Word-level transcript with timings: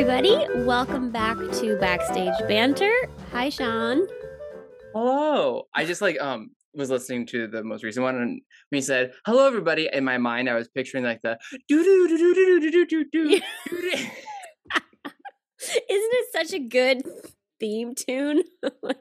everybody. 0.00 0.46
Welcome 0.64 1.10
back 1.10 1.36
to 1.36 1.76
Backstage 1.78 2.32
Banter. 2.48 2.90
Hi, 3.32 3.50
Sean. 3.50 4.06
Hello. 4.94 5.64
I 5.74 5.84
just 5.84 6.00
like 6.00 6.18
um 6.18 6.52
was 6.72 6.88
listening 6.88 7.26
to 7.26 7.46
the 7.46 7.62
most 7.62 7.84
recent 7.84 8.02
one 8.04 8.14
and 8.16 8.40
when 8.70 8.78
he 8.78 8.80
said 8.80 9.12
hello 9.26 9.46
everybody 9.46 9.90
in 9.92 10.02
my 10.04 10.16
mind 10.16 10.48
I 10.48 10.54
was 10.54 10.68
picturing 10.68 11.04
like 11.04 11.20
the 11.20 11.36
do 11.68 11.84
do 11.84 12.08
do 12.08 12.16
do 12.16 12.34
do 12.34 12.70
do 12.70 12.86
do 12.86 13.04
do 13.04 13.04
do 13.10 13.28
Isn't 13.28 14.10
it 15.90 16.26
such 16.32 16.54
a 16.54 16.60
good 16.60 17.02
theme 17.58 17.94
tune? 17.94 18.42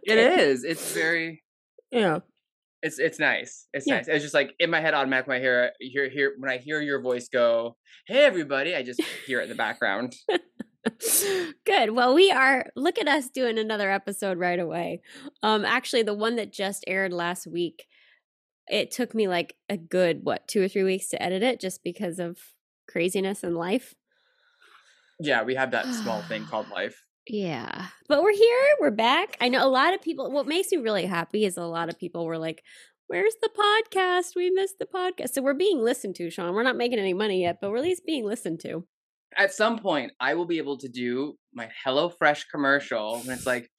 It 0.03 0.17
is. 0.17 0.65
It's 0.65 0.91
very 0.91 1.43
Yeah. 1.91 2.19
it's 2.83 2.99
it's 2.99 3.19
nice. 3.19 3.67
It's 3.73 3.87
Yeah. 3.87 3.97
nice. 3.97 4.09
It's 4.09 4.23
just 4.23 4.33
like 4.33 4.53
in 4.59 4.69
my 4.69 4.81
head 4.81 4.93
automatically 4.93 5.35
when 5.35 5.39
I 5.39 5.41
hear 5.41 5.71
hear 5.79 6.09
hear 6.09 6.33
when 6.37 6.51
I 6.51 6.57
hear 6.57 6.81
your 6.81 7.01
voice 7.01 7.29
go, 7.29 7.77
"Hey 8.05 8.25
everybody," 8.25 8.75
I 8.75 8.83
just 8.83 9.01
hear 9.25 9.39
it 9.39 9.43
in 9.43 9.49
the 9.49 9.55
background. 9.55 10.13
Good. 11.65 11.91
Well, 11.91 12.13
we 12.15 12.31
are 12.31 12.67
look 12.75 12.97
at 12.97 13.07
us 13.07 13.29
doing 13.29 13.57
another 13.57 13.91
episode 13.91 14.37
right 14.37 14.59
away. 14.59 15.01
Um 15.43 15.65
actually 15.65 16.03
the 16.03 16.13
one 16.13 16.35
that 16.37 16.53
just 16.53 16.83
aired 16.87 17.13
last 17.13 17.47
week, 17.47 17.85
it 18.67 18.91
took 18.91 19.13
me 19.13 19.27
like 19.27 19.55
a 19.67 19.77
good 19.77 20.21
what, 20.23 20.47
2 20.47 20.63
or 20.63 20.67
3 20.67 20.83
weeks 20.83 21.09
to 21.09 21.21
edit 21.21 21.43
it 21.43 21.59
just 21.59 21.83
because 21.83 22.19
of 22.19 22.37
craziness 22.87 23.43
in 23.43 23.55
life. 23.55 23.93
Yeah, 25.19 25.43
we 25.43 25.55
have 25.55 25.71
that 25.71 25.85
small 25.93 26.21
thing 26.23 26.45
called 26.49 26.69
life. 26.69 27.03
Yeah. 27.27 27.87
But 28.07 28.23
we're 28.23 28.33
here, 28.33 28.67
we're 28.79 28.91
back. 28.91 29.37
I 29.41 29.49
know 29.49 29.65
a 29.65 29.69
lot 29.69 29.93
of 29.93 30.01
people 30.01 30.31
what 30.31 30.47
makes 30.47 30.71
me 30.71 30.77
really 30.77 31.05
happy 31.05 31.45
is 31.45 31.57
a 31.57 31.63
lot 31.63 31.89
of 31.89 31.99
people 31.99 32.25
were 32.25 32.37
like, 32.37 32.63
Where's 33.07 33.35
the 33.41 33.49
podcast? 33.49 34.35
We 34.35 34.51
missed 34.51 34.77
the 34.77 34.85
podcast. 34.85 35.33
So 35.33 35.41
we're 35.41 35.55
being 35.55 35.83
listened 35.83 36.13
to, 36.17 36.29
Sean. 36.29 36.53
We're 36.53 36.61
not 36.61 36.77
making 36.77 36.99
any 36.99 37.15
money 37.15 37.41
yet, 37.41 37.57
but 37.59 37.71
we're 37.71 37.77
at 37.77 37.83
least 37.83 38.05
being 38.05 38.23
listened 38.23 38.59
to. 38.61 38.85
At 39.37 39.53
some 39.53 39.79
point, 39.79 40.11
I 40.19 40.33
will 40.33 40.45
be 40.45 40.57
able 40.57 40.77
to 40.79 40.89
do 40.89 41.35
my 41.53 41.69
HelloFresh 41.85 42.45
commercial, 42.51 43.15
and 43.15 43.29
it's 43.29 43.45
like, 43.45 43.69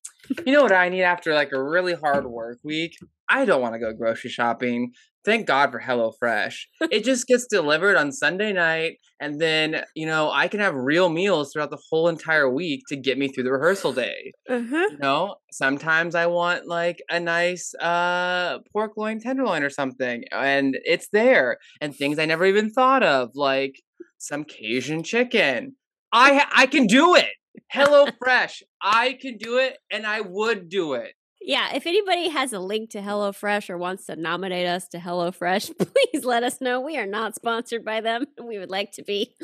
you 0.47 0.53
know 0.53 0.63
what 0.63 0.73
I 0.73 0.89
need 0.89 1.03
after 1.03 1.35
like 1.35 1.53
a 1.53 1.63
really 1.63 1.95
hard 1.95 2.27
work 2.27 2.59
week? 2.63 2.97
I 3.29 3.45
don't 3.45 3.63
want 3.63 3.75
to 3.75 3.81
go 3.81 3.93
grocery 3.93 4.31
shopping. 4.31 4.93
Thank 5.25 5.47
God 5.47 5.71
for 5.71 5.81
HelloFresh. 5.81 6.55
It 6.91 7.05
just 7.05 7.27
gets 7.27 7.47
delivered 7.47 7.97
on 7.97 8.11
Sunday 8.11 8.53
night, 8.53 8.99
and 9.21 9.41
then 9.41 9.83
you 9.95 10.07
know 10.07 10.31
I 10.31 10.49
can 10.49 10.61
have 10.61 10.75
real 10.75 11.09
meals 11.09 11.53
throughout 11.53 11.71
the 11.71 11.83
whole 11.91 12.09
entire 12.09 12.49
week 12.49 12.83
to 12.89 12.97
get 12.97 13.19
me 13.19 13.29
through 13.29 13.45
the 13.45 13.53
rehearsal 13.53 13.93
day. 13.93 14.33
Uh-huh. 14.49 14.89
You 14.91 14.99
know, 14.99 15.37
sometimes 15.53 16.15
I 16.15 16.27
want 16.27 16.67
like 16.67 17.03
a 17.11 17.21
nice 17.21 17.75
uh 17.75 18.59
pork 18.73 18.93
loin 18.97 19.21
tenderloin 19.21 19.63
or 19.63 19.71
something, 19.71 20.25
and 20.33 20.77
it's 20.85 21.09
there, 21.13 21.59
and 21.81 21.95
things 21.95 22.19
I 22.19 22.25
never 22.25 22.47
even 22.47 22.71
thought 22.71 23.03
of, 23.03 23.31
like 23.35 23.75
some 24.21 24.45
Cajun 24.45 25.03
chicken. 25.03 25.75
I 26.13 26.45
I 26.53 26.67
can 26.67 26.87
do 26.87 27.15
it. 27.17 27.31
Hello 27.71 28.07
Fresh. 28.23 28.63
I 28.83 29.19
can 29.21 29.37
do 29.39 29.59
it, 29.59 29.79
and 29.91 30.07
I 30.07 30.21
would 30.21 30.69
do 30.69 30.93
it. 30.95 31.13
Yeah, 31.43 31.75
if 31.75 31.87
anybody 31.87 32.29
has 32.29 32.53
a 32.53 32.59
link 32.61 32.91
to 32.91 32.99
HelloFresh 33.01 33.71
or 33.71 33.79
wants 33.79 34.05
to 34.07 34.15
nominate 34.17 34.67
us 34.67 34.87
to 34.89 34.99
HelloFresh, 34.99 35.73
please 36.13 36.25
let 36.25 36.43
us 36.43 36.61
know. 36.61 36.81
We 36.83 36.99
are 36.99 37.07
not 37.07 37.35
sponsored 37.35 37.83
by 37.85 38.03
them. 38.03 38.27
and 38.37 38.47
We 38.47 38.59
would 38.59 38.71
like 38.71 38.93
to 38.93 39.03
be. 39.03 39.35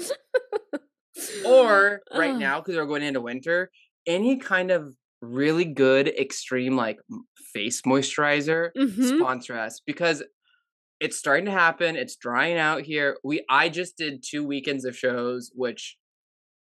Or 1.46 2.02
right 2.14 2.36
now, 2.36 2.60
because 2.60 2.76
we're 2.76 2.84
going 2.84 3.02
into 3.02 3.22
winter, 3.22 3.70
any 4.06 4.36
kind 4.36 4.70
of 4.70 4.94
really 5.22 5.64
good 5.64 6.08
extreme 6.08 6.76
like 6.76 6.98
face 7.54 7.80
moisturizer 7.82 8.68
Mhm. 8.76 9.16
sponsor 9.18 9.56
us 9.56 9.80
because 9.86 10.22
it's 11.00 11.16
starting 11.16 11.44
to 11.46 11.50
happen. 11.52 11.96
It's 11.96 12.16
drying 12.16 12.56
out 12.58 12.82
here. 12.82 13.18
We 13.24 13.44
I 13.50 13.68
just 13.68 13.96
did 13.96 14.22
two 14.26 14.44
weekends 14.44 14.84
of 14.84 14.96
shows, 14.96 15.50
which 15.54 15.96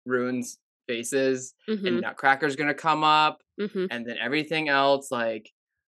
ruins 0.05 0.59
faces, 0.87 1.55
Mhm. 1.69 1.87
and 1.87 2.03
Nutcracker's 2.03 2.57
gonna 2.57 2.75
come 2.75 3.03
up, 3.05 3.43
Mhm. 3.61 3.89
and 3.91 4.07
then 4.09 4.19
everything 4.19 4.69
else. 4.69 5.11
Like, 5.11 5.51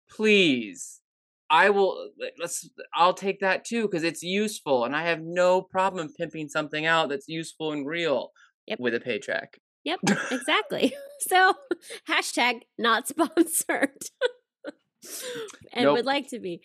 please, 0.10 1.02
I 1.50 1.70
will. 1.70 2.12
let- 2.18 2.34
Let's. 2.40 2.70
I'll 2.94 3.14
take 3.14 3.40
that 3.42 3.66
too 3.66 3.84
because 3.84 4.04
it's 4.04 4.24
useful, 4.24 4.86
and 4.86 4.96
I 4.96 5.04
have 5.04 5.22
no 5.22 5.62
problem 5.62 6.12
pimping 6.14 6.48
something 6.50 6.86
out 6.86 7.10
that's 7.10 7.28
useful 7.28 7.72
and 7.72 7.86
real 7.88 8.32
Yep. 8.68 8.80
with 8.80 8.96
a 8.96 9.00
paycheck. 9.00 9.60
Yep, 9.84 10.00
exactly. 10.32 10.96
So, 11.20 11.54
hashtag 12.10 12.64
not 12.78 13.08
sponsored. 13.08 13.98
and 15.74 15.86
Nope. 15.86 15.98
would 15.98 16.06
like 16.06 16.30
to 16.30 16.40
be. 16.40 16.62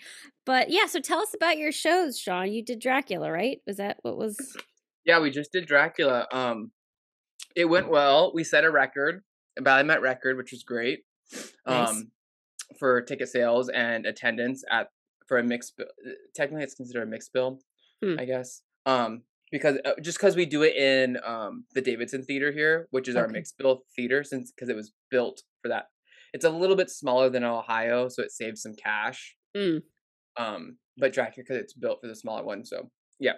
But 0.46 0.70
yeah, 0.70 0.86
so 0.86 1.00
tell 1.00 1.20
us 1.20 1.34
about 1.34 1.58
your 1.58 1.72
shows, 1.72 2.18
Sean. 2.18 2.50
You 2.52 2.64
did 2.64 2.78
Dracula, 2.80 3.30
right? 3.30 3.58
Was 3.66 3.76
that 3.76 3.98
what 4.02 4.16
was 4.16 4.36
Yeah, 5.04 5.20
we 5.20 5.30
just 5.30 5.52
did 5.52 5.66
Dracula. 5.66 6.26
Um, 6.32 6.72
it 7.56 7.66
went 7.66 7.88
well. 7.90 8.32
We 8.34 8.44
set 8.44 8.64
a 8.64 8.70
record, 8.70 9.22
a 9.58 9.62
Ballet 9.62 9.82
Met 9.82 10.00
record, 10.02 10.36
which 10.36 10.52
was 10.52 10.62
great. 10.62 11.00
Nice. 11.66 11.88
Um, 11.90 12.10
for 12.78 13.00
ticket 13.02 13.28
sales 13.28 13.68
and 13.68 14.06
attendance 14.06 14.62
at 14.70 14.88
for 15.26 15.38
a 15.38 15.42
mixed 15.42 15.76
bill. 15.76 15.86
Technically, 16.34 16.64
it's 16.64 16.74
considered 16.74 17.02
a 17.02 17.10
mixed 17.10 17.32
bill, 17.32 17.60
Hmm. 18.02 18.14
I 18.18 18.24
guess. 18.24 18.62
Um, 18.86 19.22
because 19.50 19.78
uh, 19.84 19.92
just 20.02 20.18
because 20.18 20.36
we 20.36 20.46
do 20.46 20.62
it 20.62 20.76
in 20.76 21.18
um 21.24 21.64
the 21.74 21.80
Davidson 21.80 22.22
Theater 22.22 22.52
here, 22.52 22.86
which 22.90 23.08
is 23.08 23.16
our 23.16 23.28
mixed 23.28 23.56
bill 23.58 23.82
theater, 23.96 24.22
since 24.22 24.52
because 24.52 24.68
it 24.68 24.76
was 24.76 24.92
built 25.10 25.42
for 25.62 25.68
that. 25.68 25.86
It's 26.32 26.44
a 26.44 26.50
little 26.50 26.76
bit 26.76 26.90
smaller 26.90 27.30
than 27.30 27.44
Ohio, 27.44 28.08
so 28.08 28.22
it 28.22 28.32
saves 28.32 28.62
some 28.62 28.74
cash. 28.74 29.34
Mm. 29.56 29.82
Um, 30.36 30.76
but 30.96 31.12
Dracula 31.12 31.44
because 31.44 31.56
it's 31.62 31.72
built 31.72 31.98
for 32.00 32.08
the 32.08 32.16
smaller 32.16 32.44
one, 32.44 32.64
so 32.64 32.90
yeah. 33.18 33.34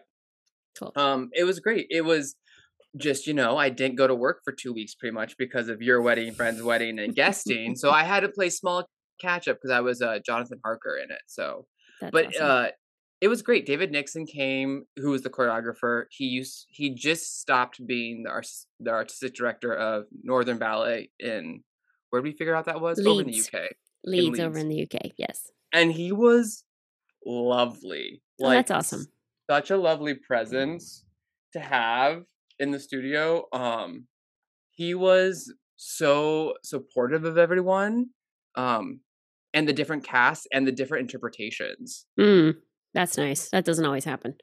Cool. 0.79 0.93
Um, 0.97 1.31
it 1.33 1.45
was 1.45 1.61
great. 1.61 1.87
It 1.91 2.05
was 2.05 2.37
just 2.97 3.27
you 3.27 3.35
know 3.35 3.57
I 3.57 3.71
didn't 3.71 3.97
go 3.97 4.07
to 4.07 4.15
work 4.15 4.41
for 4.45 4.53
two 4.53 4.73
weeks 4.73 4.95
pretty 4.95 5.15
much 5.15 5.37
because 5.39 5.69
of 5.69 5.81
your 5.81 6.03
wedding, 6.03 6.33
friend's 6.33 6.63
wedding, 6.63 6.99
and 6.99 7.15
guesting. 7.15 7.77
so 7.77 7.91
I 7.91 8.05
had 8.05 8.21
to 8.21 8.29
play 8.29 8.51
small 8.51 8.87
catch 9.21 9.49
up 9.49 9.59
because 9.61 9.71
I 9.71 9.81
was 9.81 10.01
uh, 10.03 10.19
Jonathan 10.25 10.59
Harker 10.65 10.97
in 10.97 11.11
it. 11.11 11.21
So, 11.27 11.67
That's 12.01 12.11
but 12.11 12.27
awesome. 12.29 12.47
uh, 12.47 12.67
it 13.21 13.29
was 13.29 13.43
great. 13.43 13.67
David 13.67 13.93
Nixon 13.93 14.27
came, 14.27 14.85
who 14.97 15.11
was 15.11 15.23
the 15.23 15.31
choreographer. 15.31 16.05
He 16.11 16.25
used 16.25 16.67
he 16.71 16.95
just 16.95 17.41
stopped 17.41 17.81
being 17.87 18.23
the 18.25 18.49
the 18.81 18.91
artistic 18.91 19.35
director 19.35 19.75
of 19.75 20.05
Northern 20.23 20.59
Ballet 20.59 21.11
in 21.19 21.63
where 22.11 22.23
did 22.23 22.29
we 22.33 22.37
figure 22.37 22.55
out 22.55 22.67
that 22.67 22.81
was 22.81 22.99
over 23.05 23.21
in 23.21 23.27
the 23.27 23.33
Leeds. 23.33 23.51
UK, 23.53 23.61
Leeds 24.05 24.41
over 24.41 24.59
in 24.59 24.69
the 24.69 24.83
UK. 24.83 25.13
Yes. 25.17 25.51
and 25.73 25.93
he 25.93 26.13
was 26.13 26.65
lovely. 27.25 28.23
Oh, 28.43 28.51
that's 28.51 28.71
awesome. 28.71 29.07
Such 29.51 29.71
a 29.71 29.77
lovely 29.77 30.15
presence 30.15 31.05
to 31.53 31.61
have 31.61 32.23
in 32.59 32.71
the 32.71 32.79
studio. 32.81 33.47
Um, 33.53 34.07
he 34.73 34.95
was 34.95 35.53
so 35.77 36.55
supportive 36.63 37.25
of 37.25 37.37
everyone, 37.37 38.07
um, 38.57 39.01
and 39.53 39.69
the 39.69 39.73
different 39.73 40.05
casts 40.05 40.47
and 40.53 40.67
the 40.67 40.73
different 40.73 41.03
interpretations. 41.03 42.07
Mm, 42.19 42.55
that's 42.95 43.19
nice. 43.19 43.49
That 43.51 43.65
doesn't 43.65 43.85
always 43.85 44.05
happen. 44.05 44.35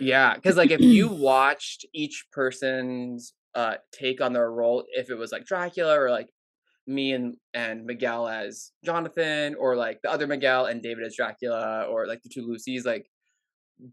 Yeah, 0.00 0.34
because 0.34 0.56
like 0.56 0.70
if 0.70 0.80
you 0.80 1.08
watched 1.08 1.84
each 1.92 2.26
person's 2.32 3.34
uh 3.54 3.74
take 3.92 4.20
on 4.20 4.32
their 4.32 4.50
role, 4.50 4.84
if 4.92 5.10
it 5.10 5.16
was 5.16 5.32
like 5.32 5.44
Dracula 5.44 5.98
or 6.00 6.10
like 6.10 6.28
me 6.86 7.12
and 7.12 7.36
and 7.54 7.84
Miguel 7.86 8.28
as 8.28 8.72
Jonathan, 8.84 9.54
or 9.58 9.76
like 9.76 10.00
the 10.02 10.10
other 10.10 10.26
Miguel 10.26 10.66
and 10.66 10.82
David 10.82 11.04
as 11.04 11.16
Dracula, 11.16 11.86
or 11.90 12.06
like 12.06 12.22
the 12.22 12.28
two 12.28 12.46
Lucys, 12.46 12.84
like 12.84 13.10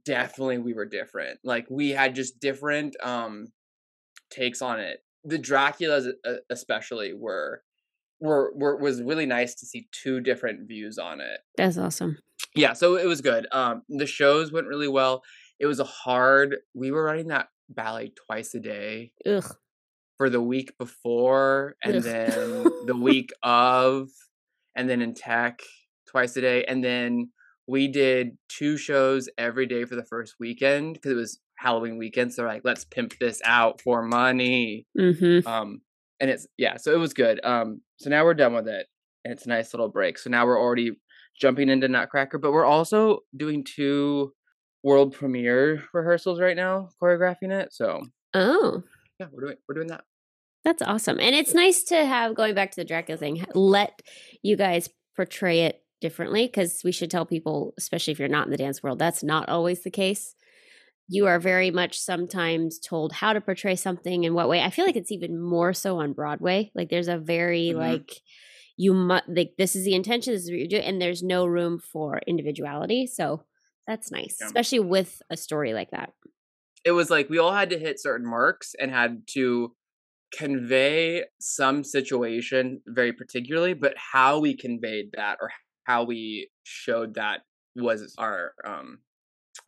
definitely 0.06 0.58
we 0.58 0.74
were 0.74 0.86
different. 0.86 1.40
Like 1.44 1.68
we 1.70 1.90
had 1.90 2.16
just 2.16 2.40
different 2.40 2.96
um 3.04 3.48
takes 4.30 4.62
on 4.62 4.80
it. 4.80 5.00
The 5.24 5.38
Draculas 5.40 6.08
especially 6.50 7.14
were 7.14 7.64
were 8.20 8.52
were 8.56 8.78
was 8.78 9.02
really 9.02 9.26
nice 9.26 9.56
to 9.56 9.66
see 9.66 9.88
two 9.92 10.20
different 10.22 10.68
views 10.68 10.98
on 11.00 11.20
it 11.22 11.40
That's 11.58 11.78
awesome. 11.78 12.20
yeah 12.56 12.74
so 12.74 12.96
it 12.96 13.06
was 13.08 13.20
good 13.20 13.48
um 13.52 13.82
the 13.90 14.06
shows 14.06 14.52
went 14.52 14.68
really 14.68 14.88
well 14.88 15.24
it 15.60 15.66
was 15.66 15.80
a 15.80 15.84
hard 15.86 16.58
we 16.76 16.92
were 16.92 17.04
running 17.04 17.30
that 17.30 17.48
ballet 17.68 18.14
twice 18.28 18.54
a 18.54 18.60
day 18.60 19.12
Ugh. 19.26 19.56
for 20.18 20.30
the 20.30 20.40
week 20.42 20.78
before 20.78 21.76
and 21.84 21.96
Ugh. 21.96 22.04
then 22.04 22.71
the 22.86 22.96
week 22.96 23.32
of 23.44 24.10
and 24.76 24.90
then 24.90 25.02
in 25.02 25.14
tech 25.14 25.62
twice 26.10 26.36
a 26.38 26.42
day 26.42 26.64
and 26.66 26.84
then 26.84 27.30
we 27.68 27.88
did 27.88 28.38
two 28.50 28.76
shows 28.78 29.30
every 29.38 29.66
day 29.66 29.86
for 29.86 29.96
the 29.96 30.04
first 30.04 30.36
weekend 30.40 30.94
because 30.96 31.12
it 31.12 31.16
was 31.16 31.40
halloween 31.58 31.98
weekend 31.98 32.34
so 32.34 32.44
like 32.44 32.62
let's 32.64 32.86
pimp 32.86 33.18
this 33.20 33.40
out 33.46 33.80
for 33.82 34.02
money. 34.02 34.88
Mm-hmm. 34.98 35.48
um 35.48 35.82
and 36.20 36.30
it's 36.30 36.48
yeah 36.58 36.78
so 36.78 36.92
it 36.94 36.98
was 36.98 37.14
good 37.14 37.40
um 37.44 37.82
so 37.98 38.10
now 38.10 38.24
we're 38.24 38.34
done 38.34 38.54
with 38.54 38.68
it 38.68 38.88
and 39.24 39.32
it's 39.32 39.46
a 39.46 39.50
nice 39.50 39.74
little 39.74 39.90
break 39.90 40.18
so 40.18 40.30
now 40.30 40.46
we're 40.46 40.60
already 40.60 40.92
jumping 41.40 41.70
into 41.70 41.88
nutcracker 41.88 42.38
but 42.40 42.52
we're 42.52 42.66
also 42.66 43.20
doing 43.36 43.64
two 43.64 44.34
world 44.84 45.14
premiere 45.14 45.84
rehearsals 45.94 46.40
right 46.40 46.56
now 46.58 46.90
choreographing 47.02 47.52
it 47.52 47.72
so 47.72 48.02
Oh, 48.34 48.82
yeah 49.20 49.28
we're 49.32 49.42
doing 49.46 49.58
we're 49.68 49.76
doing 49.76 49.88
that 49.88 50.04
that's 50.64 50.82
awesome. 50.82 51.20
And 51.20 51.36
it's 51.36 51.54
nice 51.54 51.84
to 51.86 52.06
have 52.06 52.36
going 52.36 52.54
back 52.56 52.72
to 52.72 52.82
the 52.82 52.86
Dracula 52.86 53.18
thing. 53.18 53.44
Let 53.54 54.02
you 54.44 54.56
guys 54.56 54.90
portray 55.16 55.62
it 55.62 55.84
differently 56.02 56.46
because 56.48 56.82
we 56.84 56.92
should 56.92 57.12
tell 57.12 57.26
people, 57.26 57.74
especially 57.78 58.12
if 58.14 58.20
you're 58.20 58.28
not 58.28 58.46
in 58.46 58.52
the 58.52 58.58
dance 58.58 58.82
world, 58.82 59.00
that's 59.00 59.24
not 59.24 59.50
always 59.50 59.84
the 59.84 59.92
case. 59.92 60.36
you 61.14 61.28
are 61.28 61.40
very 61.40 61.72
much 61.72 62.00
sometimes 62.00 62.80
told 62.80 63.12
how 63.12 63.34
to 63.34 63.42
portray 63.42 63.76
something 63.76 64.24
in 64.24 64.34
what 64.34 64.48
way. 64.48 64.62
I 64.62 64.70
feel 64.70 64.86
like 64.86 64.96
it's 64.96 65.12
even 65.12 65.38
more 65.38 65.74
so 65.74 66.00
on 66.00 66.14
Broadway. 66.14 66.72
Like 66.74 66.90
there's 66.90 67.10
a 67.10 67.18
very 67.18 67.74
Mhm. 67.76 67.80
like 67.80 68.12
you 68.78 68.94
must 68.94 69.28
like 69.28 69.56
this 69.58 69.76
is 69.76 69.84
the 69.84 69.94
intention, 69.94 70.32
this 70.32 70.44
is 70.44 70.50
what 70.52 70.58
you're 70.60 70.68
doing, 70.70 70.84
and 70.84 71.02
there's 71.02 71.22
no 71.22 71.46
room 71.46 71.80
for 71.80 72.22
individuality. 72.28 73.08
So 73.08 73.44
that's 73.88 74.10
nice, 74.10 74.38
Yeah. 74.40 74.46
especially 74.48 74.80
with 74.80 75.22
a 75.30 75.36
story 75.36 75.74
like 75.74 75.92
that. 75.92 76.14
it 76.86 76.92
was 76.94 77.10
like 77.10 77.30
we 77.30 77.38
all 77.40 77.52
had 77.52 77.70
to 77.72 77.78
hit 77.80 78.00
certain 78.00 78.26
marks 78.26 78.74
and 78.80 78.90
had 78.90 79.28
to 79.28 79.76
convey 80.36 81.24
some 81.40 81.84
situation 81.84 82.82
very 82.88 83.14
particularly, 83.14 83.74
but 83.74 83.94
how 83.98 84.40
we 84.40 84.56
conveyed 84.56 85.12
that 85.14 85.38
or 85.42 85.52
how 85.84 86.04
we 86.04 86.50
showed 86.64 87.16
that 87.16 87.42
was 87.76 88.14
our 88.18 88.54
um 88.66 89.00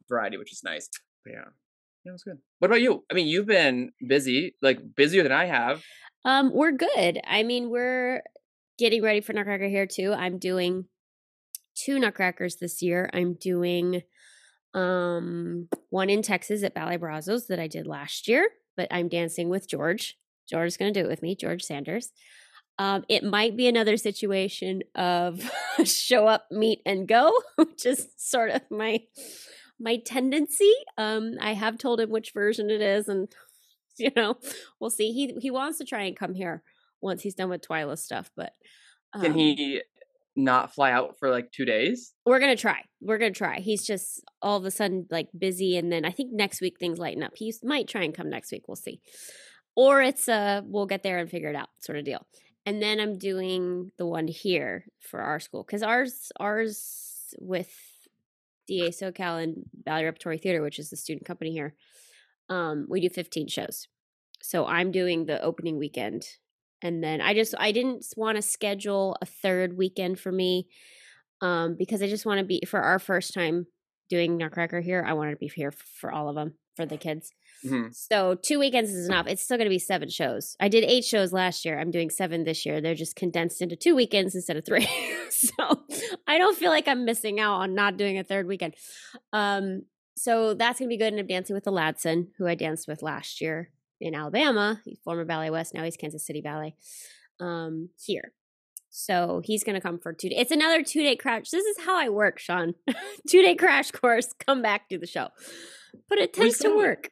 variety, 0.10 0.38
which 0.38 0.52
is 0.52 0.62
nice. 0.64 0.90
Yeah. 1.26 1.46
Yeah, 2.06 2.12
it 2.12 2.14
was 2.14 2.24
good. 2.24 2.38
What 2.60 2.68
about 2.68 2.82
you? 2.82 3.04
I 3.10 3.14
mean, 3.14 3.28
you've 3.28 3.46
been 3.46 3.92
busy, 4.06 4.56
like 4.62 4.80
busier 4.96 5.24
than 5.24 5.32
I 5.32 5.46
have. 5.46 5.82
Um, 6.26 6.52
we're 6.54 6.72
good. 6.72 7.20
I 7.26 7.44
mean, 7.44 7.70
we're 7.70 8.24
getting 8.78 9.02
ready 9.02 9.22
for 9.22 9.34
Nutcracker 9.34 9.70
here 9.70 9.88
too. 9.88 10.14
I'm 10.14 10.38
doing 10.38 10.86
two 11.76 12.00
Nutcrackers 12.00 12.58
this 12.58 12.82
year. 12.82 13.10
I'm 13.14 13.36
doing 13.36 14.02
um 14.74 15.68
one 15.92 16.10
in 16.10 16.22
Texas 16.24 16.64
at 16.64 16.74
Ballet 16.74 16.98
Brazos 16.98 17.48
that 17.48 17.60
I 17.60 17.68
did 17.68 17.88
last 17.88 18.28
year, 18.28 18.50
but 18.76 18.88
I'm 18.92 19.08
dancing 19.08 19.50
with 19.50 19.70
George. 19.70 20.18
George 20.50 20.68
is 20.68 20.78
going 20.78 20.94
to 20.94 21.00
do 21.00 21.06
it 21.06 21.10
with 21.10 21.22
me, 21.22 21.36
George 21.36 21.64
Sanders. 21.64 22.12
Um, 22.80 23.06
it 23.08 23.24
might 23.24 23.56
be 23.56 23.68
another 23.68 23.98
situation 23.98 24.82
of 24.96 25.50
show 25.86 26.28
up, 26.28 26.46
meet, 26.52 26.82
and 26.86 27.08
go, 27.08 27.32
which 27.56 27.86
is 27.86 28.08
sort 28.18 28.50
of 28.52 28.62
my 28.72 29.02
my 29.80 29.98
tendency. 29.98 30.74
Um, 30.98 31.34
I 31.42 31.54
have 31.54 31.78
told 31.78 32.00
him 32.00 32.10
which 32.10 32.32
version 32.34 32.70
it 32.70 32.82
is, 32.82 33.08
and 33.08 33.28
you 33.98 34.12
know, 34.16 34.36
we'll 34.80 34.90
see. 34.90 35.12
He 35.12 35.36
he 35.40 35.52
wants 35.52 35.78
to 35.78 35.86
try 35.86 36.04
and 36.04 36.18
come 36.18 36.34
here 36.34 36.64
once 37.02 37.22
he's 37.22 37.36
done 37.36 37.50
with 37.50 37.68
Twyla 37.68 37.98
stuff, 37.98 38.32
but 38.36 38.54
Can 39.14 39.34
um, 39.34 39.38
he 39.38 39.82
not 40.36 40.74
fly 40.74 40.92
out 40.92 41.20
for 41.20 41.30
like 41.30 41.52
two 41.52 41.66
days? 41.66 42.14
We're 42.26 42.40
gonna 42.40 42.56
try. 42.56 42.82
We're 43.02 43.20
gonna 43.20 43.32
try. 43.32 43.60
He's 43.60 43.86
just 43.86 44.24
all 44.42 44.58
of 44.58 44.66
a 44.66 44.72
sudden 44.72 45.06
like 45.12 45.28
busy, 45.38 45.78
and 45.78 45.92
then 45.92 46.06
I 46.06 46.12
think 46.12 46.32
next 46.34 46.60
week 46.60 46.78
things 46.80 46.98
lighten 46.98 47.22
up. 47.22 47.34
He 47.36 47.54
might 47.64 47.88
try 47.88 48.04
and 48.04 48.16
come 48.16 48.32
next 48.32 48.52
week. 48.52 48.64
We'll 48.68 48.76
see. 48.76 49.00
Or 49.76 50.02
it's 50.02 50.28
a 50.28 50.64
we'll 50.66 50.86
get 50.86 51.04
there 51.04 51.18
and 51.18 51.30
figure 51.30 51.50
it 51.50 51.56
out 51.56 51.70
sort 51.80 51.98
of 51.98 52.06
deal. 52.06 52.26
And 52.66 52.82
then 52.82 53.00
I'm 53.00 53.18
doing 53.18 53.92
the 53.98 54.06
one 54.06 54.28
here 54.28 54.86
for 55.00 55.22
our 55.22 55.40
school 55.40 55.64
because 55.64 55.84
ours 55.84 56.32
ours 56.40 57.34
with 57.40 57.72
DA 58.68 58.90
SoCal 58.90 59.44
and 59.44 59.64
Valley 59.84 60.06
Repertory 60.06 60.38
Theater, 60.38 60.62
which 60.62 60.80
is 60.80 60.90
the 60.90 60.96
student 60.96 61.26
company 61.26 61.52
here. 61.52 61.74
Um, 62.50 62.86
we 62.90 63.02
do 63.02 63.10
15 63.10 63.48
shows. 63.48 63.88
So 64.42 64.66
I'm 64.66 64.92
doing 64.92 65.26
the 65.26 65.42
opening 65.42 65.78
weekend. 65.78 66.24
And 66.82 67.04
then 67.04 67.22
I 67.22 67.34
just 67.34 67.56
I 67.58 67.72
didn't 67.72 68.06
want 68.16 68.36
to 68.36 68.42
schedule 68.42 69.18
a 69.22 69.26
third 69.26 69.78
weekend 69.78 70.20
for 70.20 70.32
me 70.32 70.68
um, 71.42 71.76
because 71.78 72.02
I 72.02 72.08
just 72.08 72.26
want 72.26 72.40
to 72.40 72.46
be 72.46 72.62
for 72.68 72.80
our 72.80 73.00
first 73.00 73.34
time 73.34 73.68
doing 74.10 74.38
Nutcracker 74.38 74.82
here. 74.82 75.04
I 75.06 75.14
wanted 75.14 75.32
to 75.32 75.38
be 75.38 75.52
here 75.54 75.72
for 75.72 76.12
all 76.12 76.30
of 76.30 76.36
them 76.36 76.54
for 76.76 76.86
the 76.86 76.98
kids. 76.98 77.32
Mhm. 77.66 77.94
So 77.96 78.36
two 78.36 78.60
weekends 78.60 78.92
is 78.92 79.08
enough. 79.08 79.28
It's 79.28 79.42
still 79.44 79.58
going 79.58 79.66
to 79.68 79.74
be 79.74 79.80
seven 79.80 80.10
shows. 80.10 80.56
I 80.60 80.68
did 80.68 80.84
eight 80.84 81.06
shows 81.06 81.32
last 81.32 81.64
year. 81.66 81.80
I'm 81.80 81.92
doing 81.92 82.10
seven 82.10 82.44
this 82.44 82.66
year. 82.66 82.82
They're 82.82 82.96
just 82.96 83.16
condensed 83.16 83.62
into 83.62 83.76
two 83.76 83.96
weekends 83.96 84.36
instead 84.36 84.58
of 84.58 84.66
three. 84.66 84.88
so 85.30 85.84
I 86.28 86.38
don't 86.38 86.58
feel 86.58 86.72
like 86.72 86.88
I'm 86.88 87.06
missing 87.06 87.40
out 87.40 87.56
on 87.62 87.74
not 87.74 87.98
doing 87.98 88.18
a 88.18 88.24
third 88.24 88.48
weekend. 88.48 88.76
Um, 89.32 89.84
so 90.16 90.54
that's 90.54 90.80
going 90.80 90.90
to 90.90 90.94
be 90.94 90.98
good. 90.98 91.14
And 91.14 91.20
I'm 91.20 91.28
dancing 91.28 91.54
with 91.54 91.64
the 91.64 91.72
Ladson, 91.72 92.28
who 92.38 92.48
I 92.48 92.56
danced 92.56 92.88
with 92.88 93.02
last 93.02 93.40
year 93.42 93.72
in 94.02 94.14
Alabama. 94.14 94.82
He's 94.84 95.00
former 95.04 95.26
Ballet 95.26 95.50
West. 95.50 95.74
Now 95.74 95.84
he's 95.84 95.98
Kansas 95.98 96.26
City 96.26 96.42
Ballet. 96.42 96.76
Um, 97.40 97.90
here. 98.04 98.34
So 98.90 99.42
he's 99.44 99.64
going 99.64 99.74
to 99.74 99.82
come 99.82 99.98
for 99.98 100.14
two 100.14 100.30
days. 100.30 100.38
It's 100.40 100.52
another 100.52 100.84
two 100.84 101.02
day 101.02 101.16
crash. 101.16 101.50
This 101.50 101.66
is 101.66 101.78
how 101.84 101.98
I 101.98 102.10
work, 102.10 102.38
Sean. 102.38 102.76
two 103.28 103.42
day 103.42 103.56
crash 103.56 103.90
course. 103.90 104.28
Come 104.46 104.62
back, 104.62 104.88
do 104.88 105.00
the 105.00 105.08
show. 105.08 105.30
But 106.10 106.18
it 106.20 106.34
tends 106.34 106.58
to 106.60 106.76
work. 106.76 107.10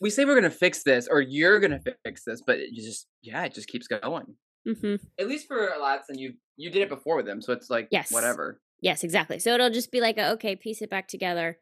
We 0.00 0.10
say 0.10 0.24
we're 0.24 0.34
gonna 0.34 0.50
fix 0.50 0.82
this, 0.82 1.08
or 1.08 1.20
you're 1.20 1.60
gonna 1.60 1.80
fix 2.04 2.24
this, 2.24 2.42
but 2.46 2.58
it 2.58 2.74
just 2.74 3.06
yeah, 3.22 3.44
it 3.44 3.54
just 3.54 3.68
keeps 3.68 3.86
going. 3.88 4.36
hmm 4.66 4.96
At 5.18 5.28
least 5.28 5.46
for 5.48 5.70
Latson, 5.80 6.16
you 6.18 6.34
you 6.56 6.70
did 6.70 6.82
it 6.82 6.88
before 6.88 7.16
with 7.16 7.26
them, 7.26 7.40
so 7.40 7.52
it's 7.52 7.70
like 7.70 7.88
Yes. 7.90 8.10
whatever. 8.12 8.60
Yes, 8.80 9.02
exactly. 9.02 9.38
So 9.38 9.54
it'll 9.54 9.70
just 9.70 9.90
be 9.90 10.00
like, 10.00 10.18
a, 10.18 10.32
okay, 10.32 10.56
piece 10.56 10.82
it 10.82 10.90
back 10.90 11.08
together. 11.08 11.58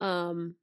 Um, 0.00 0.56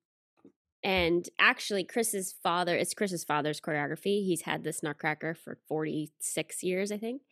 and 0.83 1.27
actually, 1.39 1.83
Chris's 1.83 2.35
father, 2.43 2.75
it's 2.75 2.93
Chris's 2.93 3.23
father's 3.23 3.59
choreography. 3.59 4.23
He's 4.23 4.41
had 4.41 4.63
this 4.63 4.83
Nutcracker 4.83 5.33
for 5.33 5.57
46 5.67 6.61
years, 6.61 6.91
I 6.91 6.97
think. 6.97 7.23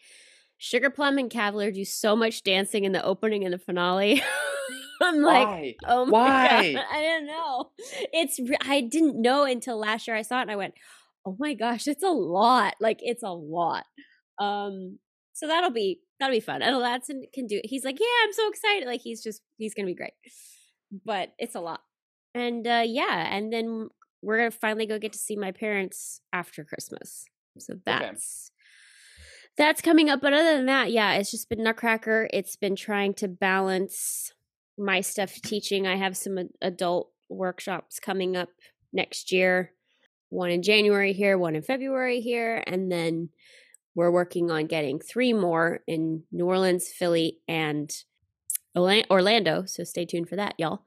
Sugar 0.57 0.89
Plum 0.89 1.19
and 1.19 1.29
Cavalier 1.29 1.71
do 1.71 1.85
so 1.85 2.15
much 2.15 2.41
dancing 2.41 2.83
in 2.83 2.93
the 2.93 3.03
opening 3.03 3.43
and 3.45 3.53
the 3.53 3.59
finale. 3.59 4.23
I'm 5.01 5.21
like, 5.21 5.47
Why? 5.47 5.75
oh 5.85 6.05
my 6.05 6.11
Why? 6.11 6.73
god, 6.73 6.85
I 6.91 7.01
don't 7.01 7.27
know. 7.27 7.71
It's 8.11 8.39
I 8.61 8.81
didn't 8.81 9.21
know 9.21 9.43
until 9.43 9.77
last 9.77 10.07
year 10.07 10.15
I 10.15 10.21
saw 10.21 10.39
it 10.39 10.43
and 10.43 10.51
I 10.51 10.55
went, 10.55 10.73
oh 11.25 11.35
my 11.39 11.53
gosh, 11.53 11.87
it's 11.87 12.03
a 12.03 12.09
lot. 12.09 12.75
Like 12.79 12.99
it's 13.01 13.23
a 13.23 13.29
lot. 13.29 13.85
Um, 14.39 14.99
so 15.33 15.47
that'll 15.47 15.71
be 15.71 15.99
that'll 16.19 16.35
be 16.35 16.39
fun. 16.39 16.61
And 16.61 16.75
Ladson 16.75 17.21
can 17.33 17.47
do 17.47 17.57
it. 17.57 17.65
He's 17.65 17.85
like, 17.85 17.99
yeah, 17.99 18.05
I'm 18.23 18.33
so 18.33 18.47
excited. 18.49 18.87
Like 18.87 19.01
he's 19.01 19.23
just 19.23 19.41
he's 19.57 19.73
gonna 19.73 19.87
be 19.87 19.95
great. 19.95 20.13
But 21.05 21.33
it's 21.39 21.55
a 21.55 21.61
lot. 21.61 21.81
And 22.35 22.65
uh 22.67 22.83
yeah, 22.85 23.35
and 23.35 23.51
then 23.51 23.89
we're 24.21 24.37
gonna 24.37 24.51
finally 24.51 24.85
go 24.85 24.99
get 24.99 25.13
to 25.13 25.19
see 25.19 25.35
my 25.35 25.51
parents 25.51 26.21
after 26.31 26.63
Christmas. 26.63 27.25
So 27.59 27.75
that's 27.85 28.51
that's 29.57 29.81
coming 29.81 30.09
up. 30.09 30.21
But 30.21 30.33
other 30.33 30.57
than 30.57 30.65
that, 30.67 30.91
yeah, 30.91 31.13
it's 31.13 31.31
just 31.31 31.49
been 31.49 31.63
Nutcracker. 31.63 32.27
It's 32.33 32.55
been 32.55 32.75
trying 32.75 33.13
to 33.15 33.27
balance 33.27 34.33
my 34.77 35.01
stuff 35.01 35.33
teaching. 35.41 35.87
I 35.87 35.95
have 35.95 36.17
some 36.17 36.49
adult 36.61 37.11
workshops 37.29 37.99
coming 37.99 38.35
up 38.35 38.49
next 38.91 39.31
year. 39.31 39.71
One 40.29 40.49
in 40.49 40.63
January 40.63 41.13
here, 41.13 41.37
one 41.37 41.55
in 41.55 41.61
February 41.61 42.19
here, 42.21 42.63
and 42.65 42.91
then 42.91 43.29
we're 43.95 44.11
working 44.11 44.49
on 44.49 44.65
getting 44.65 44.99
three 44.99 45.33
more 45.33 45.81
in 45.87 46.23
New 46.31 46.45
Orleans, 46.45 46.87
Philly, 46.87 47.39
and 47.47 47.91
Orlando. 48.75 49.65
So 49.65 49.83
stay 49.83 50.05
tuned 50.05 50.29
for 50.29 50.35
that, 50.37 50.55
y'all. 50.57 50.83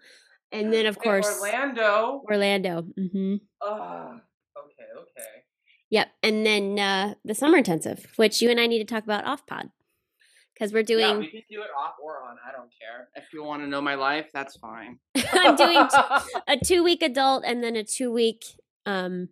And 0.50 0.72
then, 0.72 0.86
of 0.86 0.98
course, 0.98 1.26
Orlando. 1.40 2.22
Orlando. 2.28 2.82
hmm 2.96 3.36
Ah, 3.62 4.20
okay, 4.56 4.88
okay. 4.96 5.44
Yep. 5.90 6.08
And 6.22 6.44
then 6.46 6.78
uh, 6.78 7.14
the 7.24 7.34
summer 7.34 7.58
intensive, 7.58 8.06
which 8.16 8.42
you 8.42 8.50
and 8.50 8.58
I 8.58 8.66
need 8.66 8.78
to 8.78 8.84
talk 8.84 9.04
about 9.04 9.24
off 9.24 9.46
pod 9.46 9.70
because 10.58 10.72
we're 10.72 10.80
Yeah, 10.80 11.08
doing. 11.12 11.18
we 11.20 11.30
can 11.30 11.42
do 11.50 11.60
it 11.62 11.68
off 11.78 11.94
or 12.02 12.22
on. 12.22 12.36
I 12.46 12.52
don't 12.52 12.70
care. 12.80 13.08
If 13.14 13.32
you 13.32 13.44
want 13.44 13.62
to 13.62 13.68
know 13.68 13.80
my 13.80 13.94
life, 13.94 14.30
that's 14.32 14.56
fine. 14.56 14.98
I'm 15.32 15.56
doing 15.56 15.86
t- 15.88 16.40
a 16.48 16.56
two 16.64 16.82
week 16.82 17.02
adult 17.02 17.44
and 17.46 17.62
then 17.62 17.76
a 17.76 17.84
two 17.84 18.12
week. 18.12 18.44
Um, 18.86 19.28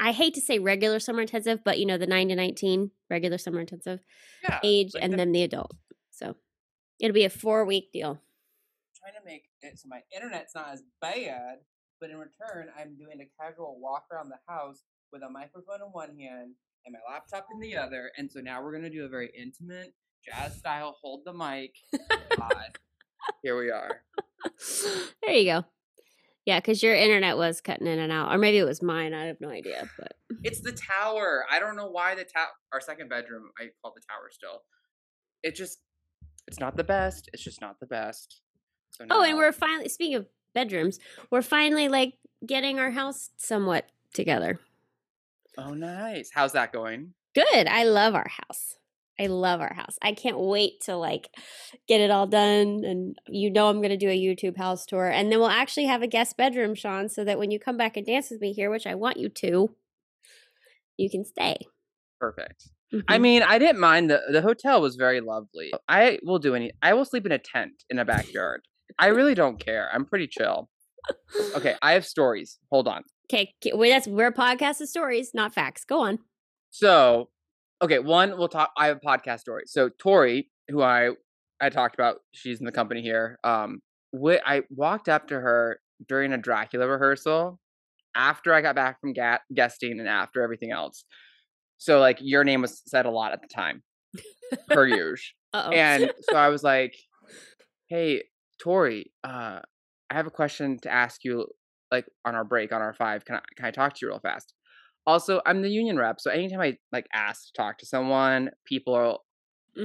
I 0.00 0.12
hate 0.12 0.34
to 0.34 0.40
say 0.40 0.58
regular 0.58 0.98
summer 0.98 1.20
intensive, 1.22 1.60
but 1.64 1.78
you 1.78 1.86
know 1.86 1.98
the 1.98 2.06
nine 2.06 2.28
to 2.28 2.34
nineteen 2.36 2.90
regular 3.10 3.38
summer 3.38 3.60
intensive 3.60 4.00
yeah, 4.42 4.60
age, 4.64 4.92
like 4.94 5.02
and 5.04 5.12
the- 5.12 5.16
then 5.18 5.32
the 5.32 5.42
adult. 5.42 5.72
So 6.10 6.36
it'll 7.00 7.14
be 7.14 7.24
a 7.24 7.30
four 7.30 7.64
week 7.64 7.92
deal. 7.92 8.20
trying 9.00 9.14
to 9.14 9.24
make 9.24 9.44
it 9.62 9.78
so 9.78 9.88
my 9.88 10.00
internet's 10.14 10.54
not 10.54 10.68
as 10.72 10.82
bad, 11.00 11.58
but 12.00 12.10
in 12.10 12.16
return, 12.16 12.68
I'm 12.78 12.96
doing 12.96 13.20
a 13.20 13.42
casual 13.42 13.78
walk 13.80 14.04
around 14.12 14.30
the 14.30 14.38
house 14.52 14.82
with 15.12 15.22
a 15.22 15.28
microphone 15.30 15.80
in 15.80 15.88
one 15.92 16.16
hand 16.18 16.52
and 16.86 16.92
my 16.92 16.98
laptop 17.12 17.46
in 17.52 17.60
the 17.60 17.76
other. 17.76 18.10
And 18.18 18.30
so 18.30 18.40
now 18.40 18.62
we're 18.62 18.72
gonna 18.72 18.90
do 18.90 19.04
a 19.04 19.08
very 19.08 19.30
intimate 19.38 19.94
jazz 20.24 20.56
style 20.56 20.96
hold 21.00 21.22
the 21.24 21.32
mic. 21.32 21.74
Here 23.42 23.58
we 23.58 23.70
are. 23.70 24.02
there 25.22 25.34
you 25.34 25.44
go. 25.44 25.64
Yeah, 26.46 26.60
because 26.60 26.82
your 26.82 26.94
internet 26.94 27.38
was 27.38 27.62
cutting 27.62 27.86
in 27.86 27.98
and 27.98 28.12
out, 28.12 28.34
or 28.34 28.36
maybe 28.38 28.58
it 28.58 28.64
was 28.64 28.82
mine. 28.82 29.14
I 29.14 29.26
have 29.26 29.40
no 29.40 29.48
idea, 29.48 29.88
but 29.98 30.12
It's 30.42 30.60
the 30.60 30.72
tower. 30.72 31.46
I 31.50 31.58
don't 31.58 31.74
know 31.74 31.88
why 31.88 32.14
the 32.14 32.24
tower. 32.24 32.48
Our 32.72 32.80
second 32.82 33.08
bedroom, 33.08 33.50
I 33.58 33.68
call 33.80 33.94
the 33.94 34.02
tower 34.02 34.28
still. 34.30 34.62
It 35.42 35.54
just, 35.54 35.78
it's 36.46 36.60
not 36.60 36.76
the 36.76 36.84
best. 36.84 37.30
It's 37.32 37.42
just 37.42 37.62
not 37.62 37.80
the 37.80 37.86
best. 37.86 38.42
So 38.90 39.06
oh, 39.10 39.22
and 39.22 39.38
we're 39.38 39.52
finally 39.52 39.88
speaking 39.88 40.16
of 40.16 40.26
bedrooms, 40.54 40.98
we're 41.30 41.42
finally 41.42 41.88
like 41.88 42.14
getting 42.46 42.78
our 42.78 42.90
house 42.90 43.30
somewhat 43.38 43.86
together. 44.12 44.60
Oh, 45.56 45.72
nice. 45.72 46.30
How's 46.34 46.52
that 46.52 46.72
going? 46.72 47.14
Good. 47.34 47.66
I 47.66 47.84
love 47.84 48.14
our 48.14 48.28
house. 48.28 48.76
I 49.20 49.26
love 49.26 49.60
our 49.60 49.72
house. 49.74 49.96
I 50.02 50.12
can't 50.12 50.38
wait 50.40 50.80
to 50.86 50.96
like 50.96 51.28
get 51.86 52.00
it 52.00 52.10
all 52.10 52.26
done. 52.26 52.82
And 52.84 53.16
you 53.28 53.50
know, 53.50 53.68
I'm 53.68 53.78
going 53.78 53.90
to 53.90 53.96
do 53.96 54.08
a 54.08 54.18
YouTube 54.18 54.56
house 54.56 54.84
tour. 54.86 55.08
And 55.08 55.30
then 55.30 55.38
we'll 55.38 55.48
actually 55.48 55.86
have 55.86 56.02
a 56.02 56.06
guest 56.08 56.36
bedroom, 56.36 56.74
Sean, 56.74 57.08
so 57.08 57.22
that 57.24 57.38
when 57.38 57.50
you 57.50 57.60
come 57.60 57.76
back 57.76 57.96
and 57.96 58.04
dance 58.06 58.30
with 58.30 58.40
me 58.40 58.52
here, 58.52 58.70
which 58.70 58.86
I 58.86 58.94
want 58.96 59.16
you 59.18 59.28
to, 59.28 59.70
you 60.96 61.10
can 61.10 61.24
stay. 61.24 61.58
Perfect. 62.20 62.68
I 63.08 63.18
Mhm. 63.18 63.22
mean, 63.22 63.42
I 63.42 63.58
didn't 63.58 63.80
mind 63.80 64.10
the 64.10 64.22
the 64.30 64.42
hotel 64.42 64.80
was 64.80 64.96
very 64.96 65.20
lovely. 65.20 65.72
I 65.88 66.18
will 66.22 66.38
do 66.38 66.54
any. 66.54 66.70
I 66.82 66.94
will 66.94 67.04
sleep 67.04 67.26
in 67.26 67.32
a 67.32 67.38
tent 67.38 67.82
in 67.90 67.98
a 67.98 68.04
backyard. 68.04 68.62
I 68.98 69.06
really 69.08 69.34
don't 69.34 69.58
care. 69.58 69.88
I'm 69.92 70.04
pretty 70.04 70.28
chill. 70.28 70.68
Okay, 71.56 71.74
I 71.82 71.92
have 71.92 72.06
stories. 72.06 72.58
Hold 72.70 72.86
on. 72.88 73.02
Okay, 73.32 73.52
wait, 73.72 73.90
that's 73.90 74.06
we're 74.06 74.28
a 74.28 74.32
podcast 74.32 74.80
of 74.80 74.88
stories, 74.88 75.32
not 75.34 75.52
facts. 75.54 75.84
Go 75.84 76.00
on. 76.00 76.18
So, 76.70 77.30
okay, 77.82 77.98
one 77.98 78.36
we'll 78.38 78.48
talk. 78.48 78.70
I 78.76 78.86
have 78.86 78.98
a 78.98 79.06
podcast 79.06 79.40
story. 79.40 79.64
So 79.66 79.90
Tori, 79.98 80.50
who 80.68 80.82
I 80.82 81.10
I 81.60 81.70
talked 81.70 81.94
about, 81.94 82.16
she's 82.32 82.58
in 82.60 82.66
the 82.66 82.72
company 82.72 83.02
here. 83.02 83.38
Um, 83.44 83.80
wh- 84.12 84.42
I 84.44 84.62
walked 84.70 85.08
up 85.08 85.28
to 85.28 85.34
her 85.40 85.80
during 86.08 86.32
a 86.32 86.38
Dracula 86.38 86.86
rehearsal 86.86 87.58
after 88.14 88.52
I 88.52 88.60
got 88.60 88.74
back 88.74 89.00
from 89.00 89.12
ga- 89.12 89.40
guesting 89.54 89.98
and 89.98 90.08
after 90.08 90.42
everything 90.42 90.70
else. 90.72 91.04
So 91.78 92.00
like 92.00 92.18
your 92.20 92.44
name 92.44 92.62
was 92.62 92.82
said 92.86 93.06
a 93.06 93.10
lot 93.10 93.32
at 93.32 93.40
the 93.42 93.48
time, 93.48 93.82
per 94.68 94.86
usual. 94.86 95.16
And 95.52 96.12
so 96.22 96.36
I 96.36 96.48
was 96.48 96.62
like, 96.62 96.94
"Hey, 97.88 98.24
Tori, 98.62 99.12
uh, 99.22 99.60
I 100.10 100.14
have 100.14 100.26
a 100.26 100.30
question 100.30 100.78
to 100.80 100.92
ask 100.92 101.24
you. 101.24 101.46
Like 101.92 102.06
on 102.24 102.34
our 102.34 102.44
break 102.44 102.72
on 102.72 102.82
our 102.82 102.94
five, 102.94 103.24
can 103.24 103.36
I 103.36 103.40
can 103.56 103.66
I 103.66 103.70
talk 103.70 103.92
to 103.94 103.98
you 104.02 104.08
real 104.08 104.18
fast? 104.18 104.52
Also, 105.06 105.40
I'm 105.44 105.62
the 105.62 105.68
union 105.70 105.98
rep, 105.98 106.20
so 106.20 106.30
anytime 106.30 106.60
I 106.60 106.78
like 106.92 107.06
ask 107.12 107.46
to 107.46 107.52
talk 107.52 107.78
to 107.78 107.86
someone, 107.86 108.50
people 108.64 108.94
are 108.94 109.18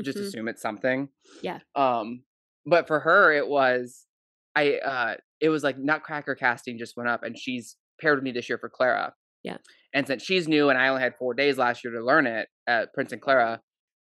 just 0.03 0.17
Mhm. 0.17 0.21
assume 0.27 0.47
it's 0.47 0.61
something. 0.61 1.09
Yeah. 1.41 1.59
Um, 1.75 2.23
but 2.65 2.87
for 2.87 2.99
her, 3.01 3.31
it 3.33 3.47
was 3.47 4.05
I. 4.55 4.75
uh 4.79 5.15
It 5.41 5.49
was 5.49 5.63
like 5.63 5.77
Nutcracker 5.77 6.35
casting 6.35 6.77
just 6.77 6.97
went 6.97 7.09
up, 7.09 7.23
and 7.23 7.37
she's 7.37 7.77
paired 8.01 8.17
with 8.17 8.23
me 8.23 8.31
this 8.31 8.49
year 8.49 8.57
for 8.57 8.69
Clara. 8.69 9.15
Yeah. 9.43 9.57
And 9.93 10.05
since 10.05 10.21
she's 10.23 10.47
new, 10.47 10.69
and 10.69 10.77
I 10.77 10.89
only 10.89 11.01
had 11.01 11.15
four 11.17 11.33
days 11.33 11.57
last 11.57 11.83
year 11.83 11.93
to 11.93 12.03
learn 12.03 12.27
it 12.27 12.49
at 12.67 12.93
Prince 12.93 13.11
and 13.13 13.21
Clara, 13.21 13.61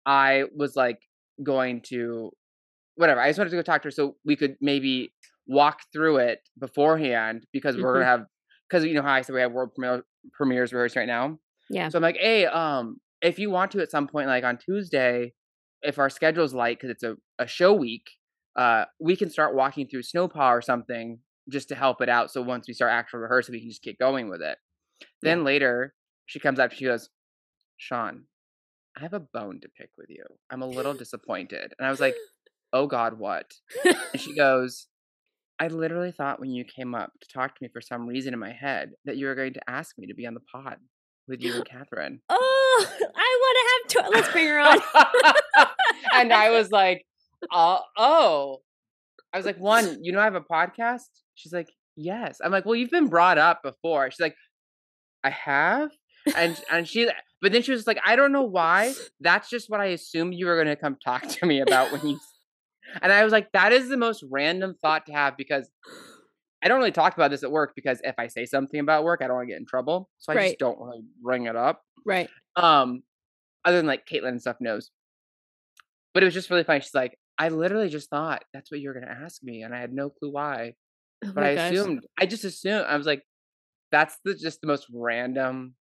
I 0.06 0.46
was 0.56 0.76
like 0.76 1.00
going 1.42 1.82
to 1.84 2.32
whatever. 2.96 3.22
I 3.22 3.30
just 3.30 3.40
wanted 3.40 3.52
to 3.52 3.56
go 3.56 3.62
talk 3.62 3.82
to 3.84 3.88
her 3.88 3.92
so 3.92 4.18
we 4.26 4.36
could 4.36 4.58
maybe 4.62 5.14
walk 5.48 5.82
through 5.94 6.18
it 6.18 6.40
beforehand 6.60 7.46
because 7.54 7.76
we're 7.78 7.94
gonna 7.94 8.06
have 8.06 8.26
because 8.70 8.86
you 8.86 8.94
know 8.94 9.02
how 9.02 9.14
I 9.14 9.22
said 9.22 9.34
we 9.34 9.42
have 9.42 9.52
world 9.54 9.74
premiere, 9.74 10.04
premieres 10.34 10.74
rehearsed 10.74 10.96
right 10.96 11.08
now. 11.08 11.40
yeah. 11.70 11.90
So 11.90 11.98
I'm 11.98 12.04
like, 12.04 12.18
hey, 12.18 12.46
um, 12.46 12.98
if 13.22 13.40
you 13.40 13.50
want 13.50 13.72
to 13.72 13.82
at 13.82 13.92
some 13.92 14.08
point, 14.08 14.28
like 14.28 14.44
on 14.44 14.58
Tuesday, 14.58 15.34
if 15.82 16.00
our 16.00 16.10
schedule's 16.10 16.54
light 16.54 16.78
because 16.78 16.90
it's 16.92 17.04
a, 17.04 17.16
a 17.40 17.48
show 17.48 17.74
week, 17.74 18.10
uh, 18.56 18.86
we 19.00 19.16
can 19.16 19.30
start 19.30 19.56
walking 19.56 19.88
through 19.88 20.04
Snow 20.04 20.28
pas 20.28 20.52
or 20.52 20.62
something 20.62 21.20
just 21.50 21.70
to 21.70 21.76
help 21.76 22.02
it 22.02 22.10
out. 22.10 22.32
So 22.32 22.42
once 22.42 22.68
we 22.68 22.74
start 22.74 22.92
actual 22.92 23.20
rehearsal, 23.20 23.54
we 23.54 23.62
can 23.62 23.70
just 23.70 23.84
get 23.84 23.98
going 23.98 24.30
with 24.30 24.42
it. 24.42 24.58
Then 25.22 25.44
later, 25.44 25.94
she 26.26 26.40
comes 26.40 26.60
up, 26.60 26.72
she 26.72 26.86
goes, 26.86 27.10
Sean, 27.78 28.26
I 28.98 29.02
have 29.02 29.14
a 29.14 29.20
bone 29.20 29.60
to 29.62 29.70
pick 29.70 29.90
with 29.98 30.10
you. 30.10 30.24
I'm 30.50 30.62
a 30.62 30.68
little 30.68 30.94
disappointed. 31.04 31.74
And 31.78 31.88
I 31.88 31.90
was 31.90 32.00
like, 32.00 32.16
oh 32.74 32.88
God, 32.88 33.18
what? 33.18 33.52
And 33.84 33.96
she 34.16 34.36
goes, 34.38 34.88
I 35.62 35.68
literally 35.68 36.12
thought 36.12 36.40
when 36.40 36.50
you 36.50 36.66
came 36.66 36.96
up 36.96 37.12
to 37.22 37.28
talk 37.32 37.54
to 37.54 37.64
me 37.64 37.70
for 37.72 37.82
some 37.82 38.08
reason 38.08 38.34
in 38.34 38.40
my 38.40 38.52
head 38.52 38.94
that 39.06 39.16
you 39.16 39.28
were 39.28 39.36
going 39.36 39.54
to 39.54 39.70
ask 39.70 39.96
me 39.96 40.08
to 40.08 40.16
be 40.16 40.26
on 40.26 40.34
the 40.34 40.40
pod 40.40 40.78
with 41.28 41.40
you 41.40 41.54
and 41.54 41.66
Catherine. 41.70 42.20
oh, 42.30 42.86
I 43.16 43.40
want 43.42 43.94
to 43.94 44.00
have. 44.00 44.06
To- 44.06 44.12
Let's 44.18 44.32
bring 44.32 44.48
her 44.48 44.60
on. 44.60 44.80
and 46.16 46.34
I 46.34 46.50
was 46.50 46.72
like, 46.72 47.06
uh, 47.54 47.78
oh. 47.96 48.58
I 49.32 49.38
was 49.38 49.46
like, 49.46 49.60
one, 49.60 50.04
you 50.04 50.12
know, 50.12 50.20
I 50.20 50.24
have 50.24 50.34
a 50.34 50.42
podcast. 50.42 51.04
She's 51.36 51.54
like, 51.54 51.70
yes. 51.96 52.40
I'm 52.44 52.52
like, 52.52 52.66
well, 52.66 52.76
you've 52.76 52.90
been 52.90 53.08
brought 53.08 53.38
up 53.38 53.62
before. 53.62 54.10
She's 54.10 54.20
like, 54.20 54.36
I 55.24 55.30
have. 55.30 55.92
And 56.36 56.60
and 56.72 56.88
she, 56.88 57.08
but 57.40 57.52
then 57.52 57.62
she 57.62 57.72
was 57.72 57.86
like, 57.86 58.00
I 58.04 58.16
don't 58.16 58.32
know 58.32 58.42
why. 58.42 58.96
That's 59.20 59.48
just 59.48 59.70
what 59.70 59.80
I 59.80 59.86
assumed 59.86 60.34
you 60.34 60.48
were 60.48 60.56
going 60.56 60.76
to 60.76 60.82
come 60.82 60.98
talk 61.06 61.28
to 61.28 61.46
me 61.46 61.62
about 61.62 61.92
when 61.92 62.08
you. 62.08 62.20
And 63.02 63.12
I 63.12 63.24
was 63.24 63.32
like, 63.32 63.52
that 63.54 63.72
is 63.74 63.90
the 63.90 63.98
most 63.98 64.24
random 64.30 64.76
thought 64.82 65.06
to 65.08 65.14
have 65.14 65.38
because 65.38 65.70
I 66.64 66.68
don't 66.68 66.78
really 66.80 66.92
talk 66.92 67.16
about 67.16 67.32
this 67.32 67.44
at 67.44 67.52
work 67.52 67.74
because 67.76 68.00
if 68.04 68.16
I 68.18 68.28
say 68.28 68.46
something 68.46 68.80
about 68.80 69.04
work, 69.04 69.22
I 69.24 69.28
don't 69.28 69.36
want 69.38 69.48
to 69.48 69.54
get 69.54 69.60
in 69.60 69.66
trouble. 69.66 70.10
So 70.20 70.32
I 70.32 70.36
Right. 70.36 70.48
just 70.50 70.60
don't 70.60 70.80
really 70.80 71.02
bring 71.22 71.46
it 71.48 71.56
up. 71.56 71.84
right. 72.06 72.30
Um, 72.56 73.04
other 73.66 73.78
than 73.78 73.86
like 73.88 74.06
Caitlin 74.06 74.30
and 74.30 74.42
stuff 74.42 74.58
knows. 74.60 74.92
But 76.14 76.24
it 76.24 76.26
was 76.26 76.34
just 76.34 76.50
really 76.50 76.64
funny. 76.64 76.82
She's 76.82 76.94
like, 76.94 77.18
I 77.38 77.50
literally 77.50 77.90
just 77.90 78.10
thought 78.10 78.44
that's 78.54 78.70
what 78.72 78.80
you 78.82 78.90
were 78.90 78.94
gonna 79.00 79.18
ask 79.24 79.42
me, 79.44 79.64
and 79.64 79.74
I 79.74 79.80
had 79.80 79.94
no 79.94 80.10
clue 80.10 80.32
why. 80.32 80.74
Oh 81.24 81.32
But 81.34 81.44
I 81.44 81.56
gosh. 81.56 81.72
assumed 81.72 82.02
I 82.20 82.26
just 82.26 82.44
assumed 82.44 82.86
I 82.88 82.98
was 82.98 83.08
like, 83.08 83.24
that's 83.92 84.18
the 84.26 84.36
just 84.36 84.62
the 84.62 84.68
most 84.68 84.88
random 84.94 85.76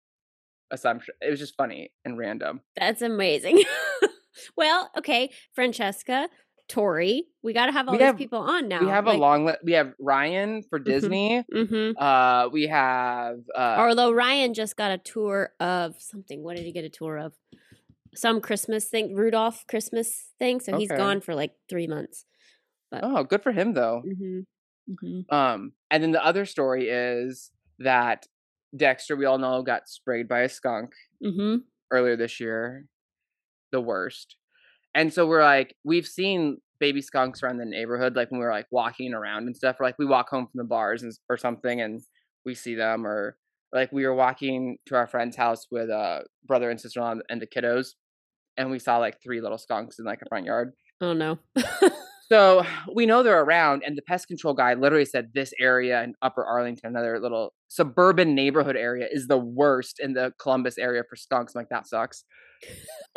assumption. 0.71 1.14
It 1.21 1.31
was 1.31 1.40
just 1.40 1.57
funny 1.57 1.93
and 2.05 2.17
random. 2.17 2.61
That's 2.76 3.02
amazing. 3.02 3.62
well, 4.57 4.90
okay, 4.97 5.31
Francesca, 5.55 6.29
Tori, 6.70 7.24
we 7.42 7.52
got 7.52 7.66
to 7.66 7.72
have 7.72 7.88
all 7.88 7.92
We 7.92 7.98
these 7.98 8.06
have- 8.06 8.16
people 8.16 8.38
on 8.38 8.68
now. 8.68 8.80
we 8.80 8.86
have 8.88 9.06
a 9.06 9.12
long 9.12 9.44
list. 9.44 9.58
We 9.62 9.72
have 9.72 9.92
Ryan 9.98 10.62
for 10.70 10.78
Disney. 10.78 11.44
hmm 11.52 11.90
Uh, 11.98 12.48
we 12.52 12.68
have 12.68 13.38
uh, 13.54 13.76
Although 13.78 14.12
Ryan 14.12 14.54
just 14.54 14.76
got 14.76 14.90
a 14.92 14.98
tour 14.98 15.52
of 15.60 16.00
something. 16.00 16.42
What 16.42 16.56
did 16.56 16.64
he 16.64 16.72
get 16.72 16.84
a 16.84 16.88
tour 16.88 17.18
of? 17.18 17.34
Some 18.14 18.40
Christmas 18.40 18.86
thing, 18.86 19.14
Rudolph 19.14 19.64
Christmas 19.68 20.30
thing. 20.38 20.60
So 20.60 20.76
he's 20.78 20.90
Okay. 20.90 20.98
gone 20.98 21.20
for 21.20 21.34
like 21.34 21.52
three 21.68 21.86
months. 21.86 22.24
oh, 22.92 23.22
good 23.24 23.42
for 23.42 23.52
him 23.52 23.72
though. 23.74 24.02
hmm 24.04 24.40
hmm 25.00 25.20
Um, 25.34 25.72
and 25.90 26.02
then 26.02 26.10
the 26.12 26.24
other 26.24 26.44
story 26.46 26.88
is 26.88 27.52
that 27.78 28.26
Dexter, 28.76 29.16
we 29.16 29.24
all 29.26 29.38
know, 29.38 29.62
got 29.62 29.88
sprayed 29.88 30.28
by 30.28 30.40
a 30.40 30.48
skunk. 30.48 30.90
hmm 31.22 31.56
earlier 31.92 32.16
this 32.16 32.38
year, 32.40 32.86
the 33.72 33.80
worst. 33.80 34.36
And 34.94 35.12
so 35.12 35.26
we're 35.26 35.42
like, 35.42 35.75
we've 35.85 36.06
seen 36.06 36.59
baby 36.78 37.02
skunks 37.02 37.42
around 37.42 37.59
the 37.59 37.64
neighborhood, 37.64 38.16
like 38.16 38.30
when 38.30 38.40
we're 38.40 38.52
like 38.52 38.66
walking 38.70 39.14
around 39.14 39.44
and 39.47 39.56
stuff. 39.56 39.76
Or 39.80 39.85
like 39.85 39.99
we 39.99 40.06
walk 40.06 40.28
home 40.30 40.47
from 40.47 40.59
the 40.59 40.64
bars 40.64 41.02
and, 41.02 41.12
or 41.28 41.37
something, 41.37 41.80
and 41.80 42.00
we 42.44 42.54
see 42.54 42.75
them. 42.75 43.06
Or 43.06 43.37
like 43.73 43.92
we 43.92 44.06
were 44.06 44.14
walking 44.14 44.78
to 44.87 44.97
our 44.97 45.06
friend's 45.06 45.37
house 45.37 45.66
with 45.70 45.90
a 45.90 46.25
brother 46.47 46.70
and 46.70 46.80
sister 46.80 47.00
in 47.00 47.06
law 47.06 47.14
and 47.28 47.40
the 47.40 47.47
kiddos, 47.47 47.90
and 48.56 48.70
we 48.70 48.78
saw 48.78 48.99
like 48.99 49.23
three 49.23 49.40
little 49.40 49.59
skunks 49.59 49.99
in 49.99 50.04
like 50.04 50.20
a 50.23 50.28
front 50.28 50.47
yard. 50.47 50.73
Oh 51.00 51.12
no. 51.12 51.38
So 52.30 52.64
we 52.94 53.06
know 53.06 53.25
they're 53.25 53.42
around, 53.42 53.82
and 53.85 53.99
the 53.99 54.02
pest 54.02 54.28
control 54.28 54.54
guy 54.54 54.75
literally 54.75 55.04
said 55.04 55.30
this 55.35 55.52
area 55.61 56.04
in 56.04 56.14
Upper 56.23 56.44
Arlington, 56.44 56.90
another 56.90 57.18
little 57.18 57.52
suburban 57.66 58.37
neighborhood 58.37 58.76
area, 58.76 59.09
is 59.11 59.26
the 59.26 59.37
worst 59.37 59.99
in 59.99 60.12
the 60.12 60.32
Columbus 60.40 60.78
area 60.78 61.02
for 61.11 61.16
skunks. 61.16 61.54
I'm 61.54 61.61
like, 61.61 61.70
that 61.70 61.88
sucks. 61.88 62.25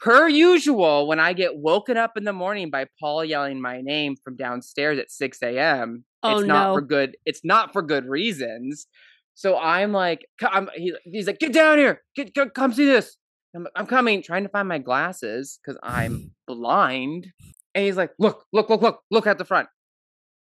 Per 0.00 0.28
usual, 0.28 1.06
when 1.06 1.18
I 1.20 1.32
get 1.32 1.56
woken 1.56 1.96
up 1.96 2.16
in 2.16 2.24
the 2.24 2.32
morning 2.32 2.70
by 2.70 2.86
Paul 3.00 3.24
yelling 3.24 3.60
my 3.60 3.80
name 3.80 4.16
from 4.22 4.36
downstairs 4.36 4.98
at 4.98 5.10
6 5.10 5.42
a.m., 5.42 6.04
Oh, 6.22 6.38
it's 6.38 6.46
not 6.46 6.68
no. 6.68 6.74
for 6.74 6.80
good. 6.80 7.16
It's 7.24 7.42
not 7.44 7.72
for 7.72 7.82
good 7.82 8.06
reasons. 8.06 8.86
So 9.34 9.56
I'm 9.58 9.92
like, 9.92 10.26
I'm, 10.42 10.68
he, 10.74 10.94
he's 11.04 11.26
like, 11.26 11.38
get 11.38 11.52
down 11.52 11.78
here, 11.78 12.02
get, 12.16 12.34
get 12.34 12.54
come 12.54 12.72
see 12.72 12.86
this. 12.86 13.16
I'm, 13.54 13.66
I'm 13.76 13.86
coming, 13.86 14.22
trying 14.22 14.42
to 14.42 14.48
find 14.48 14.66
my 14.66 14.78
glasses 14.78 15.58
because 15.62 15.78
I'm 15.82 16.32
blind. 16.46 17.28
And 17.74 17.84
he's 17.84 17.96
like, 17.96 18.12
look, 18.18 18.44
look, 18.52 18.70
look, 18.70 18.80
look, 18.82 19.00
look 19.10 19.26
at 19.26 19.38
the 19.38 19.44
front. 19.44 19.68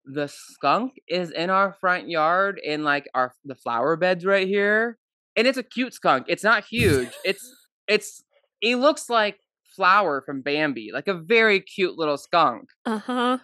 The 0.06 0.28
skunk 0.28 0.94
is 1.08 1.32
in 1.32 1.50
our 1.50 1.74
front 1.80 2.10
yard 2.10 2.60
in 2.62 2.84
like 2.84 3.10
our 3.16 3.34
the 3.46 3.56
flower 3.56 3.96
beds 3.96 4.26
right 4.26 4.48
here. 4.48 4.98
And 5.38 5.48
it's 5.48 5.58
a 5.58 5.64
cute 5.64 5.94
skunk. 5.94 6.26
It's 6.28 6.44
not 6.44 6.66
huge. 6.66 7.10
It's 7.24 7.50
it's 7.88 8.22
he 8.64 8.76
looks 8.76 9.10
like 9.10 9.40
Flower 9.76 10.24
from 10.26 10.42
Bambi, 10.42 10.92
like 10.94 11.08
a 11.08 11.14
very 11.14 11.60
cute 11.60 11.98
little 11.98 12.18
skunk 12.18 12.70
uh 12.86 13.00
huh. 13.00 13.38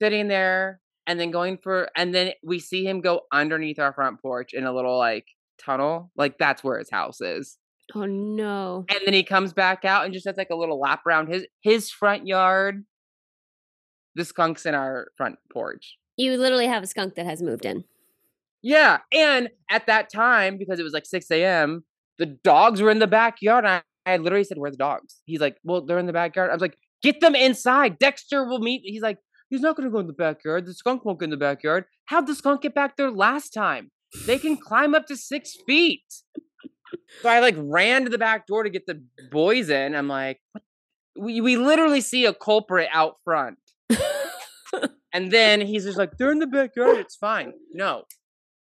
sitting 0.00 0.28
there 0.28 0.80
and 1.06 1.18
then 1.18 1.30
going 1.30 1.58
for 1.62 1.88
and 1.96 2.14
then 2.14 2.32
we 2.44 2.58
see 2.58 2.84
him 2.84 3.00
go 3.00 3.22
underneath 3.32 3.78
our 3.78 3.92
front 3.92 4.20
porch 4.20 4.52
in 4.52 4.64
a 4.64 4.72
little 4.72 4.98
like 4.98 5.26
tunnel. 5.58 6.10
Like 6.16 6.38
that's 6.38 6.62
where 6.62 6.78
his 6.78 6.90
house 6.90 7.20
is. 7.20 7.56
Oh 7.94 8.04
no. 8.04 8.84
And 8.90 9.00
then 9.06 9.14
he 9.14 9.22
comes 9.22 9.52
back 9.52 9.84
out 9.84 10.04
and 10.04 10.12
just 10.12 10.26
does 10.26 10.36
like 10.36 10.50
a 10.50 10.56
little 10.56 10.78
lap 10.78 11.06
around 11.06 11.28
his 11.28 11.46
his 11.62 11.90
front 11.90 12.26
yard. 12.26 12.84
The 14.16 14.24
skunk's 14.24 14.66
in 14.66 14.74
our 14.74 15.08
front 15.16 15.36
porch. 15.52 15.96
You 16.16 16.36
literally 16.36 16.66
have 16.66 16.82
a 16.82 16.86
skunk 16.86 17.14
that 17.14 17.26
has 17.26 17.42
moved 17.42 17.64
in. 17.64 17.84
Yeah. 18.62 18.98
And 19.12 19.50
at 19.70 19.86
that 19.86 20.12
time, 20.12 20.58
because 20.58 20.78
it 20.78 20.84
was 20.84 20.92
like 20.92 21.06
6 21.06 21.30
a.m., 21.32 21.84
the 22.18 22.26
dogs 22.26 22.80
were 22.80 22.90
in 22.90 23.00
the 23.00 23.08
backyard. 23.08 23.66
I, 23.66 23.82
I 24.06 24.16
literally 24.18 24.44
said, 24.44 24.58
Where 24.58 24.68
are 24.68 24.70
the 24.70 24.76
dogs? 24.76 25.20
He's 25.24 25.40
like, 25.40 25.56
Well, 25.64 25.84
they're 25.84 25.98
in 25.98 26.06
the 26.06 26.12
backyard. 26.12 26.50
I 26.50 26.54
was 26.54 26.62
like, 26.62 26.76
Get 27.02 27.20
them 27.20 27.34
inside. 27.34 27.98
Dexter 27.98 28.44
will 28.44 28.58
meet. 28.60 28.82
He's 28.84 29.02
like, 29.02 29.18
He's 29.50 29.60
not 29.60 29.76
going 29.76 29.88
to 29.88 29.92
go 29.92 29.98
in 30.00 30.06
the 30.06 30.12
backyard. 30.12 30.66
The 30.66 30.74
skunk 30.74 31.04
won't 31.04 31.18
go 31.18 31.24
in 31.24 31.30
the 31.30 31.36
backyard. 31.36 31.84
How'd 32.06 32.26
the 32.26 32.34
skunk 32.34 32.62
get 32.62 32.74
back 32.74 32.96
there 32.96 33.10
last 33.10 33.50
time? 33.50 33.90
They 34.26 34.38
can 34.38 34.56
climb 34.56 34.94
up 34.94 35.06
to 35.06 35.16
six 35.16 35.56
feet. 35.66 36.02
So 37.20 37.28
I 37.28 37.40
like 37.40 37.54
ran 37.58 38.04
to 38.04 38.10
the 38.10 38.18
back 38.18 38.46
door 38.46 38.62
to 38.62 38.70
get 38.70 38.86
the 38.86 39.02
boys 39.30 39.68
in. 39.68 39.94
I'm 39.94 40.08
like, 40.08 40.40
what? 40.52 40.62
We, 41.16 41.40
we 41.40 41.56
literally 41.56 42.00
see 42.00 42.24
a 42.24 42.32
culprit 42.34 42.88
out 42.92 43.16
front. 43.24 43.58
And 45.12 45.30
then 45.30 45.60
he's 45.60 45.84
just 45.84 45.96
like, 45.96 46.16
They're 46.18 46.32
in 46.32 46.40
the 46.40 46.46
backyard. 46.48 46.96
It's 46.96 47.14
fine. 47.14 47.52
No, 47.72 48.02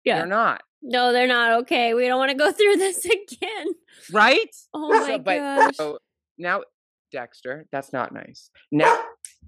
Yeah. 0.04 0.18
they're 0.18 0.28
not. 0.28 0.62
No, 0.84 1.12
they're 1.14 1.28
not 1.28 1.52
okay. 1.62 1.94
We 1.94 2.08
don't 2.08 2.18
want 2.20 2.32
to 2.32 2.38
go 2.38 2.52
through 2.52 2.78
this 2.78 3.06
again. 3.06 3.68
Right? 4.12 4.50
Oh 4.74 4.92
So, 5.06 5.12
my 5.12 5.18
but- 5.18 5.38
gosh. 5.38 5.76
So 5.78 6.00
now, 6.38 6.62
Dexter, 7.12 7.68
that's 7.72 7.92
not 7.94 8.14
nice. 8.14 8.50
Now, 8.72 9.04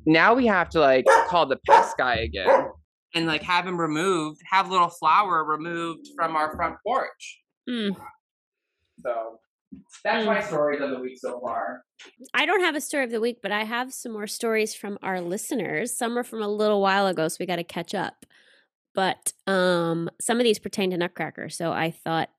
now 0.06 0.34
we 0.34 0.46
have 0.48 0.70
to 0.70 0.80
like 0.80 1.06
call 1.30 1.46
the 1.46 1.58
pest 1.68 1.98
guy 1.98 2.16
again. 2.16 2.68
and 3.16 3.26
like 3.26 3.42
have 3.44 3.66
him 3.68 3.80
removed, 3.80 4.42
have 4.52 4.70
little 4.70 4.90
flower 4.90 5.44
removed 5.46 6.08
from 6.16 6.36
our 6.36 6.56
front 6.56 6.76
porch. 6.86 7.42
Mm. 7.70 7.96
So 9.04 9.40
that's 10.04 10.26
my 10.26 10.42
stories 10.42 10.82
of 10.82 10.92
the 10.92 11.00
week 11.00 11.18
so 11.20 11.40
far. 11.40 11.84
I 12.34 12.46
don't 12.46 12.62
have 12.62 12.76
a 12.76 12.82
story 12.82 13.06
of 13.06 13.12
the 13.12 13.22
week, 13.22 13.40
but 13.42 13.52
I 13.52 13.64
have 13.64 13.94
some 13.94 14.12
more 14.12 14.28
stories 14.28 14.76
from 14.76 14.98
our 15.02 15.20
listeners. 15.22 15.96
Some 15.98 16.18
are 16.18 16.24
from 16.24 16.42
a 16.44 16.48
little 16.48 16.82
while 16.82 17.08
ago, 17.08 17.28
so 17.28 17.38
we 17.40 17.46
got 17.46 17.56
to 17.56 17.64
catch 17.64 17.96
up. 17.96 18.26
But 18.94 19.34
um, 19.48 20.10
some 20.22 20.40
of 20.40 20.44
these 20.44 20.60
pertain 20.60 20.92
to 20.92 20.98
Nutcracker, 20.98 21.50
so 21.50 21.72
I 21.72 21.92
thought 21.92 22.30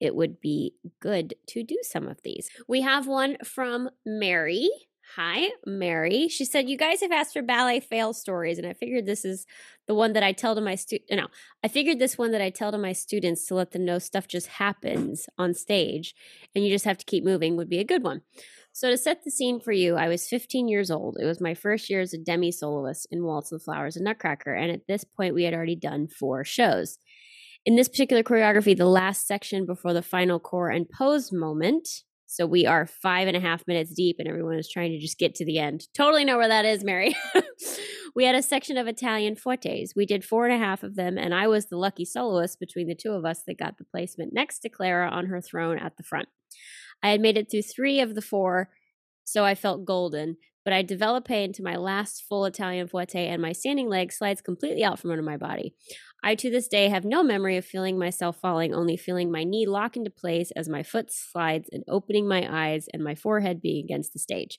it 0.00 0.14
would 0.14 0.40
be 0.40 0.74
good 1.00 1.34
to 1.48 1.62
do 1.62 1.78
some 1.82 2.08
of 2.08 2.22
these. 2.22 2.50
We 2.66 2.80
have 2.80 3.06
one 3.06 3.36
from 3.44 3.90
Mary. 4.04 4.68
Hi, 5.16 5.50
Mary. 5.66 6.28
She 6.28 6.44
said, 6.44 6.68
You 6.68 6.76
guys 6.76 7.00
have 7.02 7.12
asked 7.12 7.34
for 7.34 7.42
ballet 7.42 7.80
fail 7.80 8.12
stories, 8.12 8.58
and 8.58 8.66
I 8.66 8.72
figured 8.72 9.04
this 9.04 9.24
is 9.24 9.46
the 9.86 9.94
one 9.94 10.12
that 10.14 10.22
I 10.22 10.32
tell 10.32 10.54
to 10.54 10.60
my 10.60 10.74
students. 10.74 11.12
No, 11.12 11.26
I 11.62 11.68
figured 11.68 11.98
this 11.98 12.16
one 12.16 12.30
that 12.32 12.40
I 12.40 12.50
tell 12.50 12.72
to 12.72 12.78
my 12.78 12.92
students 12.92 13.46
to 13.46 13.54
let 13.54 13.72
them 13.72 13.84
know 13.84 13.98
stuff 13.98 14.26
just 14.26 14.46
happens 14.46 15.28
on 15.36 15.54
stage 15.54 16.14
and 16.54 16.64
you 16.64 16.70
just 16.70 16.84
have 16.84 16.98
to 16.98 17.04
keep 17.04 17.24
moving 17.24 17.56
would 17.56 17.68
be 17.68 17.78
a 17.78 17.84
good 17.84 18.02
one. 18.02 18.22
So, 18.74 18.88
to 18.88 18.96
set 18.96 19.22
the 19.22 19.30
scene 19.30 19.60
for 19.60 19.72
you, 19.72 19.96
I 19.96 20.08
was 20.08 20.26
15 20.26 20.66
years 20.66 20.90
old. 20.90 21.18
It 21.20 21.26
was 21.26 21.42
my 21.42 21.52
first 21.52 21.90
year 21.90 22.00
as 22.00 22.14
a 22.14 22.18
demi 22.18 22.50
soloist 22.50 23.06
in 23.10 23.22
Waltz 23.22 23.52
of 23.52 23.60
the 23.60 23.64
Flowers 23.64 23.96
and 23.96 24.04
Nutcracker, 24.04 24.54
and 24.54 24.72
at 24.72 24.86
this 24.88 25.04
point, 25.04 25.34
we 25.34 25.44
had 25.44 25.52
already 25.52 25.76
done 25.76 26.08
four 26.08 26.42
shows. 26.44 26.96
In 27.66 27.76
this 27.76 27.88
particular 27.88 28.22
choreography, 28.22 28.76
the 28.76 28.86
last 28.86 29.26
section 29.26 29.66
before 29.66 29.92
the 29.92 30.02
final 30.02 30.40
core 30.40 30.70
and 30.70 30.88
pose 30.88 31.30
moment, 31.32 31.86
so 32.26 32.46
we 32.46 32.64
are 32.64 32.86
five 32.86 33.28
and 33.28 33.36
a 33.36 33.40
half 33.40 33.68
minutes 33.68 33.92
deep, 33.94 34.16
and 34.18 34.26
everyone 34.26 34.58
is 34.58 34.70
trying 34.70 34.92
to 34.92 34.98
just 34.98 35.18
get 35.18 35.34
to 35.34 35.44
the 35.44 35.58
end. 35.58 35.86
Totally 35.94 36.24
know 36.24 36.38
where 36.38 36.48
that 36.48 36.64
is, 36.64 36.82
Mary. 36.82 37.14
we 38.16 38.24
had 38.24 38.34
a 38.34 38.42
section 38.42 38.78
of 38.78 38.88
Italian 38.88 39.36
fouettés. 39.36 39.90
We 39.94 40.06
did 40.06 40.24
four 40.24 40.46
and 40.46 40.54
a 40.54 40.64
half 40.64 40.82
of 40.82 40.96
them, 40.96 41.18
and 41.18 41.34
I 41.34 41.46
was 41.46 41.66
the 41.66 41.76
lucky 41.76 42.06
soloist 42.06 42.58
between 42.58 42.88
the 42.88 42.94
two 42.94 43.12
of 43.12 43.26
us 43.26 43.42
that 43.46 43.58
got 43.58 43.76
the 43.76 43.84
placement 43.84 44.32
next 44.32 44.60
to 44.60 44.70
Clara 44.70 45.10
on 45.10 45.26
her 45.26 45.42
throne 45.42 45.78
at 45.78 45.98
the 45.98 46.02
front. 46.02 46.28
I 47.02 47.10
had 47.10 47.20
made 47.20 47.36
it 47.36 47.50
through 47.50 47.62
three 47.62 48.00
of 48.00 48.14
the 48.14 48.22
four, 48.22 48.70
so 49.24 49.44
I 49.44 49.54
felt 49.54 49.84
golden. 49.84 50.36
But 50.64 50.72
I 50.72 50.82
develop 50.82 51.28
into 51.28 51.62
my 51.62 51.74
last 51.74 52.22
full 52.28 52.44
Italian 52.44 52.86
fouetté, 52.86 53.26
and 53.26 53.42
my 53.42 53.50
standing 53.50 53.88
leg 53.88 54.12
slides 54.12 54.40
completely 54.40 54.84
out 54.84 55.00
from 55.00 55.10
under 55.10 55.22
my 55.22 55.36
body. 55.36 55.74
I 56.22 56.36
to 56.36 56.50
this 56.50 56.68
day 56.68 56.88
have 56.88 57.04
no 57.04 57.24
memory 57.24 57.56
of 57.56 57.64
feeling 57.64 57.98
myself 57.98 58.38
falling, 58.40 58.72
only 58.72 58.96
feeling 58.96 59.32
my 59.32 59.42
knee 59.42 59.66
lock 59.66 59.96
into 59.96 60.10
place 60.10 60.52
as 60.52 60.68
my 60.68 60.84
foot 60.84 61.10
slides 61.10 61.68
and 61.72 61.82
opening 61.88 62.28
my 62.28 62.46
eyes 62.48 62.86
and 62.94 63.02
my 63.02 63.16
forehead 63.16 63.60
being 63.60 63.84
against 63.84 64.12
the 64.12 64.20
stage. 64.20 64.56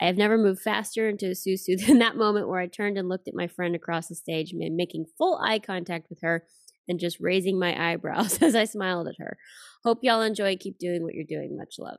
I 0.00 0.06
have 0.06 0.16
never 0.16 0.38
moved 0.38 0.62
faster 0.62 1.06
into 1.06 1.28
a 1.28 1.34
sous-sus 1.34 1.86
than 1.86 1.98
that 1.98 2.16
moment 2.16 2.48
where 2.48 2.60
I 2.60 2.66
turned 2.66 2.96
and 2.96 3.10
looked 3.10 3.28
at 3.28 3.34
my 3.34 3.46
friend 3.46 3.74
across 3.74 4.08
the 4.08 4.14
stage, 4.14 4.54
making 4.54 5.04
full 5.18 5.38
eye 5.44 5.58
contact 5.58 6.08
with 6.08 6.20
her 6.22 6.44
and 6.88 7.00
just 7.00 7.18
raising 7.20 7.58
my 7.58 7.92
eyebrows 7.92 8.38
as 8.42 8.54
I 8.54 8.64
smiled 8.64 9.08
at 9.08 9.16
her. 9.18 9.36
Hope 9.84 10.00
y'all 10.02 10.22
enjoy. 10.22 10.56
Keep 10.56 10.78
doing 10.78 11.02
what 11.02 11.14
you're 11.14 11.24
doing. 11.24 11.56
Much 11.56 11.76
love. 11.78 11.98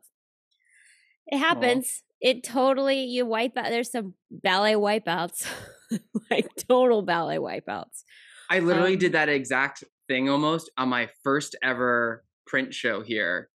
It 1.28 1.38
happens. 1.38 1.88
Aww. 1.88 2.02
It 2.22 2.44
totally, 2.44 3.04
you 3.04 3.26
wipe 3.26 3.58
out. 3.58 3.70
There's 3.70 3.92
some 3.92 4.14
ballet 4.32 4.76
wipeouts, 4.76 5.46
like 6.32 6.48
total 6.70 7.02
ballet 7.02 7.38
wipeouts. 7.38 8.04
I 8.50 8.60
literally 8.60 8.94
um, 8.94 9.00
did 9.00 9.12
that 9.12 9.28
exact 9.28 9.84
thing 10.08 10.30
almost 10.30 10.72
on 10.78 10.88
my 10.88 11.10
first 11.24 11.56
ever 11.62 12.24
print 12.48 12.74
show 12.74 13.02
here. 13.02 13.50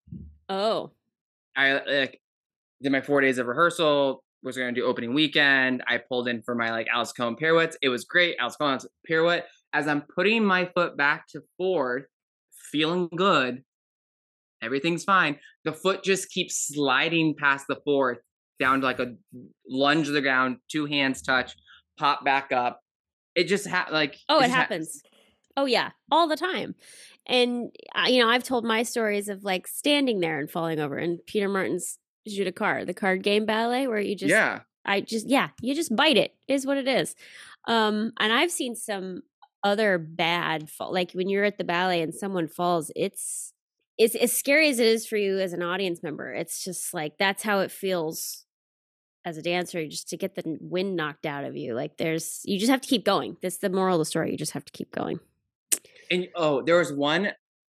Oh. 0.50 0.92
I 1.56 1.82
like 1.86 2.22
did 2.82 2.92
my 2.92 3.02
four 3.02 3.22
days 3.22 3.38
of 3.38 3.48
rehearsal, 3.48 4.24
was 4.44 4.58
going 4.58 4.74
to 4.74 4.80
do 4.80 4.86
opening 4.86 5.14
weekend. 5.14 5.84
I 5.88 5.98
pulled 5.98 6.28
in 6.28 6.42
for 6.42 6.56
my 6.56 6.72
like 6.72 6.88
à 6.94 6.98
la 6.98 7.04
seconde 7.04 7.38
pirouettes. 7.38 7.78
It 7.82 7.90
was 7.90 8.06
great. 8.06 8.38
à 8.40 8.44
la 8.44 8.50
seconde 8.50 8.86
pirouette. 9.06 9.46
As 9.74 9.88
I'm 9.88 10.02
putting 10.02 10.44
my 10.44 10.66
foot 10.74 10.98
back 10.98 11.28
to 11.30 11.42
fourth, 11.58 12.06
feeling 12.72 13.10
good, 13.16 13.64
everything's 14.62 15.04
fine. 15.04 15.40
The 15.66 15.74
foot 15.74 16.04
just 16.04 16.30
keeps 16.30 16.68
sliding 16.68 17.36
past 17.38 17.66
the 17.68 17.78
fourth 17.84 18.20
down 18.60 18.82
to 18.82 18.86
like 18.86 19.00
a 19.00 19.16
lunge 19.70 20.08
to 20.08 20.12
the 20.12 20.22
ground, 20.22 20.58
two 20.70 20.86
hands 20.86 21.22
touch, 21.22 21.56
pop 21.98 22.24
back 22.24 22.52
up. 22.52 22.82
It 23.36 23.46
just 23.46 23.68
ha- 23.68 23.88
like 23.92 24.18
oh, 24.30 24.40
it, 24.40 24.46
it 24.46 24.52
happens. 24.52 24.88
happens. 24.88 25.02
Oh 25.56 25.66
yeah, 25.66 25.92
all 26.12 26.28
the 26.28 26.38
time. 26.38 26.76
And 27.26 27.72
uh, 27.96 28.08
you 28.08 28.22
know, 28.22 28.30
I've 28.30 28.44
told 28.44 28.64
my 28.64 28.84
stories 28.84 29.30
of 29.30 29.44
like 29.44 29.68
standing 29.68 30.20
there 30.20 30.40
and 30.40 30.50
falling 30.50 30.80
over, 30.80 30.98
and 30.98 31.20
Peter 31.26 31.50
Martins' 31.50 32.00
Cartes, 32.56 32.88
the 32.88 32.94
card 32.94 33.24
game 33.24 33.46
ballet, 33.46 33.88
where 33.88 34.00
you 34.00 34.16
just 34.16 34.32
yeah, 34.32 34.62
I 34.86 35.02
just 35.02 35.28
yeah, 35.28 35.50
you 35.62 35.76
just 35.76 35.96
bite 35.96 36.18
it. 36.18 36.36
Is 36.48 36.66
what 36.66 36.78
it 36.78 36.88
is. 36.88 37.16
Um, 37.68 38.14
and 38.20 38.32
I've 38.32 38.52
seen 38.52 38.76
some 38.76 39.24
other 39.64 39.98
bad 39.98 40.70
fall, 40.70 40.94
like 40.94 41.12
when 41.14 41.30
you're 41.30 41.44
at 41.44 41.58
the 41.58 41.64
ballet 41.64 42.02
and 42.02 42.14
someone 42.14 42.48
falls, 42.48 42.92
it's 42.96 43.54
it's 43.98 44.16
as 44.16 44.32
scary 44.32 44.70
as 44.70 44.80
it 44.80 44.88
is 44.88 45.08
for 45.08 45.18
you 45.18 45.40
as 45.40 45.54
an 45.54 45.64
audience 45.64 46.04
member. 46.04 46.32
It's 46.32 46.64
just 46.64 46.94
like 46.94 47.18
that's 47.18 47.44
how 47.44 47.60
it 47.62 47.72
feels 47.72 48.46
as 49.28 49.38
a 49.38 49.42
dancer, 49.42 49.86
just 49.88 50.08
to 50.10 50.18
get 50.18 50.36
the 50.36 50.58
wind 50.62 50.96
knocked 50.96 51.26
out 51.26 51.44
of 51.44 51.58
you. 51.58 51.74
Like 51.74 51.98
there's, 51.98 52.42
you 52.46 52.58
just 52.58 52.72
have 52.72 52.80
to 52.80 52.88
keep 52.88 53.04
going. 53.04 53.36
That's 53.42 53.58
the 53.58 53.70
moral 53.70 53.96
of 53.96 54.00
the 54.00 54.06
story. 54.06 54.32
You 54.32 54.38
just 54.38 54.54
have 54.54 54.64
to 54.64 54.72
keep 54.72 54.92
going. 54.94 55.20
And 56.10 56.30
oh, 56.36 56.62
there 56.62 56.78
was 56.78 56.94
one. 56.94 57.32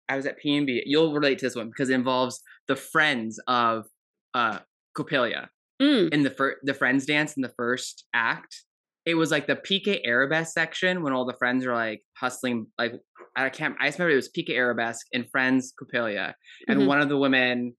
I 0.09 0.17
was 0.17 0.25
at 0.25 0.43
PNB. 0.43 0.83
You'll 0.87 1.13
relate 1.13 1.39
to 1.41 1.47
this 1.47 1.55
one 1.55 1.69
because 1.69 1.91
it 1.91 1.95
involves 1.95 2.41
the 2.69 2.77
friends 2.77 3.39
of 3.47 3.87
uh 4.35 4.61
Coppelia 4.97 5.49
mm. 5.81 6.13
in 6.13 6.23
the 6.23 6.31
first 6.31 6.59
the 6.63 6.75
friends 6.75 7.05
dance 7.07 7.37
in 7.37 7.43
the 7.43 7.53
first 7.57 8.05
act. 8.15 8.65
It 9.05 9.15
was 9.15 9.31
like 9.31 9.47
the 9.47 9.57
Piqué 9.57 10.01
Arabesque 10.05 10.53
section 10.53 11.03
when 11.03 11.13
all 11.13 11.25
the 11.25 11.37
friends 11.39 11.67
are 11.67 11.75
like 11.75 12.03
hustling. 12.17 12.67
Like 12.79 12.93
I 13.37 13.49
can't. 13.49 13.75
I 13.81 13.89
just 13.89 13.99
remember 13.99 14.13
it 14.13 14.17
was 14.17 14.31
Piqué 14.37 14.51
Arabesque 14.51 15.07
and 15.13 15.29
Friends 15.31 15.73
Coppelia, 15.81 16.35
and 16.69 16.81
mm-hmm. 16.81 16.89
one 16.89 17.01
of 17.01 17.09
the 17.09 17.19
women 17.19 17.75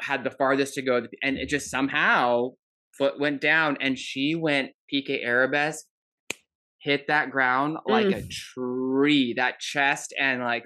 had 0.00 0.24
the 0.24 0.30
farthest 0.30 0.74
to 0.74 0.82
go, 0.82 1.06
and 1.22 1.36
it 1.36 1.48
just 1.48 1.70
somehow 1.70 2.50
foot 2.98 3.18
went 3.18 3.40
down, 3.40 3.78
and 3.80 3.98
she 3.98 4.34
went 4.34 4.70
Piqué 4.92 5.24
Arabesque, 5.24 5.84
hit 6.82 7.06
that 7.08 7.30
ground 7.30 7.78
like 7.86 8.06
mm. 8.06 8.24
a 8.24 8.28
tree. 8.28 9.34
That 9.36 9.60
chest 9.60 10.12
and 10.18 10.42
like 10.42 10.64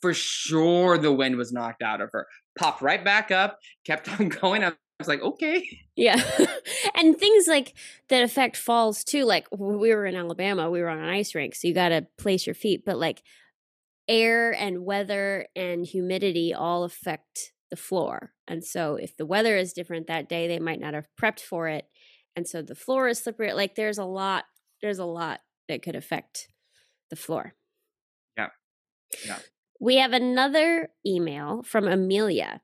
for 0.00 0.14
sure 0.14 0.96
the 0.96 1.12
wind 1.12 1.36
was 1.36 1.52
knocked 1.52 1.82
out 1.82 2.00
of 2.00 2.10
her. 2.12 2.26
Popped 2.58 2.82
right 2.82 3.04
back 3.04 3.30
up, 3.30 3.58
kept 3.84 4.08
on 4.18 4.28
going. 4.40 4.64
I 4.64 4.72
was 5.00 5.08
like, 5.08 5.22
okay. 5.22 5.80
Yeah. 5.96 6.22
and 6.94 7.16
things 7.16 7.46
like 7.46 7.74
that 8.08 8.22
affect 8.22 8.56
falls 8.56 9.02
too. 9.02 9.24
Like 9.24 9.46
we 9.50 9.94
were 9.94 10.06
in 10.06 10.14
Alabama, 10.14 10.70
we 10.70 10.80
were 10.80 10.88
on 10.88 10.98
an 10.98 11.08
ice 11.08 11.34
rink, 11.34 11.54
so 11.54 11.66
you 11.66 11.74
got 11.74 11.88
to 11.88 12.06
place 12.18 12.46
your 12.46 12.54
feet. 12.54 12.84
But 12.84 12.98
like 12.98 13.22
air 14.08 14.52
and 14.52 14.84
weather 14.84 15.46
and 15.56 15.84
humidity 15.84 16.54
all 16.54 16.84
affect 16.84 17.52
the 17.70 17.76
floor. 17.76 18.32
And 18.48 18.64
so 18.64 18.96
if 18.96 19.16
the 19.16 19.26
weather 19.26 19.56
is 19.56 19.72
different 19.72 20.06
that 20.08 20.28
day, 20.28 20.48
they 20.48 20.58
might 20.58 20.80
not 20.80 20.94
have 20.94 21.08
prepped 21.20 21.40
for 21.40 21.68
it. 21.68 21.86
And 22.36 22.46
so 22.46 22.62
the 22.62 22.74
floor 22.74 23.08
is 23.08 23.20
slippery. 23.20 23.52
Like 23.52 23.74
there's 23.74 23.98
a 23.98 24.04
lot, 24.04 24.44
there's 24.82 24.98
a 24.98 25.04
lot 25.04 25.40
that 25.68 25.82
could 25.82 25.96
affect 25.96 26.48
the 27.10 27.16
floor. 27.16 27.54
Yeah. 28.36 28.48
Yeah. 29.24 29.38
We 29.80 29.96
have 29.96 30.12
another 30.12 30.90
email 31.06 31.62
from 31.62 31.86
Amelia 31.88 32.60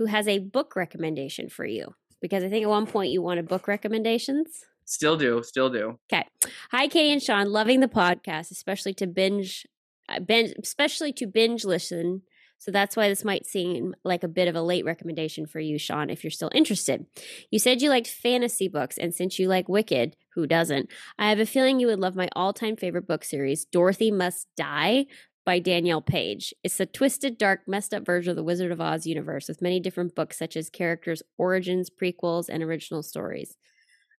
who 0.00 0.06
has 0.06 0.26
a 0.26 0.38
book 0.38 0.76
recommendation 0.76 1.50
for 1.50 1.66
you 1.66 1.94
because 2.22 2.42
I 2.42 2.48
think 2.48 2.62
at 2.62 2.70
one 2.70 2.86
point 2.86 3.12
you 3.12 3.20
wanted 3.20 3.46
book 3.46 3.68
recommendations. 3.68 4.64
Still 4.86 5.18
do, 5.18 5.42
still 5.42 5.68
do. 5.68 5.98
Okay. 6.10 6.26
Hi, 6.70 6.88
Katie 6.88 7.12
and 7.12 7.22
Sean. 7.22 7.52
Loving 7.52 7.80
the 7.80 7.86
podcast, 7.86 8.50
especially 8.50 8.94
to 8.94 9.06
binge, 9.06 9.66
uh, 10.08 10.20
binge, 10.20 10.54
especially 10.62 11.12
to 11.12 11.26
binge 11.26 11.66
listen. 11.66 12.22
So 12.56 12.70
that's 12.70 12.96
why 12.96 13.10
this 13.10 13.24
might 13.24 13.44
seem 13.44 13.94
like 14.02 14.24
a 14.24 14.28
bit 14.28 14.48
of 14.48 14.54
a 14.54 14.62
late 14.62 14.86
recommendation 14.86 15.44
for 15.44 15.60
you, 15.60 15.78
Sean, 15.78 16.08
if 16.08 16.24
you're 16.24 16.30
still 16.30 16.50
interested. 16.54 17.04
You 17.50 17.58
said 17.58 17.82
you 17.82 17.90
liked 17.90 18.08
fantasy 18.08 18.68
books, 18.68 18.96
and 18.96 19.14
since 19.14 19.38
you 19.38 19.48
like 19.48 19.68
Wicked, 19.68 20.16
who 20.34 20.46
doesn't? 20.46 20.90
I 21.18 21.28
have 21.28 21.40
a 21.40 21.46
feeling 21.46 21.78
you 21.78 21.88
would 21.88 22.00
love 22.00 22.16
my 22.16 22.30
all 22.34 22.54
time 22.54 22.76
favorite 22.76 23.06
book 23.06 23.22
series, 23.22 23.66
Dorothy 23.66 24.10
Must 24.10 24.46
Die 24.56 25.04
by 25.44 25.58
Danielle 25.58 26.02
Paige. 26.02 26.54
It's 26.62 26.80
a 26.80 26.86
twisted, 26.86 27.38
dark, 27.38 27.60
messed 27.66 27.94
up 27.94 28.04
version 28.04 28.30
of 28.30 28.36
the 28.36 28.44
Wizard 28.44 28.72
of 28.72 28.80
Oz 28.80 29.06
universe 29.06 29.48
with 29.48 29.62
many 29.62 29.80
different 29.80 30.14
books, 30.14 30.38
such 30.38 30.56
as 30.56 30.70
characters' 30.70 31.22
origins, 31.38 31.90
prequels, 31.90 32.48
and 32.48 32.62
original 32.62 33.02
stories. 33.02 33.56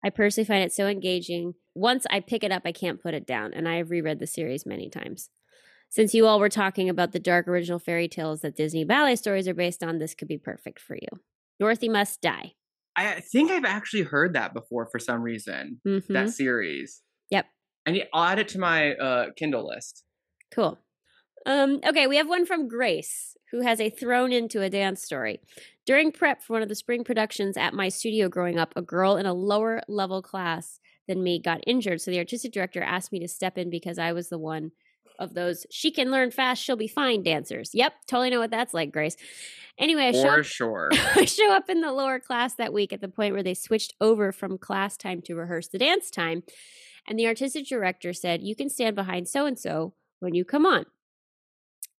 I 0.04 0.10
personally 0.10 0.46
find 0.46 0.64
it 0.64 0.72
so 0.72 0.86
engaging. 0.86 1.54
Once 1.74 2.06
I 2.10 2.20
pick 2.20 2.42
it 2.42 2.52
up, 2.52 2.62
I 2.64 2.72
can't 2.72 3.02
put 3.02 3.14
it 3.14 3.26
down, 3.26 3.52
and 3.52 3.68
I 3.68 3.76
have 3.76 3.90
reread 3.90 4.18
the 4.18 4.26
series 4.26 4.64
many 4.64 4.88
times. 4.88 5.28
Since 5.90 6.14
you 6.14 6.26
all 6.26 6.38
were 6.38 6.48
talking 6.48 6.88
about 6.88 7.12
the 7.12 7.18
dark 7.18 7.48
original 7.48 7.78
fairy 7.78 8.08
tales 8.08 8.40
that 8.40 8.56
Disney 8.56 8.84
ballet 8.84 9.16
stories 9.16 9.48
are 9.48 9.54
based 9.54 9.82
on, 9.82 9.98
this 9.98 10.14
could 10.14 10.28
be 10.28 10.38
perfect 10.38 10.80
for 10.80 10.94
you. 10.94 11.08
Dorothy 11.58 11.88
Must 11.88 12.20
Die. 12.20 12.52
I 12.96 13.20
think 13.20 13.50
I've 13.50 13.64
actually 13.64 14.02
heard 14.02 14.34
that 14.34 14.54
before 14.54 14.88
for 14.90 14.98
some 14.98 15.22
reason. 15.22 15.80
Mm-hmm. 15.86 16.12
That 16.12 16.30
series. 16.30 17.02
Yep. 17.30 17.46
And 17.86 18.02
I'll 18.12 18.24
add 18.24 18.38
it 18.38 18.48
to 18.48 18.58
my 18.58 18.94
uh, 18.94 19.26
Kindle 19.36 19.66
list. 19.66 20.04
Cool. 20.52 20.78
Um, 21.46 21.80
okay, 21.86 22.06
we 22.06 22.16
have 22.16 22.28
one 22.28 22.46
from 22.46 22.68
Grace, 22.68 23.36
who 23.50 23.62
has 23.62 23.80
a 23.80 23.90
thrown 23.90 24.32
into 24.32 24.62
a 24.62 24.70
dance 24.70 25.02
story. 25.02 25.40
During 25.86 26.12
prep 26.12 26.42
for 26.42 26.52
one 26.52 26.62
of 26.62 26.68
the 26.68 26.74
spring 26.74 27.04
productions 27.04 27.56
at 27.56 27.74
my 27.74 27.88
studio 27.88 28.28
growing 28.28 28.58
up, 28.58 28.72
a 28.76 28.82
girl 28.82 29.16
in 29.16 29.26
a 29.26 29.34
lower 29.34 29.82
level 29.88 30.22
class 30.22 30.80
than 31.08 31.22
me 31.22 31.40
got 31.40 31.60
injured. 31.66 32.00
So 32.00 32.10
the 32.10 32.18
artistic 32.18 32.52
director 32.52 32.82
asked 32.82 33.10
me 33.10 33.20
to 33.20 33.28
step 33.28 33.58
in 33.58 33.70
because 33.70 33.98
I 33.98 34.12
was 34.12 34.28
the 34.28 34.38
one 34.38 34.72
of 35.18 35.34
those 35.34 35.66
she 35.70 35.90
can 35.90 36.10
learn 36.10 36.30
fast, 36.30 36.62
she'll 36.62 36.76
be 36.76 36.88
fine 36.88 37.22
dancers. 37.22 37.70
Yep, 37.74 37.92
totally 38.08 38.30
know 38.30 38.40
what 38.40 38.50
that's 38.50 38.72
like, 38.72 38.90
Grace. 38.90 39.16
Anyway, 39.78 40.04
I 40.04 40.12
show, 40.12 40.22
For 40.22 40.40
up, 40.40 40.46
sure. 40.46 40.88
I 41.14 41.24
show 41.26 41.52
up 41.52 41.68
in 41.68 41.80
the 41.80 41.92
lower 41.92 42.18
class 42.18 42.54
that 42.54 42.72
week 42.72 42.92
at 42.92 43.00
the 43.00 43.08
point 43.08 43.34
where 43.34 43.42
they 43.42 43.54
switched 43.54 43.94
over 44.00 44.32
from 44.32 44.58
class 44.58 44.96
time 44.96 45.20
to 45.22 45.34
rehearse 45.34 45.68
the 45.68 45.78
dance 45.78 46.10
time. 46.10 46.42
And 47.06 47.18
the 47.18 47.26
artistic 47.26 47.66
director 47.66 48.12
said, 48.12 48.42
You 48.42 48.56
can 48.56 48.68
stand 48.68 48.96
behind 48.96 49.28
so 49.28 49.46
and 49.46 49.58
so 49.58 49.94
when 50.20 50.34
you 50.34 50.44
come 50.44 50.64
on. 50.64 50.86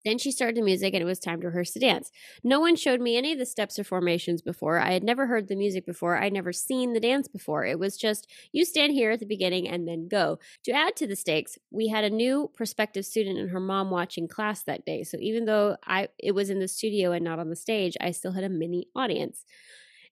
Then 0.06 0.18
she 0.18 0.32
started 0.32 0.58
the 0.58 0.62
music 0.62 0.94
and 0.94 1.02
it 1.02 1.06
was 1.06 1.20
time 1.20 1.42
to 1.42 1.48
rehearse 1.48 1.72
the 1.72 1.80
dance. 1.80 2.12
No 2.44 2.60
one 2.60 2.76
showed 2.76 3.02
me 3.02 3.18
any 3.18 3.34
of 3.34 3.40
the 3.40 3.46
steps 3.46 3.78
or 3.78 3.84
formations 3.84 4.42
before. 4.42 4.80
I 4.80 4.92
had 4.94 5.04
never 5.04 5.28
heard 5.28 5.48
the 5.48 5.56
music 5.56 5.86
before. 5.86 6.18
I'd 6.18 6.34
never 6.34 6.54
seen 6.54 6.94
the 6.94 7.00
dance 7.00 7.28
before. 7.28 7.66
It 7.66 7.80
was 7.80 7.98
just 7.98 8.28
you 8.52 8.66
stand 8.66 8.94
here 8.94 9.12
at 9.12 9.20
the 9.20 9.26
beginning 9.26 9.68
and 9.68 9.88
then 9.88 10.08
go. 10.08 10.40
To 10.64 10.72
add 10.72 10.96
to 10.98 11.08
the 11.08 11.16
stakes, 11.16 11.58
we 11.72 11.88
had 11.88 12.04
a 12.04 12.10
new 12.10 12.52
prospective 12.56 13.06
student 13.06 13.38
and 13.40 13.52
her 13.52 13.60
mom 13.60 13.90
watching 13.90 14.28
class 14.28 14.64
that 14.64 14.86
day. 14.86 15.04
So 15.04 15.18
even 15.20 15.46
though 15.46 15.78
I 15.86 16.10
it 16.18 16.34
was 16.34 16.50
in 16.50 16.60
the 16.60 16.68
studio 16.68 17.12
and 17.12 17.24
not 17.24 17.40
on 17.40 17.50
the 17.50 17.56
stage, 17.56 17.96
I 18.02 18.12
still 18.12 18.32
had 18.32 18.44
a 18.44 18.50
mini 18.50 18.88
audience. 18.96 19.46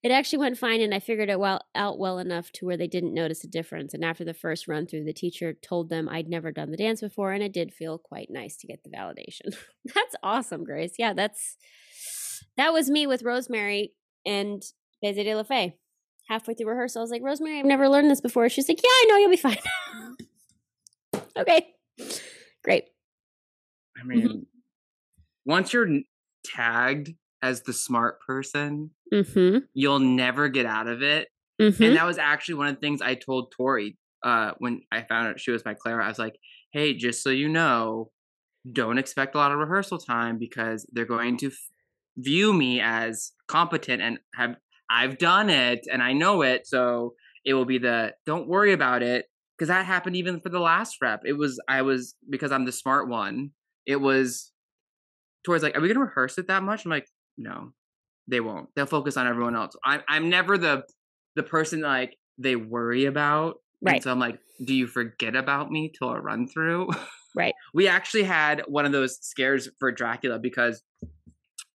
It 0.01 0.11
actually 0.11 0.39
went 0.39 0.57
fine, 0.57 0.79
and 0.79 0.93
I 0.93 0.99
figured 0.99 1.29
it 1.29 1.39
well 1.39 1.61
out 1.75 1.99
well 1.99 2.19
enough 2.19 2.51
to 2.53 2.65
where 2.65 2.77
they 2.77 2.87
didn't 2.87 3.13
notice 3.13 3.43
a 3.43 3.47
difference. 3.47 3.93
And 3.93 4.05
after 4.05 4.23
the 4.23 4.33
first 4.33 4.67
run 4.67 4.87
through, 4.87 5.03
the 5.03 5.13
teacher 5.13 5.53
told 5.53 5.89
them 5.89 6.07
I'd 6.07 6.29
never 6.29 6.51
done 6.51 6.71
the 6.71 6.77
dance 6.77 7.01
before, 7.01 7.33
and 7.33 7.43
it 7.43 7.51
did 7.51 7.73
feel 7.73 7.97
quite 7.97 8.29
nice 8.29 8.55
to 8.57 8.67
get 8.67 8.83
the 8.83 8.89
validation. 8.89 9.55
that's 9.85 10.15
awesome, 10.23 10.63
Grace. 10.63 10.93
Yeah, 10.97 11.13
that's 11.13 11.57
that 12.55 12.71
was 12.71 12.89
me 12.89 13.07
with 13.07 13.23
Rosemary 13.23 13.93
and 14.25 14.63
Baiser 15.03 15.23
de 15.23 15.35
la 15.35 15.43
Fée. 15.43 15.73
Halfway 16.29 16.53
through 16.53 16.67
rehearsal, 16.67 17.01
I 17.01 17.03
was 17.03 17.11
like, 17.11 17.23
Rosemary, 17.23 17.59
I've 17.59 17.65
never 17.65 17.89
learned 17.89 18.09
this 18.09 18.21
before. 18.21 18.47
She's 18.47 18.69
like, 18.69 18.81
Yeah, 18.81 18.89
I 18.89 19.05
know, 19.09 19.17
you'll 19.17 19.29
be 19.31 19.35
fine. 19.35 19.57
okay, 21.37 21.73
great. 22.63 22.85
I 23.97 24.01
mm-hmm. 24.01 24.07
mean, 24.07 24.45
once 25.45 25.73
you're 25.73 25.89
tagged 26.45 27.15
as 27.41 27.63
the 27.63 27.73
smart 27.73 28.21
person, 28.21 28.91
Mm-hmm. 29.13 29.57
you'll 29.73 29.99
never 29.99 30.49
get 30.49 30.65
out 30.65 30.87
of 30.87 31.01
it. 31.01 31.27
Mm-hmm. 31.61 31.83
And 31.83 31.95
that 31.97 32.05
was 32.05 32.17
actually 32.17 32.55
one 32.55 32.67
of 32.67 32.75
the 32.75 32.81
things 32.81 33.01
I 33.01 33.15
told 33.15 33.51
Tori 33.51 33.97
uh, 34.23 34.51
when 34.59 34.81
I 34.91 35.01
found 35.01 35.27
out 35.27 35.39
she 35.39 35.51
was 35.51 35.65
my 35.65 35.73
Clara. 35.73 36.05
I 36.05 36.07
was 36.07 36.19
like, 36.19 36.35
hey, 36.71 36.93
just 36.93 37.23
so 37.23 37.29
you 37.29 37.49
know, 37.49 38.11
don't 38.71 38.97
expect 38.97 39.35
a 39.35 39.37
lot 39.37 39.51
of 39.51 39.57
rehearsal 39.59 39.97
time 39.97 40.37
because 40.37 40.85
they're 40.91 41.05
going 41.05 41.37
to 41.37 41.47
f- 41.47 41.53
view 42.17 42.53
me 42.53 42.81
as 42.81 43.31
competent 43.47 44.01
and 44.01 44.19
have 44.35 44.55
I've 44.89 45.17
done 45.17 45.49
it 45.49 45.85
and 45.91 46.01
I 46.01 46.13
know 46.13 46.41
it. 46.41 46.67
So 46.67 47.13
it 47.45 47.53
will 47.53 47.65
be 47.65 47.77
the 47.77 48.13
don't 48.25 48.47
worry 48.47 48.73
about 48.73 49.03
it 49.03 49.25
because 49.57 49.69
that 49.69 49.85
happened 49.85 50.15
even 50.15 50.41
for 50.41 50.49
the 50.49 50.59
last 50.59 50.97
rep. 51.01 51.21
It 51.25 51.33
was 51.33 51.59
I 51.67 51.81
was 51.81 52.15
because 52.29 52.51
I'm 52.51 52.65
the 52.65 52.71
smart 52.71 53.07
one. 53.07 53.51
It 53.85 53.97
was 53.97 54.51
Tori's 55.45 55.63
like, 55.63 55.77
are 55.77 55.81
we 55.81 55.87
gonna 55.87 56.01
rehearse 56.01 56.37
it 56.37 56.47
that 56.47 56.63
much? 56.63 56.85
I'm 56.85 56.91
like, 56.91 57.07
no, 57.37 57.73
they 58.29 58.39
won't. 58.39 58.69
They'll 58.75 58.85
focus 58.85 59.17
on 59.17 59.27
everyone 59.27 59.55
else. 59.55 59.75
I'm 59.83 60.01
I'm 60.07 60.29
never 60.29 60.57
the 60.57 60.83
the 61.35 61.43
person 61.43 61.81
like 61.81 62.15
they 62.37 62.55
worry 62.55 63.05
about. 63.05 63.55
And 63.81 63.93
Right. 63.93 64.03
so 64.03 64.11
I'm 64.11 64.19
like, 64.19 64.39
do 64.65 64.73
you 64.73 64.87
forget 64.87 65.35
about 65.35 65.71
me 65.71 65.91
till 65.97 66.09
a 66.09 66.19
run 66.19 66.47
through? 66.47 66.89
Right. 67.35 67.53
we 67.73 67.87
actually 67.87 68.23
had 68.23 68.63
one 68.67 68.85
of 68.85 68.91
those 68.91 69.17
scares 69.21 69.69
for 69.79 69.91
Dracula 69.91 70.39
because 70.39 70.83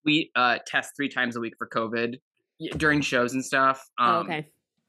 we 0.04 0.30
uh 0.36 0.58
test 0.66 0.92
three 0.96 1.08
times 1.08 1.36
a 1.36 1.40
week 1.40 1.54
for 1.58 1.68
COVID 1.68 2.16
during 2.76 3.00
shows 3.00 3.32
and 3.34 3.44
stuff. 3.44 3.82
Um, 3.98 4.08
oh, 4.08 4.18
okay. 4.20 4.46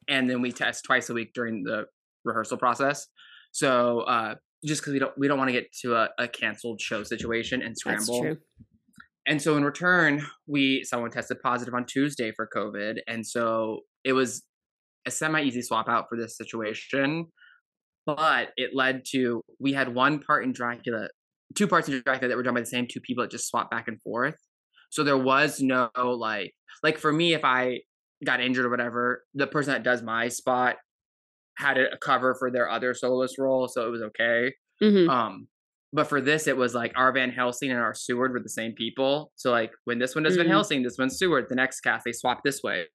And 0.08 0.30
then 0.30 0.41
we 0.41 0.51
test 0.51 0.84
twice 0.86 1.10
a 1.10 1.13
week 1.13 1.34
during 1.34 1.63
the 1.63 1.86
rehearsal 2.23 2.58
process. 2.58 3.08
So 3.51 4.01
uh 4.01 4.36
just 4.65 4.82
because 4.82 4.93
we 4.93 4.99
don't 4.99 5.17
we 5.17 5.28
don't 5.28 5.38
want 5.38 5.49
to 5.49 5.54
get 5.54 5.71
to 5.82 5.95
a, 5.95 6.10
a 6.17 6.28
canceled 6.28 6.82
show 6.82 7.04
situation 7.04 7.62
and 7.62 7.75
That's 7.86 8.06
scramble. 8.06 8.38
And 9.27 9.41
so 9.41 9.57
in 9.57 9.63
return, 9.63 10.25
we 10.47 10.83
someone 10.83 11.11
tested 11.11 11.38
positive 11.43 11.73
on 11.73 11.85
Tuesday 11.85 12.31
for 12.31 12.47
COVID, 12.53 12.97
and 13.07 13.25
so 13.25 13.79
it 14.03 14.13
was 14.13 14.43
a 15.05 15.11
semi 15.11 15.41
easy 15.41 15.61
swap 15.61 15.89
out 15.89 16.05
for 16.09 16.17
this 16.17 16.38
situation. 16.38 17.27
But 18.05 18.49
it 18.55 18.71
led 18.75 19.03
to 19.11 19.41
we 19.59 19.73
had 19.73 19.95
one 19.95 20.19
part 20.19 20.43
in 20.43 20.53
Dracula, 20.53 21.09
two 21.55 21.67
parts 21.67 21.89
in 21.89 22.01
Dracula 22.05 22.29
that 22.29 22.38
were 22.38 22.43
done 22.43 22.53
by 22.53 22.59
the 22.59 22.65
same 22.67 22.88
two 22.89 22.99
people 22.99 23.23
that 23.23 23.31
just 23.31 23.47
swapped 23.47 23.71
back 23.71 23.88
and 23.88 23.99
forth. 24.01 24.38
So 24.91 25.03
there 25.03 25.17
was 25.17 25.59
no 25.59 25.89
like 25.95 26.53
like 26.83 26.99
for 26.99 27.11
me 27.11 27.33
if 27.33 27.43
I 27.43 27.79
got 28.23 28.41
injured 28.41 28.65
or 28.65 28.69
whatever, 28.69 29.23
the 29.33 29.47
person 29.47 29.73
that 29.73 29.83
does 29.83 30.01
my 30.01 30.27
spot 30.27 30.77
had 31.57 31.77
a 31.77 31.97
cover 31.97 32.35
for 32.38 32.51
their 32.51 32.69
other 32.69 32.93
soloist 32.93 33.38
role, 33.38 33.67
so 33.67 33.88
it 33.88 33.89
was 33.89 34.01
okay. 34.01 34.53
Mm-hmm. 34.83 35.09
Um, 35.09 35.47
but 35.95 36.08
for 36.08 36.19
this, 36.19 36.45
it 36.45 36.58
was 36.58 36.75
like 36.75 36.91
our 36.97 37.13
Van 37.13 37.31
Helsing 37.31 37.71
and 37.71 37.79
our 37.79 37.93
Seward 37.93 38.34
were 38.34 38.41
the 38.41 38.49
same 38.49 38.73
people. 38.73 39.31
So 39.36 39.49
like 39.49 39.71
when 39.86 39.97
this 39.97 40.13
one 40.13 40.25
does 40.25 40.36
Van 40.36 40.45
Mm. 40.45 40.49
Helsing, 40.49 40.84
this 40.84 40.97
one's 40.99 41.17
Seward. 41.17 41.45
The 41.47 41.55
next 41.55 41.79
cast 41.79 42.03
they 42.03 42.12
swap 42.12 42.41
this 42.43 42.62
way, 42.62 42.88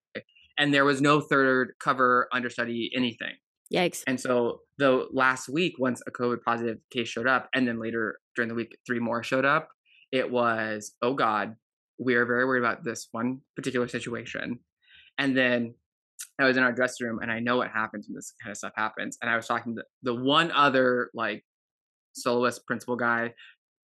and 0.58 0.74
there 0.74 0.84
was 0.84 1.00
no 1.00 1.22
third 1.22 1.72
cover, 1.80 2.28
understudy, 2.30 2.90
anything. 2.94 3.36
Yikes. 3.74 4.02
And 4.06 4.20
so 4.20 4.60
the 4.76 5.06
last 5.12 5.48
week, 5.48 5.76
once 5.78 6.02
a 6.06 6.10
COVID 6.10 6.42
positive 6.44 6.76
case 6.92 7.08
showed 7.08 7.26
up, 7.26 7.48
and 7.54 7.66
then 7.66 7.80
later 7.80 8.18
during 8.36 8.50
the 8.50 8.54
week, 8.54 8.76
three 8.86 8.98
more 8.98 9.22
showed 9.22 9.46
up, 9.46 9.68
it 10.12 10.30
was, 10.30 10.92
oh 11.00 11.14
God, 11.14 11.56
we 11.98 12.16
are 12.16 12.26
very 12.26 12.44
worried 12.44 12.60
about 12.60 12.84
this 12.84 13.08
one 13.12 13.40
particular 13.56 13.88
situation. 13.88 14.58
And 15.16 15.34
then 15.34 15.74
I 16.38 16.44
was 16.44 16.58
in 16.58 16.62
our 16.62 16.72
dressing 16.72 17.06
room, 17.06 17.20
and 17.22 17.32
I 17.32 17.40
know 17.40 17.56
what 17.56 17.70
happens 17.70 18.08
when 18.08 18.14
this 18.16 18.34
kind 18.42 18.50
of 18.50 18.58
stuff 18.58 18.72
happens. 18.76 19.16
And 19.22 19.30
I 19.30 19.36
was 19.36 19.46
talking 19.46 19.76
to 19.76 19.82
the 20.02 20.14
one 20.14 20.50
other 20.50 21.10
like 21.14 21.44
soloist 22.14 22.66
principal 22.66 22.96
guy 22.96 23.32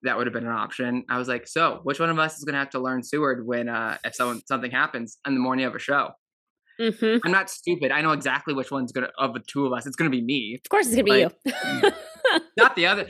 that 0.02 0.16
would 0.16 0.26
have 0.26 0.34
been 0.34 0.46
an 0.46 0.52
option. 0.52 1.04
I 1.08 1.18
was 1.18 1.28
like, 1.28 1.46
so 1.48 1.80
which 1.82 1.98
one 1.98 2.10
of 2.10 2.18
us 2.18 2.36
is 2.38 2.44
going 2.44 2.52
to 2.52 2.58
have 2.58 2.70
to 2.70 2.80
learn 2.80 3.02
Seward 3.02 3.46
when 3.46 3.68
uh, 3.68 3.98
if 4.04 4.14
someone 4.14 4.42
something 4.46 4.70
happens 4.70 5.18
in 5.26 5.34
the 5.34 5.40
morning 5.40 5.64
of 5.64 5.74
a 5.74 5.78
show? 5.78 6.10
Mm-hmm. 6.80 7.18
I'm 7.24 7.32
not 7.32 7.48
stupid. 7.48 7.90
I 7.90 8.02
know 8.02 8.12
exactly 8.12 8.52
which 8.52 8.70
one's 8.70 8.92
gonna 8.92 9.08
of 9.18 9.32
the 9.32 9.40
two 9.40 9.64
of 9.64 9.72
us. 9.72 9.86
It's 9.86 9.96
gonna 9.96 10.10
be 10.10 10.20
me 10.20 10.60
Of 10.62 10.68
course, 10.68 10.86
it's 10.86 10.94
gonna 10.94 11.04
be 11.04 11.20
you. 11.20 11.90
not 12.58 12.76
the 12.76 12.86
other. 12.86 13.08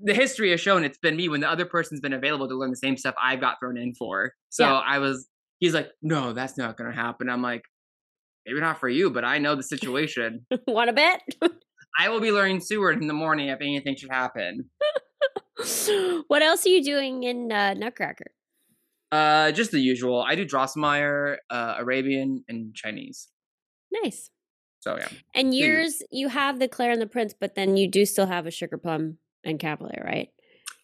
The 0.00 0.14
history 0.14 0.50
has 0.50 0.60
shown 0.60 0.82
it's 0.82 0.98
been 0.98 1.16
me 1.16 1.28
when 1.28 1.40
the 1.40 1.48
other 1.48 1.64
person's 1.64 2.00
been 2.00 2.12
available 2.12 2.48
to 2.48 2.56
learn 2.56 2.70
the 2.70 2.76
same 2.76 2.96
stuff 2.96 3.14
I've 3.22 3.40
got 3.40 3.60
thrown 3.60 3.76
in 3.76 3.94
for. 3.94 4.32
So 4.48 4.64
Yeah. 4.64 4.78
I 4.78 4.98
was, 4.98 5.28
he's 5.60 5.74
like, 5.74 5.90
no, 6.02 6.32
that's 6.32 6.56
not 6.56 6.76
going 6.76 6.90
to 6.90 6.96
happen. 6.96 7.28
I'm 7.28 7.42
like, 7.42 7.62
maybe 8.46 8.60
not 8.60 8.80
for 8.80 8.88
you, 8.88 9.10
but 9.10 9.24
I 9.24 9.38
know 9.38 9.54
the 9.54 9.62
situation. 9.62 10.46
Want 10.66 10.88
to 10.88 10.94
bet? 10.94 11.22
I 11.98 12.08
will 12.08 12.20
be 12.20 12.32
learning 12.32 12.60
Seward 12.60 13.00
in 13.00 13.08
the 13.08 13.14
morning 13.14 13.48
if 13.48 13.60
anything 13.60 13.96
should 13.96 14.10
happen. 14.10 14.70
what 16.28 16.42
else 16.42 16.64
are 16.66 16.70
you 16.70 16.82
doing 16.82 17.24
in 17.24 17.52
uh, 17.52 17.74
Nutcracker? 17.74 18.32
Uh, 19.12 19.50
just 19.52 19.72
the 19.72 19.80
usual. 19.80 20.22
I 20.22 20.34
do 20.36 20.46
Drosselmeyer, 20.46 21.36
uh, 21.50 21.74
Arabian, 21.78 22.44
and 22.48 22.74
Chinese. 22.74 23.28
Nice. 23.92 24.30
So 24.80 24.96
yeah, 24.96 25.08
And 25.34 25.54
yours, 25.54 26.02
you 26.10 26.28
have 26.28 26.58
the 26.58 26.68
Claire 26.68 26.92
and 26.92 27.02
the 27.02 27.06
Prince, 27.06 27.34
but 27.38 27.54
then 27.54 27.76
you 27.76 27.86
do 27.86 28.06
still 28.06 28.26
have 28.26 28.46
a 28.46 28.50
Sugar 28.50 28.78
Plum 28.78 29.18
and 29.44 29.58
Cavalier, 29.58 30.02
right? 30.04 30.28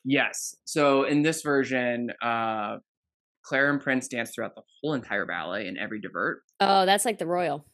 yes. 0.05 0.55
So 0.65 1.05
in 1.05 1.23
this 1.23 1.43
version, 1.43 2.11
uh, 2.23 2.77
Claire 3.43 3.71
and 3.71 3.81
Prince 3.81 4.09
dance 4.09 4.33
throughout 4.35 4.55
the 4.55 4.63
whole 4.83 4.93
entire 4.95 5.25
ballet 5.25 5.67
in 5.67 5.79
every 5.79 6.01
divert. 6.01 6.43
Oh, 6.61 6.85
that's 6.85 7.05
like 7.05 7.19
the 7.19 7.27
Royal. 7.27 7.65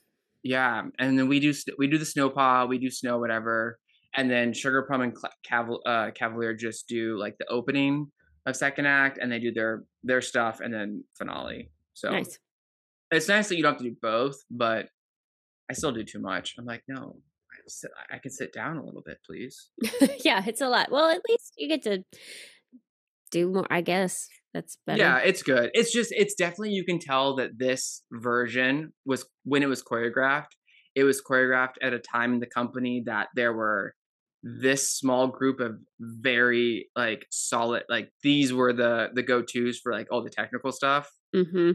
Yeah, 0.42 0.82
and 0.98 1.18
then 1.18 1.28
we 1.28 1.40
do 1.40 1.52
we 1.78 1.86
do 1.86 1.98
the 1.98 2.04
snow 2.04 2.28
pas, 2.30 2.68
we 2.68 2.78
do 2.78 2.90
snow 2.90 3.18
whatever, 3.18 3.78
and 4.14 4.30
then 4.30 4.52
Sugar 4.52 4.82
Plum 4.82 5.02
and 5.02 5.16
Caval- 5.48 5.80
uh, 5.86 6.10
Cavalier 6.12 6.54
just 6.54 6.88
do 6.88 7.18
like 7.18 7.36
the 7.38 7.46
opening 7.46 8.10
of 8.46 8.56
second 8.56 8.86
act, 8.86 9.18
and 9.20 9.30
they 9.30 9.38
do 9.38 9.52
their 9.52 9.84
their 10.02 10.20
stuff, 10.20 10.60
and 10.60 10.74
then 10.74 11.04
finale. 11.16 11.70
So 11.94 12.10
Nice. 12.10 12.38
it's 13.10 13.28
nice 13.28 13.48
that 13.48 13.56
you 13.56 13.62
don't 13.62 13.74
have 13.74 13.82
to 13.82 13.90
do 13.90 13.96
both, 14.02 14.36
but 14.50 14.88
I 15.70 15.74
still 15.74 15.92
do 15.92 16.02
too 16.04 16.18
much. 16.18 16.54
I'm 16.58 16.64
like, 16.64 16.82
no, 16.88 17.16
I, 17.50 17.56
sit, 17.68 17.90
I 18.10 18.18
can 18.18 18.30
sit 18.32 18.52
down 18.52 18.78
a 18.78 18.84
little 18.84 19.02
bit, 19.02 19.18
please. 19.24 19.68
yeah, 20.24 20.42
it's 20.46 20.60
a 20.60 20.68
lot. 20.68 20.90
Well, 20.90 21.08
at 21.08 21.22
least 21.28 21.54
you 21.56 21.68
get 21.68 21.82
to 21.82 22.02
do 23.30 23.48
more, 23.48 23.66
I 23.70 23.80
guess. 23.80 24.28
That's 24.54 24.76
better. 24.86 24.98
Yeah, 24.98 25.18
it's 25.18 25.42
good. 25.42 25.70
It's 25.72 25.92
just 25.92 26.12
it's 26.12 26.34
definitely 26.34 26.70
you 26.72 26.84
can 26.84 26.98
tell 26.98 27.36
that 27.36 27.58
this 27.58 28.02
version 28.12 28.92
was 29.06 29.24
when 29.44 29.62
it 29.62 29.66
was 29.66 29.82
choreographed, 29.82 30.52
it 30.94 31.04
was 31.04 31.22
choreographed 31.22 31.76
at 31.82 31.92
a 31.94 31.98
time 31.98 32.34
in 32.34 32.40
the 32.40 32.46
company 32.46 33.02
that 33.06 33.28
there 33.34 33.52
were 33.54 33.94
this 34.42 34.90
small 34.92 35.28
group 35.28 35.60
of 35.60 35.76
very 36.00 36.88
like 36.96 37.26
solid 37.30 37.84
like 37.88 38.10
these 38.24 38.52
were 38.52 38.72
the 38.72 39.08
the 39.14 39.22
go-tos 39.22 39.78
for 39.78 39.92
like 39.92 40.08
all 40.10 40.22
the 40.22 40.30
technical 40.30 40.72
stuff. 40.72 41.08
Mm-hmm. 41.34 41.72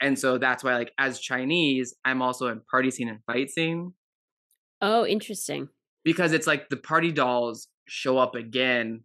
And 0.00 0.16
so 0.18 0.38
that's 0.38 0.62
why 0.62 0.76
like 0.76 0.92
as 0.96 1.18
Chinese, 1.20 1.94
I'm 2.04 2.22
also 2.22 2.46
in 2.48 2.60
party 2.70 2.90
scene 2.92 3.08
and 3.08 3.18
fight 3.26 3.50
scene 3.50 3.92
Oh, 4.80 5.04
interesting. 5.04 5.68
because 6.04 6.32
it's 6.32 6.46
like 6.46 6.68
the 6.68 6.76
party 6.76 7.10
dolls 7.12 7.66
show 7.88 8.16
up 8.16 8.34
again 8.36 9.02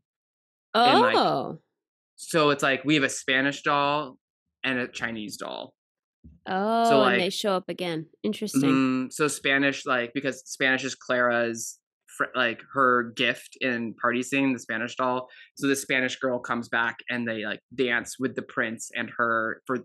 Oh, 0.76 0.86
And, 0.92 1.02
like, 1.02 1.58
so 2.30 2.50
it's 2.50 2.64
like 2.64 2.84
we 2.86 2.96
have 2.96 3.04
a 3.04 3.10
Spanish 3.10 3.62
doll 3.64 4.18
and 4.64 4.80
a 4.80 4.88
Chinese 4.88 5.38
doll. 5.38 5.74
Oh, 6.48 7.00
like- 7.00 7.14
and 7.14 7.22
they 7.22 7.30
show 7.30 7.54
up 7.54 7.70
again. 7.70 8.08
Interesting. 8.24 8.62
Mhm. 9.08 9.14
So 9.14 9.28
Spanish, 9.28 9.86
like 9.86 10.12
because 10.14 10.42
Spanish 10.50 10.84
is 10.84 10.96
Clara's 10.96 11.80
fr- 12.08 12.26
like 12.36 12.62
her 12.74 13.12
gift 13.16 13.58
in 13.62 13.94
party 14.02 14.24
scene, 14.24 14.54
the 14.54 14.60
Spanish 14.60 14.96
doll. 14.96 15.30
So 15.56 15.68
the 15.68 15.76
Spanish 15.76 16.18
girl 16.18 16.40
comes 16.40 16.70
back 16.70 16.98
and 17.10 17.28
they 17.28 17.46
like 17.46 17.60
dance 17.76 18.18
with 18.20 18.36
the 18.36 18.42
prince 18.42 18.90
and 18.96 19.10
her 19.18 19.62
for 19.66 19.80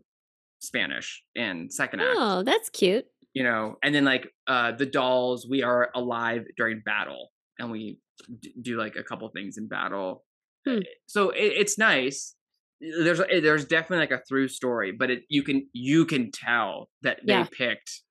Spanish 0.61 1.23
in 1.35 1.71
second 1.71 2.01
act. 2.01 2.17
Oh, 2.19 2.43
that's 2.43 2.71
cute. 2.71 3.07
You 3.35 3.45
know, 3.45 3.77
and 3.83 3.95
then 3.95 4.05
like 4.05 4.29
uh 4.47 4.73
the 4.73 4.87
dolls, 4.87 5.47
we 5.49 5.63
are 5.63 5.91
alive 5.95 6.45
during 6.57 6.83
battle, 6.85 7.31
and 7.59 7.71
we 7.71 7.99
d- 8.41 8.55
do 8.61 8.77
like 8.77 8.97
a 8.97 9.03
couple 9.05 9.29
things 9.29 9.59
in 9.59 9.69
battle. 9.69 10.25
Hmm. 10.67 10.79
Eh, 10.79 10.83
so 11.07 11.31
it, 11.31 11.53
it's 11.57 11.79
nice. 11.79 12.35
Eh, 12.83 13.03
there's 13.03 13.21
eh, 13.21 13.41
there's 13.41 13.65
definitely 13.65 13.99
like 13.99 14.21
a 14.21 14.23
through 14.29 14.49
story, 14.49 14.93
but 14.93 15.11
it 15.11 15.23
you 15.29 15.43
can 15.43 15.69
you 15.73 16.05
can 16.05 16.31
tell 16.31 16.89
that 17.03 17.21
they 17.27 17.45
picked 17.45 18.03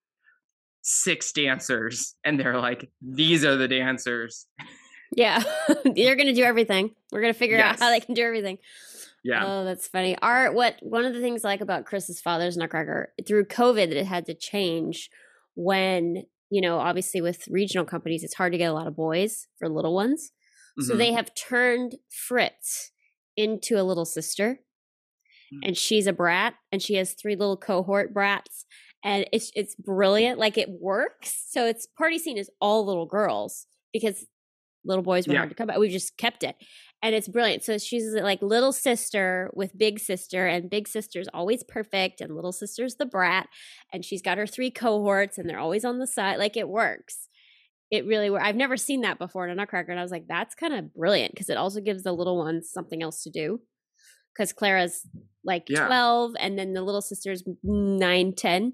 six 0.81 1.31
dancers 1.31 2.15
and 2.23 2.39
they're 2.39 2.59
like 2.59 2.89
these 3.01 3.43
are 3.43 3.55
the 3.57 3.67
dancers. 3.67 4.47
Yeah. 5.15 5.41
They're 5.95 6.15
going 6.15 6.27
to 6.27 6.33
do 6.33 6.43
everything. 6.43 6.91
We're 7.13 7.21
going 7.21 7.33
to 7.33 7.39
figure 7.39 7.57
out 7.57 7.79
how 7.79 7.89
they 7.89 8.01
can 8.01 8.13
do 8.13 8.23
everything. 8.23 8.57
Yeah. 9.23 9.43
Oh, 9.45 9.65
that's 9.65 9.87
funny. 9.87 10.17
Our 10.21 10.51
what 10.51 10.75
one 10.81 11.05
of 11.05 11.13
the 11.13 11.21
things 11.21 11.43
I 11.43 11.49
like 11.49 11.61
about 11.61 11.85
Chris's 11.85 12.19
father's 12.19 12.57
Nutcracker 12.57 13.13
through 13.25 13.45
COVID, 13.45 13.91
it 13.91 14.05
had 14.05 14.25
to 14.25 14.33
change 14.33 15.09
when 15.55 16.23
you 16.49 16.61
know, 16.61 16.77
obviously 16.79 17.21
with 17.21 17.47
regional 17.49 17.85
companies, 17.85 18.23
it's 18.23 18.35
hard 18.35 18.53
to 18.53 18.57
get 18.57 18.69
a 18.69 18.73
lot 18.73 18.87
of 18.87 18.95
boys 18.95 19.47
for 19.59 19.67
little 19.67 19.93
ones. 19.93 20.31
So 20.79 20.93
Mhm. 20.93 20.97
they 20.97 21.11
have 21.13 21.33
turned 21.35 21.95
Fritz 22.09 22.91
into 23.35 23.79
a 23.79 23.83
little 23.83 24.05
sister, 24.05 24.59
Mm. 25.53 25.59
and 25.67 25.77
she's 25.77 26.07
a 26.07 26.13
brat, 26.13 26.55
and 26.71 26.81
she 26.81 26.95
has 26.95 27.13
three 27.13 27.35
little 27.35 27.57
cohort 27.57 28.13
brats, 28.13 28.65
and 29.03 29.27
it's 29.31 29.51
it's 29.55 29.75
brilliant. 29.75 30.39
Like 30.39 30.57
it 30.57 30.69
works. 30.69 31.45
So 31.49 31.65
its 31.65 31.85
party 31.87 32.17
scene 32.19 32.37
is 32.37 32.51
all 32.61 32.85
little 32.85 33.05
girls 33.05 33.67
because 33.93 34.27
little 34.83 35.03
boys 35.03 35.27
were 35.27 35.33
Yeah. 35.33 35.39
hard 35.39 35.49
to 35.49 35.55
come 35.55 35.67
by. 35.67 35.77
We've 35.77 35.91
just 35.91 36.17
kept 36.17 36.43
it, 36.43 36.55
and 37.01 37.15
it's 37.15 37.27
brilliant. 37.27 37.63
So 37.63 37.77
she's 37.77 38.13
like 38.13 38.41
little 38.41 38.71
sister 38.73 39.49
with 39.53 39.77
big 39.77 39.99
sister, 39.99 40.47
and 40.47 40.69
big 40.69 40.87
sister's 40.87 41.27
always 41.33 41.63
perfect, 41.63 42.21
and 42.21 42.35
little 42.35 42.51
sister's 42.53 42.95
the 42.95 43.05
brat, 43.05 43.47
and 43.93 44.03
she's 44.05 44.21
got 44.21 44.37
her 44.37 44.47
three 44.47 44.71
cohorts, 44.71 45.37
and 45.37 45.49
they're 45.49 45.59
always 45.59 45.85
on 45.85 45.99
the 45.99 46.07
side. 46.07 46.37
Like 46.39 46.57
it 46.57 46.69
works 46.69 47.29
it 47.91 48.05
really 48.05 48.29
I've 48.37 48.55
never 48.55 48.77
seen 48.77 49.01
that 49.01 49.17
before 49.19 49.45
in 49.45 49.51
a 49.51 49.55
Nutcracker, 49.55 49.91
and 49.91 49.99
I 49.99 50.03
was 50.03 50.11
like, 50.11 50.25
that's 50.27 50.55
kind 50.55 50.73
of 50.73 50.93
brilliant 50.93 51.33
because 51.33 51.49
it 51.49 51.57
also 51.57 51.79
gives 51.81 52.03
the 52.03 52.11
little 52.13 52.37
ones 52.37 52.69
something 52.71 53.01
else 53.01 53.23
to 53.23 53.29
do. 53.29 53.61
Because 54.35 54.53
Clara's 54.53 55.01
like 55.43 55.65
Yeah. 55.67 55.87
twelve, 55.87 56.33
and 56.39 56.59
then 56.59 56.73
the 56.73 56.81
little 56.83 57.01
sister's 57.01 57.43
nine, 57.63 58.33
ten, 58.35 58.73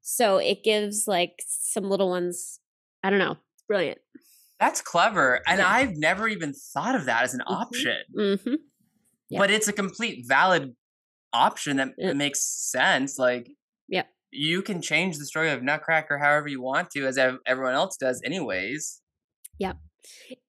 so 0.00 0.38
it 0.38 0.62
gives 0.64 1.06
like 1.06 1.34
some 1.46 1.84
little 1.90 2.08
ones. 2.08 2.60
I 3.02 3.10
don't 3.10 3.18
know, 3.18 3.32
it's 3.54 3.64
brilliant. 3.68 3.98
That's 4.60 4.80
clever. 4.80 5.40
And 5.46 5.58
Yeah. 5.58 5.68
I've 5.68 5.96
never 5.96 6.28
even 6.28 6.52
thought 6.54 6.94
of 6.94 7.04
that 7.06 7.24
as 7.24 7.34
an 7.34 7.40
Mhm. 7.40 7.52
option. 7.60 7.98
Mm-hmm. 8.16 8.54
Yeah. 9.28 9.38
But 9.40 9.50
it's 9.50 9.66
a 9.66 9.72
complete 9.72 10.24
valid 10.28 10.76
option 11.32 11.78
that 11.78 11.94
makes 12.16 12.40
sense. 12.42 13.18
Like 13.18 13.50
Yep. 13.88 14.08
You 14.32 14.62
can 14.62 14.80
change 14.80 15.18
the 15.18 15.26
story 15.26 15.50
of 15.50 15.62
Nutcracker 15.62 16.18
however 16.18 16.48
you 16.48 16.60
want 16.60 16.90
to, 16.90 17.06
as 17.06 17.18
everyone 17.18 17.74
else 17.74 17.96
does, 17.96 18.20
anyways. 18.24 19.02
Yep. 19.58 19.76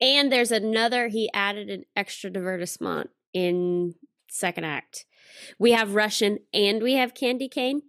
And 0.02 0.32
there's 0.32 0.52
another. 0.52 1.10
He 1.10 1.30
added 1.34 1.70
an 1.70 1.84
extra 1.96 2.32
divertissement 2.32 3.08
in 3.34 3.94
second 4.30 4.64
act. 4.64 5.06
We 5.60 5.74
have 5.74 5.96
Russian 5.96 6.40
and 6.54 6.82
we 6.82 6.94
have 6.94 7.14
Candy 7.14 7.50
Cane, 7.50 7.82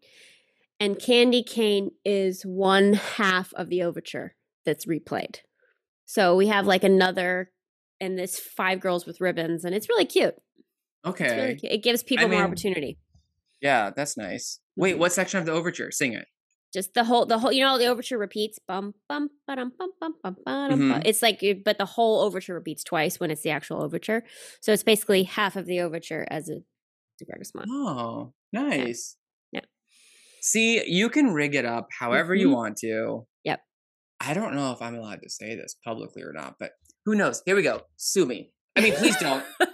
and 0.80 0.98
Candy 0.98 1.42
Cane 1.42 1.92
is 2.04 2.42
one 2.42 2.94
half 2.94 3.54
of 3.54 3.68
the 3.68 3.82
overture 3.82 4.34
that's 4.66 4.86
replayed. 4.86 5.36
So 6.04 6.36
we 6.36 6.48
have 6.48 6.66
like 6.66 6.84
another, 6.84 7.50
and 8.00 8.18
this 8.18 8.38
five 8.38 8.80
girls 8.80 9.06
with 9.06 9.20
ribbons, 9.20 9.64
and 9.64 9.74
it's 9.74 9.88
really 9.88 10.06
cute. 10.06 10.34
Okay. 11.06 11.36
Really 11.36 11.54
cute. 11.56 11.72
It 11.72 11.82
gives 11.82 12.02
people 12.02 12.28
more 12.28 12.38
mean- 12.38 12.46
opportunity. 12.46 12.98
Yeah, 13.60 13.90
that's 13.94 14.16
nice. 14.16 14.60
Wait, 14.76 14.96
Mhm. 14.96 14.98
what 14.98 15.12
section 15.12 15.38
of 15.40 15.46
the 15.46 15.52
overture? 15.52 15.90
Sing 15.90 16.12
it. 16.12 16.26
Just 16.72 16.94
the 16.94 17.04
whole, 17.04 17.24
the 17.24 17.38
whole, 17.38 17.52
you 17.52 17.62
know, 17.62 17.78
the 17.78 17.86
overture 17.86 18.18
repeats. 18.18 18.58
Bum 18.66 18.94
bum 19.08 19.30
ba-dum, 19.46 19.72
bum 19.78 19.90
bum 20.00 20.14
bum 20.22 20.36
ba-dum, 20.44 20.68
bum. 20.90 21.00
Mhm. 21.00 21.02
It's 21.06 21.22
like, 21.22 21.40
but 21.64 21.78
the 21.78 21.86
whole 21.86 22.20
overture 22.22 22.54
repeats 22.54 22.82
twice 22.82 23.20
when 23.20 23.30
it's 23.30 23.42
the 23.42 23.50
actual 23.50 23.80
overture. 23.82 24.24
So 24.60 24.72
it's 24.72 24.82
basically 24.82 25.22
half 25.22 25.54
of 25.54 25.66
the 25.66 25.80
overture 25.80 26.26
as 26.30 26.48
a 26.48 26.62
divertissement. 27.22 27.66
Oh, 27.70 28.34
nice. 28.52 29.16
Yeah. 29.52 29.60
See, 30.40 30.84
you 30.90 31.08
can 31.10 31.32
rig 31.32 31.54
it 31.54 31.64
up 31.64 31.86
however 31.96 32.34
you 32.34 32.48
Mhm. 32.48 32.54
want 32.54 32.76
to. 32.78 33.26
Yep. 33.44 33.60
I 34.20 34.34
don't 34.34 34.54
know 34.54 34.72
if 34.72 34.82
I'm 34.82 34.96
allowed 34.96 35.22
to 35.22 35.30
say 35.30 35.54
this 35.54 35.76
publicly 35.84 36.22
or 36.22 36.32
not, 36.32 36.56
but 36.58 36.72
who 37.04 37.14
knows? 37.14 37.40
Here 37.46 37.54
we 37.54 37.62
go. 37.62 37.82
Sue 37.96 38.26
me. 38.26 38.52
I 38.74 38.80
mean, 38.80 38.94
please 38.94 39.16
don't. 39.18 39.44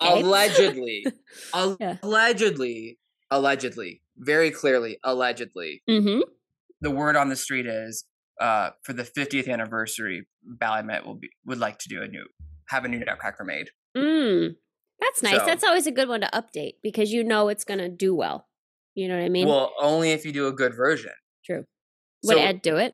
Okay. 0.00 0.20
allegedly. 0.20 1.04
Yeah. 1.80 1.96
Allegedly. 2.02 2.98
Allegedly. 3.30 4.02
Very 4.16 4.50
clearly, 4.50 4.98
allegedly. 5.04 5.82
Mm-hmm. 5.88 6.20
The 6.80 6.90
word 6.90 7.16
on 7.16 7.28
the 7.28 7.36
street 7.36 7.66
is 7.66 8.04
uh, 8.40 8.70
for 8.82 8.92
the 8.92 9.02
50th 9.02 9.48
anniversary, 9.48 10.26
Ballet 10.42 10.82
Met 10.82 11.06
will 11.06 11.14
be 11.14 11.30
would 11.44 11.58
like 11.58 11.78
to 11.78 11.88
do 11.88 12.02
a 12.02 12.08
new 12.08 12.24
have 12.68 12.84
a 12.84 12.88
new 12.88 12.98
Nutcracker 12.98 13.44
made. 13.44 13.68
Mm. 13.96 14.56
That's 15.00 15.22
nice. 15.22 15.38
So- 15.38 15.46
That's 15.46 15.64
always 15.64 15.86
a 15.86 15.92
good 15.92 16.08
one 16.08 16.20
to 16.22 16.28
update 16.32 16.74
because 16.82 17.12
you 17.12 17.22
know 17.24 17.48
it's 17.48 17.64
going 17.64 17.78
to 17.78 17.88
do 17.88 18.14
well. 18.14 18.46
You 18.94 19.08
know 19.08 19.16
what 19.16 19.24
I 19.24 19.28
mean? 19.28 19.46
well, 19.48 19.72
only 19.80 20.10
if 20.12 20.24
you 20.24 20.32
do 20.32 20.46
a 20.48 20.52
good 20.52 20.74
version. 20.74 21.12
True. 21.44 21.64
Would 22.24 22.36
So- 22.36 22.42
Ed 22.42 22.62
do 22.62 22.76
it? 22.76 22.92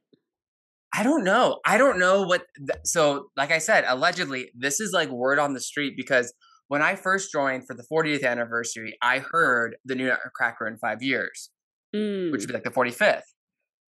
I 0.95 1.03
don't 1.05 1.25
know. 1.25 1.61
I 1.65 1.79
don't 1.79 1.99
know 1.99 2.23
what. 2.25 2.43
Th- 2.59 2.81
so, 2.85 3.29
like 3.35 3.51
I 3.51 3.59
said, 3.59 3.85
allegedly, 3.89 4.51
this 4.55 4.79
is 4.79 4.93
like 4.93 5.09
word 5.09 5.39
on 5.39 5.55
the 5.55 5.61
street 5.61 5.95
because 5.97 6.35
when 6.73 6.81
I 6.81 6.95
first 6.95 7.31
joined 7.31 7.67
for 7.67 7.75
the 7.75 7.83
40th 7.83 8.25
anniversary, 8.25 8.97
I 9.03 9.19
heard 9.19 9.77
the 9.85 9.95
new 9.95 10.07
Nutcracker 10.07 10.67
in 10.67 10.79
five 10.79 11.03
years, 11.03 11.51
Mm. 11.95 12.33
which 12.33 12.41
would 12.41 12.49
be 12.49 12.55
like 12.55 12.65
the 12.65 12.71
45th. 12.71 13.29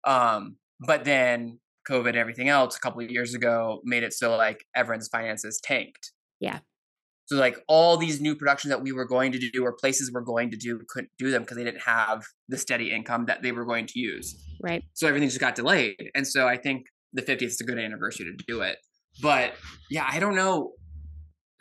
Um, 0.04 0.58
but 0.78 1.04
then 1.04 1.58
COVID 1.90 2.10
and 2.10 2.16
everything 2.16 2.48
else 2.48 2.76
a 2.76 2.78
couple 2.78 3.00
of 3.02 3.10
years 3.10 3.34
ago 3.34 3.80
made 3.82 4.04
it 4.04 4.12
so 4.12 4.36
like 4.36 4.64
everyone's 4.76 5.08
finances 5.08 5.60
tanked. 5.60 6.12
Yeah. 6.38 6.60
So 7.24 7.34
like 7.34 7.58
all 7.66 7.96
these 7.96 8.20
new 8.20 8.36
productions 8.36 8.70
that 8.70 8.80
we 8.80 8.92
were 8.92 9.06
going 9.06 9.32
to 9.32 9.40
do 9.50 9.64
or 9.64 9.72
places 9.72 10.12
we're 10.14 10.20
going 10.20 10.52
to 10.52 10.56
do 10.56 10.80
couldn't 10.88 11.10
do 11.18 11.32
them 11.32 11.42
because 11.42 11.56
they 11.56 11.64
didn't 11.64 11.82
have 11.82 12.26
the 12.48 12.58
steady 12.58 12.92
income 12.92 13.26
that 13.26 13.42
they 13.42 13.50
were 13.50 13.64
going 13.64 13.86
to 13.86 13.98
use 13.98 14.40
right. 14.62 14.84
so 14.94 15.08
everything 15.08 15.28
just 15.28 15.40
got 15.40 15.54
delayed 15.56 16.10
and 16.14 16.26
so 16.26 16.46
i 16.48 16.56
think 16.56 16.86
the 17.12 17.22
50th 17.22 17.42
is 17.42 17.60
a 17.60 17.64
good 17.64 17.78
anniversary 17.78 18.24
to 18.26 18.44
do 18.46 18.60
it 18.62 18.78
but 19.20 19.52
yeah 19.90 20.06
i 20.10 20.18
don't 20.18 20.36
know 20.36 20.72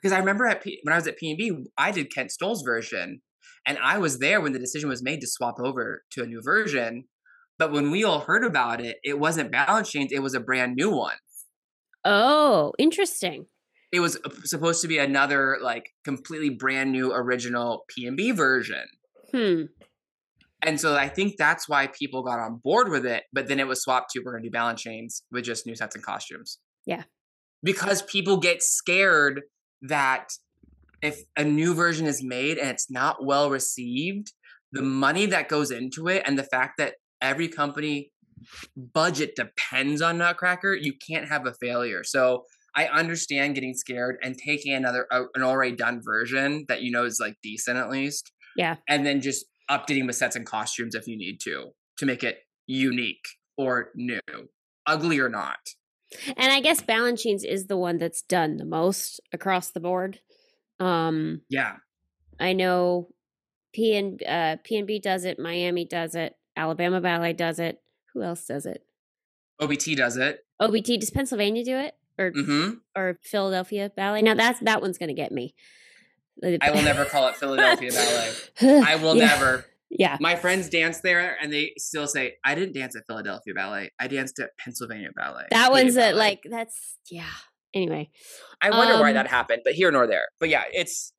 because 0.01 0.13
i 0.15 0.19
remember 0.19 0.45
at 0.45 0.63
P- 0.63 0.79
when 0.83 0.93
i 0.93 0.97
was 0.97 1.07
at 1.07 1.17
p&b 1.17 1.65
i 1.77 1.91
did 1.91 2.13
Kent 2.13 2.31
Stowell's 2.31 2.63
version 2.63 3.21
and 3.65 3.77
i 3.83 3.97
was 3.97 4.19
there 4.19 4.41
when 4.41 4.53
the 4.53 4.60
decision 4.60 4.89
was 4.89 5.03
made 5.03 5.21
to 5.21 5.27
swap 5.27 5.55
over 5.60 6.03
to 6.12 6.23
a 6.23 6.27
new 6.27 6.41
version 6.43 7.05
but 7.60 7.71
when 7.71 7.91
we 7.91 8.03
all 8.03 8.19
heard 8.21 8.43
about 8.43 8.79
it 8.81 8.97
it 9.03 9.19
wasn't 9.19 9.51
Balanchine's 9.51 10.12
it 10.12 10.21
was 10.23 10.33
a 10.33 10.39
brand 10.39 10.75
new 10.75 10.89
one 10.91 11.17
Oh, 12.05 12.71
interesting. 12.77 13.47
it 13.91 13.99
was 13.99 14.17
supposed 14.45 14.81
to 14.81 14.88
be 14.88 14.97
another 14.97 15.57
like 15.62 15.89
completely 16.05 16.49
brand 16.49 16.91
new 16.91 17.12
original 17.13 17.83
p&b 17.89 18.31
version 18.31 18.86
Hmm. 19.31 19.63
And 20.63 20.79
so 20.79 20.95
I 20.95 21.10
think 21.10 21.36
that's 21.38 21.67
why 21.69 21.88
people 21.88 22.23
got 22.23 22.39
on 22.39 22.62
board 22.63 22.89
with 22.89 23.05
it. 23.05 23.23
But 23.33 23.47
then 23.47 23.60
it 23.60 23.67
was 23.67 23.83
swapped 23.83 24.10
to 24.12 24.21
we're 24.25 24.31
going 24.31 24.43
to 24.43 24.49
do 24.49 24.53
Balanchine's 24.57 25.21
with 25.31 25.43
just 25.43 25.67
new 25.67 25.75
sets 25.75 25.95
and 25.95 26.03
costumes. 26.03 26.60
Yeah. 26.86 27.03
Because 27.62 28.01
people 28.01 28.38
get 28.38 28.63
scared 28.63 29.41
that 29.81 30.29
if 31.01 31.21
a 31.37 31.43
new 31.43 31.73
version 31.73 32.07
is 32.07 32.23
made 32.23 32.57
and 32.57 32.69
it's 32.69 32.89
not 32.89 33.23
well 33.25 33.49
received, 33.49 34.33
the 34.71 34.81
money 34.81 35.25
that 35.27 35.47
goes 35.49 35.71
into 35.71 36.07
it 36.07 36.23
and 36.25 36.37
the 36.37 36.43
fact 36.43 36.73
that 36.77 36.95
every 37.21 37.47
company 37.47 38.11
budget 38.75 39.35
depends 39.35 40.01
on 40.01 40.17
Nutcracker, 40.17 40.73
you 40.75 40.93
can't 41.07 41.27
have 41.27 41.45
a 41.47 41.53
failure. 41.53 42.03
So 42.03 42.45
I 42.75 42.85
understand 42.87 43.55
getting 43.55 43.73
scared 43.73 44.17
and 44.21 44.37
taking 44.37 44.73
another 44.73 45.07
a- 45.11 45.25
an 45.35 45.41
already 45.41 45.75
done 45.75 46.01
version 46.03 46.65
that 46.67 46.81
you 46.81 46.91
know 46.91 47.05
is 47.05 47.19
like 47.19 47.35
decent 47.41 47.77
at 47.77 47.89
least 47.89 48.31
Yeah. 48.55 48.75
and 48.87 49.05
then 49.05 49.21
just 49.21 49.45
updating 49.69 50.05
with 50.05 50.15
sets 50.15 50.35
and 50.35 50.45
costumes 50.45 50.93
if 50.95 51.07
you 51.07 51.17
need 51.17 51.39
to 51.41 51.71
to 51.97 52.05
make 52.05 52.23
it 52.23 52.39
unique 52.67 53.25
or 53.57 53.89
new 53.95 54.19
ugly 54.85 55.19
or 55.19 55.29
not 55.29 55.57
And 56.37 56.51
I 56.51 56.59
guess 56.61 56.81
Balanchines 56.81 57.43
is 57.43 57.67
the 57.67 57.77
one 57.77 57.97
that's 57.97 58.21
done 58.21 58.57
the 58.57 58.65
most 58.65 59.19
across 59.33 59.69
the 59.71 59.79
board. 59.79 60.19
Um, 60.79 61.41
yeah 61.49 61.77
I 62.39 62.53
know 62.53 63.09
P 63.73 63.95
and 63.95 64.21
uh, 64.23 64.57
P 64.63 64.77
and 64.77 64.87
B 64.87 64.99
does 64.99 65.25
it. 65.25 65.39
Miami 65.39 65.85
does 65.85 66.15
it. 66.15 66.35
Alabama 66.55 67.01
Ballet 67.01 67.33
does 67.33 67.59
it. 67.59 67.81
Who 68.13 68.21
else 68.23 68.45
does 68.45 68.65
it? 68.65 68.83
obt 69.59 69.95
does 69.97 70.17
it 70.17 70.45
OBT 70.61 70.99
does 70.99 71.09
Pennsylvania 71.09 71.63
do 71.63 71.77
it 71.77 71.95
or 72.17 72.31
mm-hmm. 72.31 72.73
or 72.95 73.19
Philadelphia 73.23 73.91
Ballet? 73.95 74.21
Now 74.21 74.35
that's 74.35 74.59
that 74.61 74.81
one's 74.81 74.97
gonna 74.97 75.13
get 75.13 75.31
me. 75.31 75.55
i 76.43 76.69
will 76.71 76.83
never 76.83 77.05
call 77.05 77.27
it 77.27 77.35
philadelphia 77.41 77.91
ballet 77.91 78.31
i 78.85 78.95
will 78.95 79.15
Yeah. 79.15 79.25
never 79.25 79.65
Yeah. 79.89 80.17
My 80.19 80.36
friends 80.36 80.69
dance 80.69 81.00
there 81.02 81.38
and 81.41 81.52
they 81.52 81.73
still 81.78 82.08
say, 82.08 82.36
I 82.43 82.56
didn't 82.56 82.73
dance 82.73 82.95
at 82.95 83.04
Philadelphia 83.08 83.54
Ballet. 83.54 83.91
I 84.00 84.08
danced 84.08 84.39
at 84.39 84.52
Pennsylvania 84.58 85.10
Ballet. 85.15 85.45
That 85.52 85.71
one's 85.71 85.95
a, 85.95 86.12
Ballet." 86.12 86.13
like 86.13 86.43
that's 86.50 86.97
yeah. 87.10 87.26
Anyway, 87.73 88.10
I 88.62 88.71
wonder 88.71 89.00
why 89.00 89.10
um, 89.10 89.15
that 89.15 89.28
happened, 89.28 89.62
but 89.63 89.73
here 89.73 89.91
nor 89.91 90.08
there. 90.08 90.26
But 90.39 90.50
yeah, 90.50 90.63
it's 90.71 91.13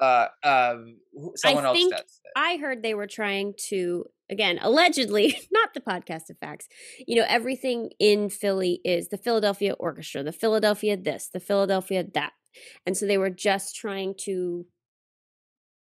uh 0.00 0.26
um 0.42 0.96
someone 1.36 1.64
else 1.64 1.78
think. 1.78 1.94
I 2.36 2.56
heard 2.56 2.82
they 2.82 2.94
were 2.94 3.06
trying 3.06 3.54
to 3.68 4.06
again 4.30 4.58
allegedly 4.60 5.38
not 5.52 5.72
the 5.72 5.80
podcast 5.80 6.30
of 6.30 6.38
facts. 6.40 6.68
You 7.06 7.16
know, 7.16 7.26
everything 7.28 7.90
in 7.98 8.28
Philly 8.28 8.80
is 8.84 9.08
the 9.08 9.18
Philadelphia 9.18 9.74
Orchestra, 9.74 10.22
the 10.22 10.32
Philadelphia 10.32 10.96
this, 10.96 11.30
the 11.32 11.40
Philadelphia 11.40 12.04
that, 12.14 12.32
and 12.86 12.96
so 12.96 13.06
they 13.06 13.18
were 13.18 13.30
just 13.30 13.76
trying 13.76 14.14
to 14.24 14.66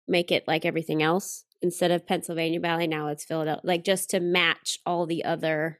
make 0.07 0.31
it 0.31 0.43
like 0.47 0.65
everything 0.65 1.01
else 1.01 1.45
instead 1.61 1.91
of 1.91 2.07
Pennsylvania 2.07 2.59
Ballet. 2.59 2.87
Now 2.87 3.07
it's 3.07 3.23
Philadelphia, 3.25 3.61
like 3.63 3.83
just 3.83 4.09
to 4.11 4.19
match 4.19 4.79
all 4.85 5.05
the 5.05 5.23
other, 5.23 5.79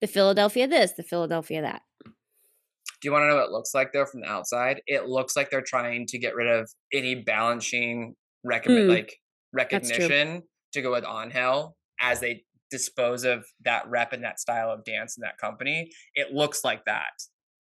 the 0.00 0.06
Philadelphia 0.06 0.66
this, 0.66 0.92
the 0.92 1.02
Philadelphia 1.02 1.62
that. 1.62 1.82
Do 2.04 3.08
you 3.08 3.12
want 3.12 3.22
to 3.24 3.28
know 3.28 3.36
what 3.36 3.46
it 3.46 3.50
looks 3.52 3.74
like 3.74 3.92
though 3.92 4.04
from 4.06 4.20
the 4.20 4.28
outside? 4.28 4.80
It 4.86 5.06
looks 5.06 5.36
like 5.36 5.50
they're 5.50 5.60
trying 5.60 6.06
to 6.06 6.18
get 6.18 6.34
rid 6.34 6.46
of 6.48 6.70
any 6.92 7.22
Balanchine 7.22 8.14
recommend 8.44 8.84
Hmm. 8.86 8.90
like 8.90 9.16
recognition 9.52 10.42
to 10.72 10.82
go 10.82 10.92
with 10.92 11.04
Angel 11.04 11.76
as 12.00 12.20
they 12.20 12.44
dispose 12.70 13.24
of 13.24 13.44
that 13.64 13.88
rep 13.88 14.12
and 14.12 14.24
that 14.24 14.40
style 14.40 14.70
of 14.70 14.84
dance 14.84 15.16
in 15.16 15.22
that 15.22 15.36
company. 15.38 15.90
It 16.14 16.32
looks 16.32 16.64
like 16.64 16.84
that 16.86 17.10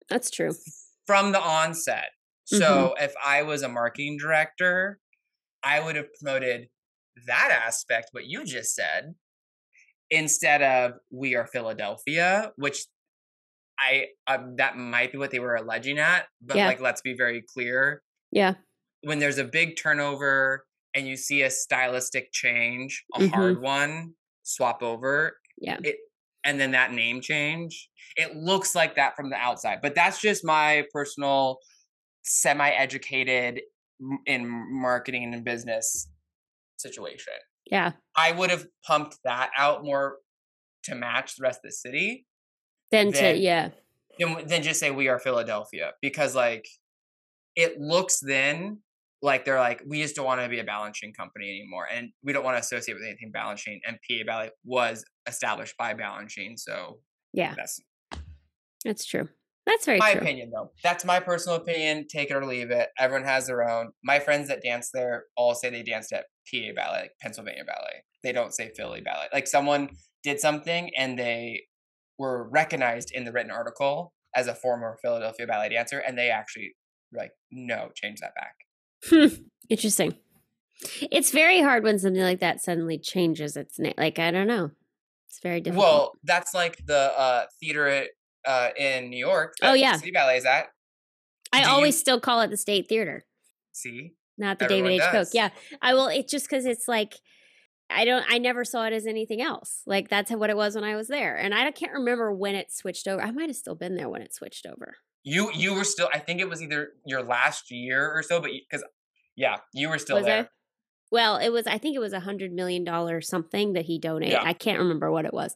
That's 0.09 0.31
true. 0.31 0.53
from 1.07 1.33
the 1.33 1.41
onset. 1.41 2.11
Mm-hmm. 2.53 2.59
So 2.59 2.95
if 2.99 3.13
I 3.25 3.43
was 3.43 3.63
a 3.63 3.69
marketing 3.69 4.17
director, 4.19 4.99
I 5.63 5.81
would 5.81 5.97
have 5.97 6.07
promoted 6.21 6.69
that 7.27 7.51
aspect, 7.67 8.09
what 8.13 8.27
you 8.27 8.45
just 8.45 8.75
said, 8.75 9.15
instead 10.11 10.63
of 10.63 10.93
we 11.11 11.35
are 11.35 11.47
Philadelphia, 11.47 12.53
which 12.57 12.85
I 13.79 14.07
um, 14.27 14.57
that 14.57 14.77
might 14.77 15.13
be 15.13 15.19
what 15.19 15.31
they 15.31 15.39
were 15.41 15.55
alleging 15.57 15.99
at, 15.99 16.27
but 16.41 16.57
Yeah. 16.57 16.67
like 16.67 16.81
let's 16.81 17.03
be 17.03 17.15
very 17.15 17.43
clear. 17.43 18.03
Yeah. 18.31 18.55
When 19.03 19.19
there's 19.19 19.39
a 19.39 19.45
big 19.45 19.77
turnover 19.77 20.67
and 20.95 21.07
you 21.07 21.17
see 21.17 21.43
a 21.43 21.51
stylistic 21.51 22.33
change, 22.33 23.05
a 23.15 23.21
Mhm. 23.21 23.31
hard 23.31 23.61
one, 23.61 24.15
swap 24.45 24.83
over, 24.83 25.39
Yeah. 25.59 25.79
it 25.83 25.97
and 26.45 26.61
then 26.61 26.71
that 26.71 26.93
name 26.93 27.21
change, 27.21 27.91
it 28.17 28.37
looks 28.37 28.75
like 28.75 28.95
that 28.95 29.17
from 29.17 29.31
the 29.31 29.37
outside. 29.37 29.81
But 29.83 29.97
that's 29.97 30.21
just 30.21 30.45
my 30.45 30.85
personal 30.93 31.59
semi-educated 32.23 33.63
in 34.27 34.47
marketing 34.81 35.35
and 35.35 35.45
business 35.45 36.09
situation. 36.77 37.35
Yeah. 37.71 37.93
I 38.17 38.33
would 38.33 38.51
have 38.51 38.67
pumped 38.87 39.19
that 39.25 39.51
out 39.57 39.85
more 39.85 40.17
to 40.85 40.95
match 40.95 41.37
the 41.37 41.43
rest 41.43 41.61
of 41.65 41.71
the 41.71 41.73
city 41.73 42.27
than 42.91 43.12
to 43.12 43.37
yeah. 43.37 43.71
than, 44.19 44.47
than 44.47 44.62
just 44.62 44.79
say 44.79 44.91
we 44.91 45.09
are 45.09 45.19
Philadelphia 45.19 45.93
because 46.01 46.35
like 46.35 46.67
it 47.57 47.81
looks 47.81 48.21
then 48.21 48.79
like 49.23 49.45
they're 49.45 49.59
like 49.59 49.83
we 49.87 50.01
just 50.01 50.15
don't 50.15 50.27
want 50.27 50.41
to 50.41 50.49
be 50.49 50.61
a 50.61 50.65
Balanchine 50.65 51.17
company 51.17 51.49
anymore 51.49 51.89
and 51.93 52.11
we 52.23 52.33
don't 52.33 52.45
want 52.45 52.57
to 52.57 52.61
associate 52.61 52.95
with 52.95 53.03
anything 53.03 53.33
Balanchine 53.35 53.81
and 53.85 53.97
PA 54.09 54.25
Ballet 54.25 54.51
was 54.65 55.05
established 55.27 55.75
by 55.77 55.95
Balanchine 55.95 56.57
so 56.57 57.01
Yeah. 57.33 57.55
that's 57.57 57.81
That's 58.85 59.05
true. 59.05 59.29
That's 59.67 59.85
very 59.85 59.99
my 59.99 60.13
true. 60.13 60.21
opinion 60.21 60.51
though 60.55 60.71
that's 60.83 61.05
my 61.05 61.19
personal 61.21 61.57
opinion 61.59 62.07
take 62.09 62.31
it 62.31 62.35
or 62.37 62.47
leave 62.47 62.71
it 62.71 62.89
everyone 62.99 63.27
has 63.27 63.49
their 63.49 63.69
own 63.69 63.91
my 64.05 64.21
friends 64.21 64.49
that 64.49 64.63
dance 64.63 64.91
there 64.95 65.25
all 65.37 65.55
say 65.55 65.71
they 65.71 65.83
danced 65.83 66.13
at 66.13 66.27
PA 66.51 66.69
Ballet 66.75 67.01
like 67.01 67.11
Pennsylvania 67.21 67.65
Ballet 67.67 68.05
they 68.23 68.33
don't 68.33 68.55
say 68.55 68.71
Philly 68.77 69.01
Ballet 69.01 69.27
like 69.33 69.47
someone 69.49 69.91
did 70.23 70.39
something 70.41 70.91
and 70.97 71.19
they 71.19 71.65
were 72.19 72.49
recognized 72.51 73.11
in 73.13 73.25
the 73.25 73.33
written 73.33 73.51
article 73.51 74.13
as 74.35 74.47
a 74.47 74.55
former 74.55 74.97
Philadelphia 75.03 75.47
ballet 75.47 75.71
dancer 75.71 75.99
and 75.99 76.17
they 76.17 76.31
actually 76.31 76.75
like 77.13 77.33
no 77.51 77.91
change 77.95 78.21
that 78.21 78.35
back 78.35 78.55
Hmm. 79.09 79.43
Interesting. 79.69 80.15
It's 81.11 81.31
very 81.31 81.61
hard 81.61 81.83
when 81.85 81.99
something 81.99 82.23
like 82.23 82.41
that 82.41 82.61
suddenly 82.63 82.99
changes 82.99 83.57
its 83.57 83.79
name. 83.79 83.95
Like 83.99 84.19
I 84.19 84.31
don't 84.31 84.47
know. 84.47 84.71
It's 85.29 85.41
very 85.43 85.61
difficult. 85.61 85.85
well 85.87 86.13
that's 86.25 86.55
like 86.55 86.79
the 86.87 87.13
uh 87.19 87.45
theater 87.61 87.87
at, 87.89 88.09
uh 88.47 88.71
in 88.77 89.11
New 89.11 89.19
York 89.19 89.55
Oh, 89.63 89.75
yeah. 89.75 89.97
City 89.97 90.11
Ballet 90.13 90.37
is 90.39 90.45
at 90.45 90.67
I 91.53 91.65
do 91.65 91.71
always 91.71 91.95
you- 91.95 92.01
still 92.01 92.21
call 92.21 92.41
it 92.43 92.51
the 92.51 92.57
State 92.57 92.89
Theater, 92.89 93.25
see 93.73 94.13
not 94.39 94.59
the 94.59 94.67
Everyone 94.67 94.91
David 94.91 95.05
H. 95.05 95.13
Does. 95.13 95.35
Yeah, 95.35 95.49
I 95.81 95.95
will. 95.95 96.09
It's 96.09 96.31
just 96.31 96.49
because 96.49 96.67
it's 96.67 96.87
like 96.89 97.15
I 97.89 98.05
don't. 98.05 98.25
I 98.29 98.39
never 98.39 98.65
saw 98.65 98.85
it 98.87 98.93
as 98.93 99.07
anything 99.07 99.41
else. 99.41 99.83
Like 99.87 100.09
that's 100.09 100.31
what 100.33 100.51
it 100.51 100.57
was 100.57 100.75
when 100.75 100.85
I 100.85 100.97
was 100.97 101.09
there, 101.09 101.37
and 101.37 101.55
I 101.55 101.71
can't 101.71 101.93
remember 101.93 102.33
when 102.35 102.55
it 102.57 102.73
switched 102.73 103.07
over. 103.07 103.23
I 103.23 103.31
might 103.31 103.49
have 103.49 103.57
still 103.57 103.77
been 103.77 103.95
there 103.95 104.09
when 104.09 104.23
it 104.23 104.35
switched 104.35 104.67
over. 104.67 104.97
You 105.23 105.51
you 105.55 105.73
were 105.73 105.85
still 105.85 106.09
I 106.13 106.19
think 106.19 106.41
it 106.41 106.49
was 106.51 106.61
either 106.61 106.91
your 107.07 107.23
last 107.23 107.71
year 107.71 108.13
or 108.13 108.23
so, 108.23 108.41
but 108.41 108.51
because 108.69 108.85
yeah, 109.37 109.57
you 109.73 109.89
were 109.89 109.99
still 109.99 110.17
was 110.17 110.27
there. 110.27 110.43
I? 110.45 110.49
Well, 111.13 111.37
it 111.37 111.51
was. 111.51 111.67
I 111.69 111.79
think 111.79 111.95
it 111.95 112.01
was 112.01 112.13
a 112.13 112.21
hundred 112.21 112.53
million 112.53 112.83
dollar 112.83 113.21
something 113.21 113.75
that 113.75 113.85
he 113.87 113.99
donated. 114.01 114.33
Yeah. 114.35 114.43
I 114.45 114.53
can't 114.53 114.81
remember 114.81 115.11
what 115.13 115.25
it 115.25 115.33
was, 115.33 115.55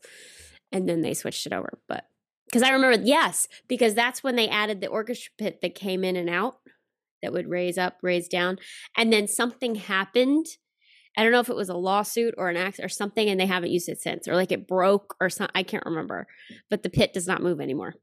and 0.71 0.89
then 0.89 1.03
they 1.03 1.13
switched 1.15 1.45
it 1.47 1.53
over. 1.53 1.81
But 1.89 2.05
because 2.51 2.63
I 2.63 2.71
remember, 2.71 3.03
yes, 3.05 3.47
because 3.69 3.95
that's 3.95 4.23
when 4.25 4.37
they 4.37 4.49
added 4.49 4.81
the 4.81 4.89
orchestra 4.89 5.33
pit 5.39 5.61
that 5.63 5.75
came 5.75 6.03
in 6.05 6.17
and 6.17 6.29
out, 6.29 6.57
that 7.23 7.33
would 7.33 7.49
raise 7.49 7.79
up, 7.79 7.99
raise 8.03 8.29
down, 8.29 8.59
and 8.97 9.13
then 9.13 9.29
something 9.29 9.75
happened. 9.77 10.47
I 11.17 11.23
don't 11.23 11.33
know 11.33 11.41
if 11.41 11.49
it 11.49 11.57
was 11.57 11.69
a 11.69 11.75
lawsuit 11.77 12.35
or 12.39 12.49
an 12.49 12.57
accident 12.57 12.87
or 12.87 12.95
something, 12.95 13.29
and 13.29 13.39
they 13.39 13.47
haven't 13.47 13.71
used 13.73 13.89
it 13.89 14.01
since, 14.01 14.27
or 14.27 14.35
like 14.35 14.53
it 14.53 14.67
broke 14.67 15.17
or 15.21 15.29
something. 15.29 15.53
I 15.55 15.63
can't 15.63 15.85
remember, 15.87 16.27
but 16.71 16.83
the 16.83 16.91
pit 16.91 17.13
does 17.13 17.27
not 17.27 17.43
move 17.43 17.61
anymore. 17.61 17.95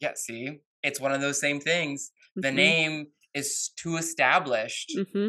Yeah, 0.00 0.12
see, 0.16 0.60
it's 0.82 1.00
one 1.00 1.12
of 1.12 1.20
those 1.20 1.40
same 1.40 1.60
things. 1.60 2.10
The 2.36 2.48
Mhm. 2.48 2.54
name 2.54 3.06
is 3.34 3.70
too 3.76 3.96
established 3.96 4.92
Mm-hmm. 4.96 5.28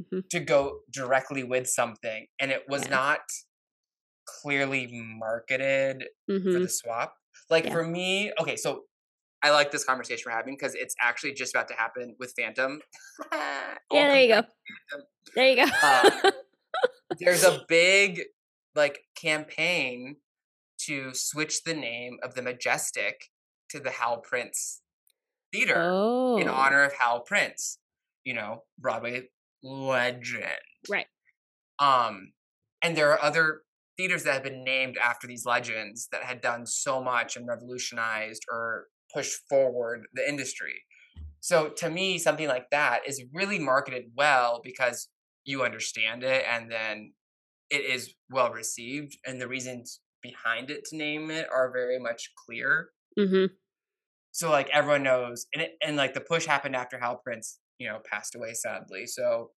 Mm-hmm. 0.00 0.20
to 0.30 0.40
go 0.40 0.80
directly 0.90 1.44
with 1.44 1.68
something, 1.68 2.26
and 2.40 2.50
it 2.50 2.68
was 2.68 2.84
Yeah. 2.84 2.90
not 2.90 3.20
clearly 4.26 4.88
marketed 4.92 6.08
for 6.26 6.32
Mm-hmm. 6.32 6.62
the 6.62 6.68
swap. 6.68 7.14
Like 7.50 7.64
Yeah. 7.64 7.72
for 7.72 7.84
me, 7.86 8.32
okay, 8.40 8.56
so 8.56 8.82
I 9.42 9.50
like 9.50 9.70
this 9.70 9.84
conversation 9.84 10.24
we're 10.26 10.36
having 10.36 10.54
because 10.54 10.74
it's 10.74 10.94
actually 11.00 11.34
just 11.34 11.54
about 11.54 11.68
to 11.68 11.74
happen 11.74 12.16
with 12.18 12.32
Phantom. 12.38 12.80
Yeah, 13.92 14.08
there 14.08 14.22
you 14.22 14.28
go. 14.28 14.42
There 15.36 15.48
you 15.48 15.56
go. 15.56 15.70
Uh, 15.82 16.30
There's 17.20 17.44
a 17.44 17.60
big 17.68 18.22
like 18.74 19.00
campaign 19.14 20.16
to 20.86 21.14
switch 21.14 21.62
the 21.62 21.74
name 21.74 22.16
of 22.22 22.34
the 22.34 22.42
Majestic 22.42 23.30
to 23.70 23.78
the 23.78 23.90
Hal 23.90 24.18
Prince 24.18 24.80
Theater 25.52 25.74
oh, 25.78 26.38
in 26.38 26.48
honor 26.48 26.82
of 26.82 26.94
Hal 26.94 27.20
Prince, 27.20 27.78
you 28.24 28.34
know, 28.34 28.64
Broadway 28.78 29.28
legend. 29.62 30.44
right. 30.88 31.06
Um, 31.78 32.32
and 32.82 32.96
there 32.96 33.12
are 33.12 33.22
other 33.22 33.60
theaters 33.96 34.24
that 34.24 34.34
have 34.34 34.42
been 34.42 34.64
named 34.64 34.96
after 34.96 35.26
these 35.26 35.46
legends 35.46 36.08
that 36.12 36.24
had 36.24 36.40
done 36.40 36.66
so 36.66 37.02
much 37.02 37.36
and 37.36 37.46
revolutionized 37.46 38.42
or 38.50 38.86
pushed 39.12 39.38
forward 39.48 40.06
the 40.12 40.28
industry. 40.28 40.82
So 41.40 41.68
to 41.76 41.90
me, 41.90 42.18
something 42.18 42.48
like 42.48 42.70
that 42.70 43.00
is 43.06 43.22
really 43.32 43.58
marketed 43.58 44.04
well 44.16 44.60
because 44.64 45.08
you 45.44 45.62
understand 45.62 46.24
it 46.24 46.44
and 46.50 46.70
then 46.70 47.12
it 47.70 47.84
is 47.84 48.14
well 48.30 48.50
received 48.50 49.18
and 49.26 49.40
the 49.40 49.48
reasons 49.48 50.00
behind 50.22 50.70
it 50.70 50.84
to 50.86 50.96
name 50.96 51.30
it 51.30 51.46
are 51.52 51.70
very 51.70 51.98
much 51.98 52.30
clear. 52.46 52.88
Mm-hmm. 53.18 53.52
So 54.32 54.50
like 54.50 54.68
everyone 54.72 55.02
knows 55.02 55.46
and 55.54 55.62
it, 55.62 55.72
and 55.82 55.96
like 55.96 56.14
the 56.14 56.20
push 56.20 56.46
happened 56.46 56.74
after 56.74 56.98
Hal 56.98 57.20
Prince, 57.22 57.58
you 57.78 57.88
know, 57.88 57.98
passed 58.10 58.34
away 58.34 58.54
sadly. 58.54 59.06
So 59.06 59.50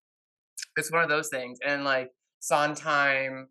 it's 0.75 0.91
one 0.91 1.03
of 1.03 1.09
those 1.09 1.29
things. 1.29 1.57
And 1.65 1.83
like 1.83 2.09
Sondheim, 2.39 3.47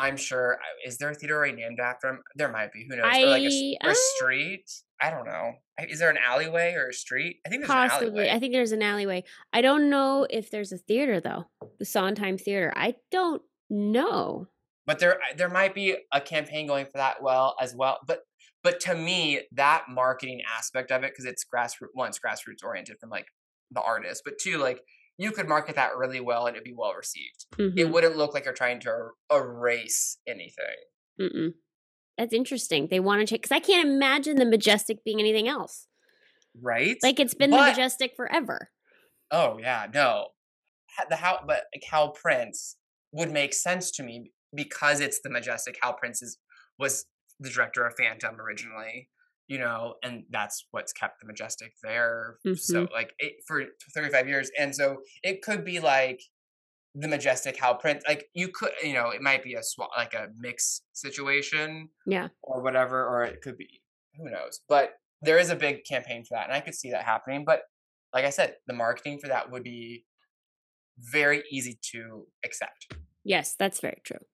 I'm 0.00 0.16
sure 0.16 0.58
is 0.84 0.98
there 0.98 1.10
a 1.10 1.14
theater 1.14 1.36
already 1.36 1.54
named 1.56 1.78
after 1.80 2.08
him? 2.08 2.18
There 2.36 2.50
might 2.50 2.72
be. 2.72 2.86
Who 2.88 2.96
knows? 2.96 3.04
or 3.04 3.08
like 3.08 3.42
a, 3.42 3.76
I- 3.82 3.86
or 3.86 3.90
a 3.90 3.92
uh, 3.92 3.94
street. 4.16 4.70
I 5.02 5.10
don't 5.10 5.24
know. 5.26 5.52
Is 5.88 5.98
there 5.98 6.10
an 6.10 6.18
alleyway 6.18 6.74
or 6.74 6.88
a 6.88 6.92
street? 6.92 7.38
I 7.46 7.48
think 7.48 7.62
there's 7.62 7.70
an 7.70 7.88
Possibly. 7.88 8.08
alleyway. 8.20 8.30
I 8.34 8.38
think 8.38 8.52
there's 8.52 8.72
an 8.72 8.82
alleyway. 8.82 9.24
I 9.52 9.62
don't 9.62 9.88
know 9.88 10.26
if 10.28 10.50
there's 10.50 10.72
a 10.72 10.78
theater 10.78 11.20
though. 11.20 11.46
The 11.78 11.86
Sondheim 11.86 12.36
Theater. 12.36 12.72
I 12.76 12.96
don't 13.10 13.40
know. 13.70 14.48
but 14.86 14.98
there 14.98 15.18
there 15.36 15.48
might 15.48 15.74
be 15.74 15.96
a 16.12 16.20
campaign 16.20 16.66
going 16.66 16.84
for 16.86 16.98
that 16.98 17.22
well 17.22 17.54
as 17.60 17.74
well. 17.74 17.98
But 18.06 18.20
but 18.62 18.80
to 18.80 18.94
me, 18.94 19.40
that 19.52 19.84
marketing 19.88 20.42
aspect 20.54 20.90
of 20.92 21.02
it, 21.02 21.12
because 21.12 21.24
it's 21.24 21.44
grassroots 21.44 21.88
one, 21.94 22.08
it's 22.08 22.18
grassroots 22.18 22.62
oriented 22.62 22.98
from 23.00 23.08
like 23.08 23.26
the 23.70 23.80
artist, 23.80 24.22
but 24.24 24.38
two, 24.38 24.58
like 24.58 24.82
you 25.20 25.30
could 25.32 25.46
market 25.46 25.74
that 25.76 25.96
really 25.98 26.18
well 26.20 26.46
and 26.46 26.56
it'd 26.56 26.64
be 26.64 26.72
well 26.74 26.94
received. 26.94 27.44
It 27.58 27.74
Mhm. 27.74 27.92
wouldn't 27.92 28.16
look 28.16 28.32
like 28.32 28.46
you're 28.46 28.54
trying 28.54 28.80
to 28.80 28.88
er- 28.88 29.14
erase 29.30 30.16
anything. 30.26 30.76
Mm-mm. 31.20 31.50
That's 32.16 32.32
interesting. 32.32 32.88
They 32.88 33.00
want 33.00 33.20
to 33.20 33.26
change 33.26 33.42
because 33.42 33.54
I 33.54 33.60
can't 33.60 33.86
imagine 33.86 34.36
the 34.36 34.46
majestic 34.46 35.04
being 35.04 35.20
anything 35.20 35.46
else. 35.46 35.86
Right? 36.58 36.96
Like 37.02 37.20
it's 37.20 37.34
been 37.34 37.50
the 37.50 37.58
majestic 37.58 38.12
forever. 38.16 38.70
Oh 39.30 39.58
yeah, 39.58 39.86
no. 39.92 40.28
The 41.10 41.16
how 41.16 41.40
but 41.46 41.64
like 41.74 41.84
Hal 41.90 42.10
Prince 42.12 42.76
would 43.12 43.30
make 43.30 43.52
sense 43.52 43.90
to 43.92 44.02
me 44.02 44.32
because 44.54 45.00
it's 45.00 45.20
the 45.22 45.30
majestic. 45.30 45.76
Hal 45.82 45.92
Prince 45.94 46.22
is 46.22 46.38
was 46.78 47.04
the 47.38 47.50
director 47.50 47.86
of 47.86 47.94
Phantom 47.96 48.40
originally, 48.40 49.10
you 49.50 49.58
know, 49.58 49.96
and 50.04 50.22
that's 50.30 50.66
what's 50.70 50.92
kept 50.92 51.20
the 51.20 51.26
majestic 51.26 51.72
there. 51.82 52.38
So 52.54 52.86
Mhm. 52.86 52.92
like 52.92 53.12
it, 53.18 53.42
for 53.48 53.64
35 53.92 54.28
years, 54.28 54.48
and 54.56 54.74
so 54.74 55.02
it 55.24 55.42
could 55.42 55.64
be 55.64 55.80
like 55.80 56.20
the 56.94 57.08
majestic 57.08 57.56
Hal 57.56 57.74
Prince. 57.76 58.04
Like 58.06 58.30
you 58.32 58.48
could, 58.48 58.70
you 58.82 58.94
know, 58.94 59.10
it 59.10 59.20
might 59.22 59.42
be 59.42 59.54
a 59.54 59.62
swap, 59.62 59.90
like 59.96 60.14
a 60.14 60.28
mix 60.36 60.82
situation 60.92 61.90
Yeah. 62.06 62.28
or 62.42 62.62
whatever, 62.62 63.04
or 63.06 63.24
it 63.24 63.42
could 63.42 63.56
be 63.56 63.82
who 64.16 64.30
knows. 64.30 64.60
But 64.68 64.94
there 65.20 65.38
is 65.38 65.50
a 65.50 65.56
big 65.56 65.84
campaign 65.84 66.24
for 66.24 66.34
that, 66.36 66.44
and 66.44 66.52
I 66.52 66.60
could 66.60 66.74
see 66.76 66.90
that 66.92 67.04
happening. 67.04 67.44
But 67.44 67.62
like 68.14 68.24
I 68.24 68.30
said, 68.30 68.56
the 68.68 68.72
marketing 68.72 69.18
for 69.18 69.28
that 69.28 69.50
would 69.50 69.64
be 69.64 70.06
very 70.98 71.42
easy 71.50 71.78
to 71.92 72.28
accept. 72.44 72.94
Yes, 73.24 73.56
that's 73.56 73.80
very 73.80 74.00
true. 74.04 74.24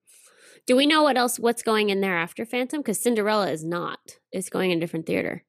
Do 0.67 0.75
we 0.75 0.85
know 0.85 1.01
what 1.01 1.17
else 1.17 1.39
what's 1.39 1.63
going 1.63 1.89
in 1.89 2.01
there 2.01 2.17
after 2.17 2.45
Phantom? 2.45 2.81
Because 2.81 2.99
Cinderella 2.99 3.49
is 3.49 3.63
not. 3.63 3.99
It's 4.31 4.49
going 4.49 4.71
in 4.71 4.77
a 4.77 4.81
different 4.81 5.05
theater. 5.07 5.43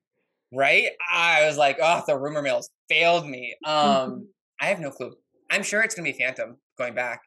Right? 0.53 0.91
I 1.13 1.45
was 1.47 1.59
like, 1.59 1.79
oh, 1.83 2.03
the 2.07 2.17
rumor 2.17 2.41
mills 2.41 2.71
failed 2.89 3.27
me. 3.27 3.55
Um, 3.65 3.75
Mhm. 3.75 4.27
I 4.61 4.67
have 4.67 4.81
no 4.81 4.91
clue. 4.91 5.15
I'm 5.51 5.63
sure 5.63 5.83
it's 5.83 5.95
gonna 5.95 6.11
be 6.11 6.17
Phantom 6.19 6.59
going 6.79 6.95
back 6.95 7.23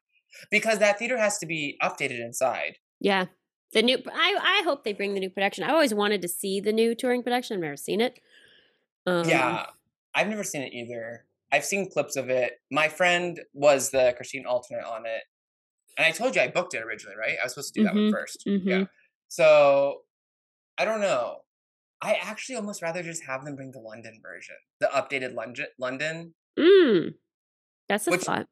because 0.49 0.79
that 0.79 0.97
theater 0.97 1.17
has 1.17 1.37
to 1.39 1.45
be 1.45 1.77
updated 1.83 2.19
inside. 2.19 2.77
Yeah. 2.99 3.25
The 3.73 3.81
new 3.81 3.97
I 4.11 4.37
I 4.41 4.63
hope 4.63 4.83
they 4.83 4.93
bring 4.93 5.13
the 5.13 5.19
new 5.19 5.29
production. 5.29 5.63
I 5.63 5.71
always 5.71 5.93
wanted 5.93 6.21
to 6.23 6.27
see 6.27 6.59
the 6.59 6.73
new 6.73 6.95
touring 6.95 7.23
production. 7.23 7.55
I've 7.55 7.61
never 7.61 7.77
seen 7.77 8.01
it. 8.01 8.19
Um, 9.05 9.27
yeah, 9.27 9.65
I've 10.13 10.27
never 10.27 10.43
seen 10.43 10.61
it 10.61 10.73
either. 10.73 11.25
I've 11.51 11.65
seen 11.65 11.89
clips 11.89 12.15
of 12.15 12.29
it. 12.29 12.61
My 12.69 12.87
friend 12.87 13.39
was 13.53 13.89
the 13.91 14.13
Christine 14.15 14.45
alternate 14.45 14.85
on 14.85 15.05
it, 15.05 15.23
and 15.97 16.05
I 16.05 16.11
told 16.11 16.35
you 16.35 16.41
I 16.41 16.47
booked 16.49 16.73
it 16.73 16.83
originally, 16.83 17.15
right? 17.17 17.37
I 17.39 17.43
was 17.45 17.53
supposed 17.53 17.73
to 17.73 17.79
do 17.79 17.83
that 17.85 17.93
Mhm, 17.93 18.03
one 18.05 18.11
1st 18.11 18.43
Yeah. 18.45 18.77
mhm. 18.81 18.89
So 19.27 20.03
I 20.77 20.85
don't 20.85 21.01
know. 21.01 21.41
I 22.01 22.15
actually 22.15 22.55
almost 22.55 22.81
rather 22.81 23.03
just 23.03 23.23
have 23.25 23.45
them 23.45 23.55
bring 23.55 23.71
the 23.71 23.79
London 23.79 24.19
version, 24.23 24.55
the 24.79 24.87
updated 24.87 25.33
London. 25.35 25.67
London. 25.79 26.33
Mm. 26.57 27.15
That's 27.89 28.07
a 28.07 28.17
thought. 28.17 28.47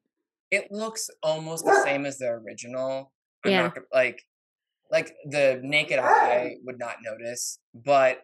It 0.52 0.72
looks 0.72 1.10
almost 1.24 1.66
the 1.66 1.82
same 1.86 2.06
as 2.06 2.18
the 2.20 2.28
original. 2.30 3.12
I'm 3.46 3.52
Yeah. 3.52 3.62
not 3.68 3.78
like 3.94 4.22
like 4.92 5.14
the 5.26 5.60
naked 5.64 6.00
eye 6.00 6.56
would 6.64 6.80
not 6.80 6.98
notice, 7.04 7.60
but 7.74 8.24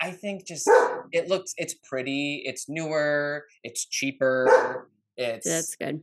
I 0.00 0.10
think 0.12 0.46
just 0.46 0.66
it 1.12 1.28
looks 1.28 1.54
it's 1.58 1.74
pretty, 1.74 2.42
it's 2.46 2.68
newer, 2.68 3.46
it's 3.64 3.84
cheaper, 3.86 4.90
it's 5.16 5.46
That's 5.46 5.76
good. 5.76 6.02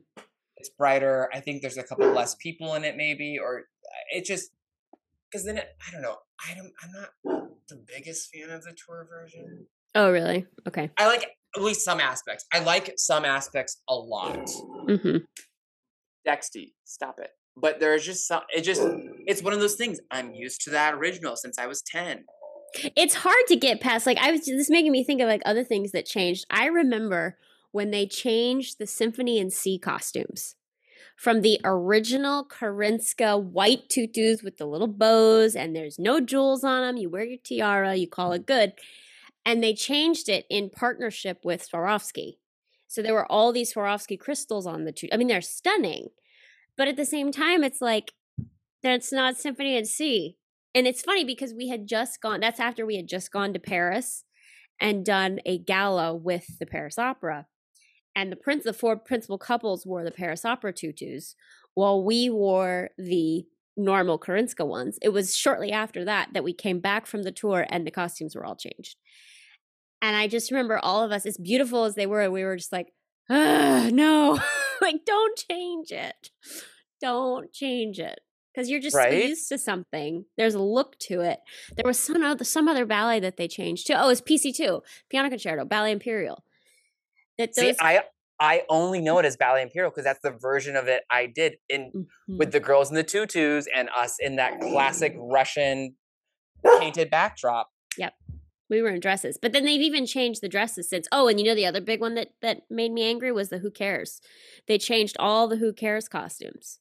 It's 0.65 0.75
brighter. 0.75 1.29
I 1.33 1.39
think 1.39 1.61
there's 1.61 1.77
a 1.77 1.83
couple 1.83 2.09
less 2.11 2.35
people 2.35 2.73
in 2.73 2.83
it, 2.83 2.97
maybe, 2.97 3.37
or 3.39 3.65
it 4.11 4.25
just 4.25 4.51
because 5.29 5.45
then 5.45 5.57
it, 5.57 5.67
I 5.87 5.91
don't 5.91 6.01
know. 6.01 6.17
I 6.49 6.55
don't. 6.55 6.71
I'm 6.83 6.91
not 6.91 7.49
the 7.69 7.83
biggest 7.87 8.33
fan 8.33 8.49
of 8.49 8.63
the 8.63 8.75
tour 8.85 9.07
version. 9.09 9.67
Oh, 9.93 10.11
really? 10.11 10.45
Okay. 10.67 10.89
I 10.97 11.07
like 11.07 11.29
at 11.55 11.61
least 11.61 11.85
some 11.85 11.99
aspects. 11.99 12.45
I 12.53 12.59
like 12.59 12.93
some 12.97 13.25
aspects 13.25 13.81
a 13.87 13.95
lot. 13.95 14.49
hmm 14.87 15.17
Dexty, 16.25 16.73
stop 16.85 17.19
it. 17.19 17.29
But 17.55 17.79
there's 17.79 18.03
just 18.03 18.27
some. 18.27 18.41
It 18.53 18.61
just 18.61 18.81
it's 19.27 19.43
one 19.43 19.53
of 19.53 19.59
those 19.59 19.75
things. 19.75 19.99
I'm 20.09 20.33
used 20.33 20.61
to 20.63 20.71
that 20.71 20.95
original 20.95 21.35
since 21.35 21.59
I 21.59 21.67
was 21.67 21.81
ten. 21.83 22.25
It's 22.95 23.13
hard 23.13 23.45
to 23.47 23.55
get 23.55 23.79
past. 23.79 24.05
Like 24.05 24.17
I 24.17 24.31
was 24.31 24.45
just 24.45 24.71
making 24.71 24.91
me 24.91 25.03
think 25.03 25.21
of 25.21 25.27
like 25.27 25.41
other 25.45 25.63
things 25.63 25.91
that 25.91 26.05
changed. 26.05 26.45
I 26.49 26.65
remember 26.65 27.37
when 27.75 27.91
they 27.91 28.07
changed 28.07 28.79
the 28.79 28.87
Symphony 28.87 29.37
in 29.37 29.49
C 29.49 29.77
costumes 29.77 30.55
from 31.17 31.41
the 31.41 31.59
original 31.65 32.45
Karinska 32.45 33.37
white 33.37 33.89
tutus 33.89 34.41
with 34.41 34.55
the 34.55 34.65
little 34.65 34.87
bows 34.87 35.57
and 35.57 35.75
there's 35.75 35.99
no 35.99 36.21
jewels 36.21 36.63
on 36.63 36.83
them. 36.83 36.95
You 36.95 37.09
wear 37.09 37.25
your 37.25 37.37
tiara, 37.37 37.95
you 37.95 38.07
call 38.07 38.31
it 38.31 38.45
good. 38.45 38.71
And 39.45 39.61
they 39.61 39.73
changed 39.73 40.29
it 40.29 40.45
in 40.49 40.69
partnership 40.69 41.39
with 41.43 41.69
Swarovski. 41.69 42.37
So 42.87 43.01
there 43.01 43.13
were 43.13 43.29
all 43.29 43.51
these 43.51 43.73
Swarovski 43.73 44.17
crystals 44.17 44.65
on 44.65 44.85
the 44.85 44.93
two. 44.93 45.09
I 45.11 45.17
mean, 45.17 45.27
they're 45.27 45.41
stunning. 45.41 46.11
But 46.77 46.87
at 46.87 46.95
the 46.95 47.05
same 47.05 47.29
time, 47.29 47.61
it's 47.61 47.81
like 47.81 48.13
that's 48.83 49.11
not 49.11 49.35
Symphony 49.35 49.75
in 49.75 49.83
C. 49.83 50.37
And 50.73 50.87
it's 50.87 51.01
funny 51.01 51.25
because 51.25 51.53
we 51.53 51.67
had 51.67 51.87
just 51.87 52.21
gone, 52.21 52.39
that's 52.39 52.61
after 52.61 52.85
we 52.85 52.95
had 52.95 53.09
just 53.09 53.33
gone 53.33 53.51
to 53.51 53.59
Paris 53.59 54.23
and 54.79 55.05
done 55.05 55.39
a 55.45 55.57
gala 55.57 56.15
with 56.15 56.57
the 56.57 56.65
Paris 56.65 56.97
Opera. 56.97 57.47
And 58.15 58.31
the 58.31 58.35
prince, 58.37 58.63
the 58.63 58.73
four 58.73 58.95
principal 58.95 59.37
couples 59.37 59.85
wore 59.85 60.03
the 60.03 60.11
Paris 60.11 60.45
Opera 60.45 60.71
tutus, 60.73 61.35
while 61.73 62.03
we 62.03 62.29
wore 62.29 62.91
the 62.97 63.45
normal 63.77 64.17
Karinska 64.17 64.65
ones. 64.65 64.97
It 65.01 65.09
was 65.09 65.35
shortly 65.35 65.71
after 65.71 66.05
that 66.05 66.29
that 66.33 66.43
we 66.45 66.53
came 66.53 66.79
back 66.79 67.05
from 67.05 67.23
the 67.23 67.31
tour 67.31 67.65
and 67.69 67.85
the 67.85 67.91
costumes 67.91 68.35
were 68.35 68.45
all 68.45 68.55
changed. 68.55 68.95
And 70.01 70.15
I 70.15 70.27
just 70.27 70.49
remember 70.51 70.79
all 70.81 71.03
of 71.03 71.11
us, 71.11 71.25
as 71.25 71.37
beautiful 71.37 71.83
as 71.83 71.95
they 71.95 72.05
were, 72.05 72.29
we 72.31 72.43
were 72.43 72.55
just 72.55 72.71
like, 72.71 72.93
no, 73.29 74.39
like 74.81 75.03
don't 75.05 75.37
change 75.49 75.91
it. 75.91 76.29
Don't 77.01 77.51
change 77.51 77.99
it. 77.99 78.19
Because 78.53 78.69
you're 78.69 78.79
just 78.79 78.95
Right? 78.95 79.27
used 79.27 79.49
to 79.49 79.57
something. 79.57 80.23
There's 80.37 80.53
a 80.55 80.61
look 80.61 80.97
to 80.99 81.19
it. 81.19 81.39
There 81.75 81.85
was 81.85 81.99
some 81.99 82.23
other 82.23 82.45
some 82.45 82.69
other 82.69 82.85
ballet 82.85 83.19
that 83.19 83.35
they 83.35 83.49
changed 83.49 83.87
too. 83.87 83.95
Oh, 83.97 84.07
it's 84.09 84.21
PC 84.21 84.55
two, 84.55 84.81
Piano 85.09 85.27
Concerto, 85.29 85.65
Ballet 85.65 85.91
Imperial. 85.91 86.43
That 87.37 87.55
See, 87.55 87.73
I 87.79 88.03
I 88.39 88.63
only 88.69 88.99
know 89.01 89.17
it 89.19 89.25
as 89.25 89.37
Ballet 89.37 89.61
Imperial 89.61 89.91
because 89.91 90.03
that's 90.03 90.19
the 90.21 90.31
version 90.31 90.75
of 90.75 90.87
it 90.87 91.03
I 91.09 91.25
did 91.25 91.57
in 91.69 91.91
Mhm. 92.29 92.37
with 92.37 92.51
the 92.51 92.59
girls 92.59 92.89
in 92.89 92.95
the 92.95 93.03
tutus 93.03 93.67
and 93.73 93.89
us 93.95 94.17
in 94.19 94.35
that 94.37 94.59
classic 94.59 95.13
Russian 95.17 95.95
painted 96.79 97.09
backdrop. 97.09 97.69
Yep. 97.97 98.13
We 98.69 98.81
were 98.81 98.89
in 98.89 98.99
dresses, 98.99 99.37
but 99.41 99.51
then 99.53 99.63
they've 99.63 99.81
even 99.81 100.05
changed 100.05 100.41
the 100.41 100.49
dresses 100.49 100.89
since. 100.89 101.07
Oh, 101.11 101.27
and 101.27 101.39
you 101.39 101.45
know 101.45 101.55
the 101.55 101.65
other 101.67 101.81
big 101.81 102.01
one 102.01 102.15
that 102.15 102.29
that 102.41 102.63
made 102.69 102.91
me 102.91 103.03
angry 103.03 103.31
was 103.31 103.49
the 103.49 103.59
Who 103.59 103.69
Cares. 103.71 104.19
They 104.67 104.77
changed 104.77 105.15
all 105.19 105.47
the 105.47 105.57
Who 105.57 105.71
Cares 105.71 106.07
costumes. 106.09 106.79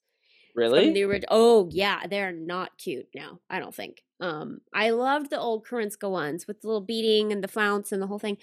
Really? 0.55 0.84
From 0.86 0.94
the 0.94 1.05
orig- 1.05 1.24
oh 1.28 1.68
yeah, 1.72 2.07
they're 2.07 2.32
not 2.32 2.78
cute 2.78 3.09
now. 3.14 3.40
I 3.50 3.59
don't 3.59 3.74
think. 3.74 4.02
Um, 4.25 4.61
I 4.72 4.91
loved 4.91 5.31
the 5.31 5.39
old 5.39 5.66
Karinska 5.66 6.11
ones 6.11 6.47
with 6.47 6.62
the 6.62 6.66
little 6.68 6.81
beading 6.81 7.31
and 7.31 7.45
the 7.45 7.49
flounce 7.49 7.93
and 7.93 8.01
the 8.01 8.07
whole 8.07 8.18
thing. 8.18 8.39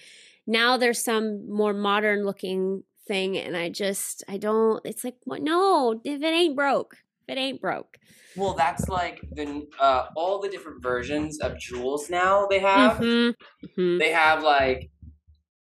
Now 0.45 0.77
there's 0.77 1.03
some 1.03 1.49
more 1.49 1.73
modern 1.73 2.23
looking 2.23 2.83
thing, 3.07 3.37
and 3.37 3.57
I 3.57 3.69
just 3.69 4.23
I 4.27 4.37
don't. 4.37 4.79
It's 4.85 5.03
like 5.03 5.15
what? 5.23 5.41
No, 5.41 5.99
if 6.03 6.21
it 6.21 6.25
ain't 6.25 6.55
broke, 6.55 6.97
if 7.27 7.35
it 7.35 7.39
ain't 7.39 7.61
broke. 7.61 7.97
Well, 8.35 8.53
that's 8.53 8.87
like 8.89 9.21
the 9.31 9.67
uh, 9.79 10.07
all 10.15 10.39
the 10.39 10.49
different 10.49 10.83
versions 10.83 11.39
of 11.39 11.59
jewels 11.59 12.09
now 12.09 12.45
they 12.47 12.59
have. 12.59 12.97
Mhm, 12.97 13.35
mhm. 13.65 13.99
They 13.99 14.11
have 14.11 14.43
like 14.43 14.91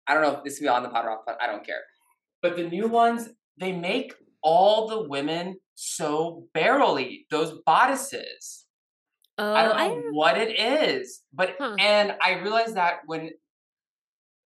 I 0.06 0.14
don't 0.14 0.22
know 0.22 0.36
if 0.38 0.44
this 0.44 0.60
will 0.60 0.66
be 0.66 0.68
on 0.68 0.82
the 0.82 0.90
pot 0.90 1.06
rock, 1.06 1.24
but 1.26 1.40
I 1.40 1.46
don't 1.46 1.64
care. 1.66 1.82
But 2.42 2.56
the 2.56 2.68
new 2.68 2.88
ones, 2.88 3.30
they 3.58 3.72
make 3.72 4.14
all 4.42 4.88
the 4.88 5.08
women 5.08 5.56
so 5.74 6.48
barely 6.54 7.26
Those 7.30 7.58
bodices. 7.66 8.63
Oh, 9.36 9.52
I 9.54 9.62
don't 9.64 9.76
know 9.76 9.82
I 9.82 9.88
don't 9.88 10.14
what 10.14 10.38
it 10.38 10.58
is, 10.58 11.22
but 11.32 11.56
Huh. 11.58 11.76
and 11.78 12.16
I 12.22 12.40
realized 12.40 12.76
that 12.76 13.00
when 13.06 13.30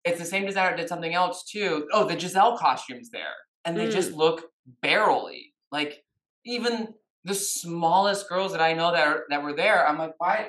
it's 0.04 0.18
the 0.18 0.24
same 0.24 0.44
designer 0.46 0.76
did 0.76 0.88
something 0.88 1.14
else 1.14 1.44
too. 1.44 1.88
Oh, 1.92 2.04
the 2.06 2.18
Giselle 2.18 2.58
costumes 2.58 3.10
there, 3.10 3.32
and 3.64 3.76
they 3.76 3.88
just 3.88 4.12
look 4.12 4.50
barrelly. 4.82 5.52
Like 5.72 6.04
even 6.44 6.94
the 7.24 7.34
smallest 7.34 8.28
girls 8.28 8.52
that 8.52 8.60
I 8.60 8.74
know 8.74 8.92
that 8.92 9.06
are, 9.06 9.24
that 9.30 9.42
were 9.42 9.54
there, 9.54 9.86
I'm 9.88 9.96
like, 9.98 10.12
why? 10.18 10.48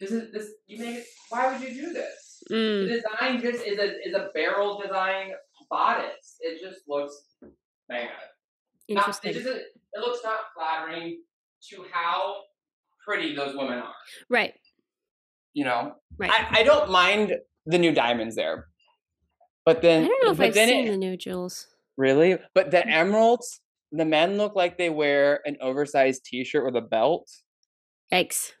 This 0.00 0.10
is 0.10 0.32
this. 0.32 0.50
You 0.66 0.78
make 0.78 0.96
it. 0.98 1.06
Why 1.28 1.52
would 1.52 1.60
you 1.60 1.74
do 1.74 1.92
this? 1.92 2.42
Mm, 2.50 2.82
The 2.82 2.94
design 2.94 3.40
just 3.42 3.64
is 3.66 3.78
a 3.78 4.08
is 4.08 4.14
a 4.14 4.30
barrel 4.34 4.80
design 4.80 5.32
bodice. 5.70 6.36
It 6.40 6.60
just 6.62 6.82
looks 6.88 7.14
bad. 7.88 8.08
Not, 8.88 9.08
interesting. 9.08 9.30
it 9.30 9.34
just 9.34 9.46
it 9.48 10.00
looks 10.00 10.20
not 10.24 10.40
flattering 10.56 11.22
to 11.70 11.84
how 11.92 12.36
pretty 13.06 13.34
those 13.34 13.54
women 13.56 13.78
are. 13.78 13.92
right, 14.30 14.54
You 15.52 15.64
know, 15.64 15.92
right. 16.18 16.30
I, 16.30 16.60
I 16.60 16.62
don't 16.62 16.90
mind 16.90 17.34
the 17.66 17.78
new 17.78 17.92
diamonds 17.92 18.34
there, 18.36 18.66
but 19.64 19.82
then 19.82 20.04
I 20.04 20.06
don't 20.08 20.24
know 20.24 20.30
if 20.32 20.40
I've 20.40 20.54
seen 20.54 20.86
it, 20.88 20.90
the 20.90 20.96
new 20.96 21.16
jewels. 21.16 21.66
really, 21.96 22.38
but 22.54 22.66
Mm. 22.68 22.70
the 22.72 22.86
emeralds, 22.88 23.60
the 23.92 24.04
men 24.04 24.36
look 24.36 24.54
like 24.56 24.76
they 24.78 24.90
wear 24.90 25.40
an 25.46 25.56
oversized 25.60 26.24
T-shirt 26.24 26.64
with 26.64 26.76
a 26.76 26.80
belt. 26.80 27.28
Yikes. 28.12 28.52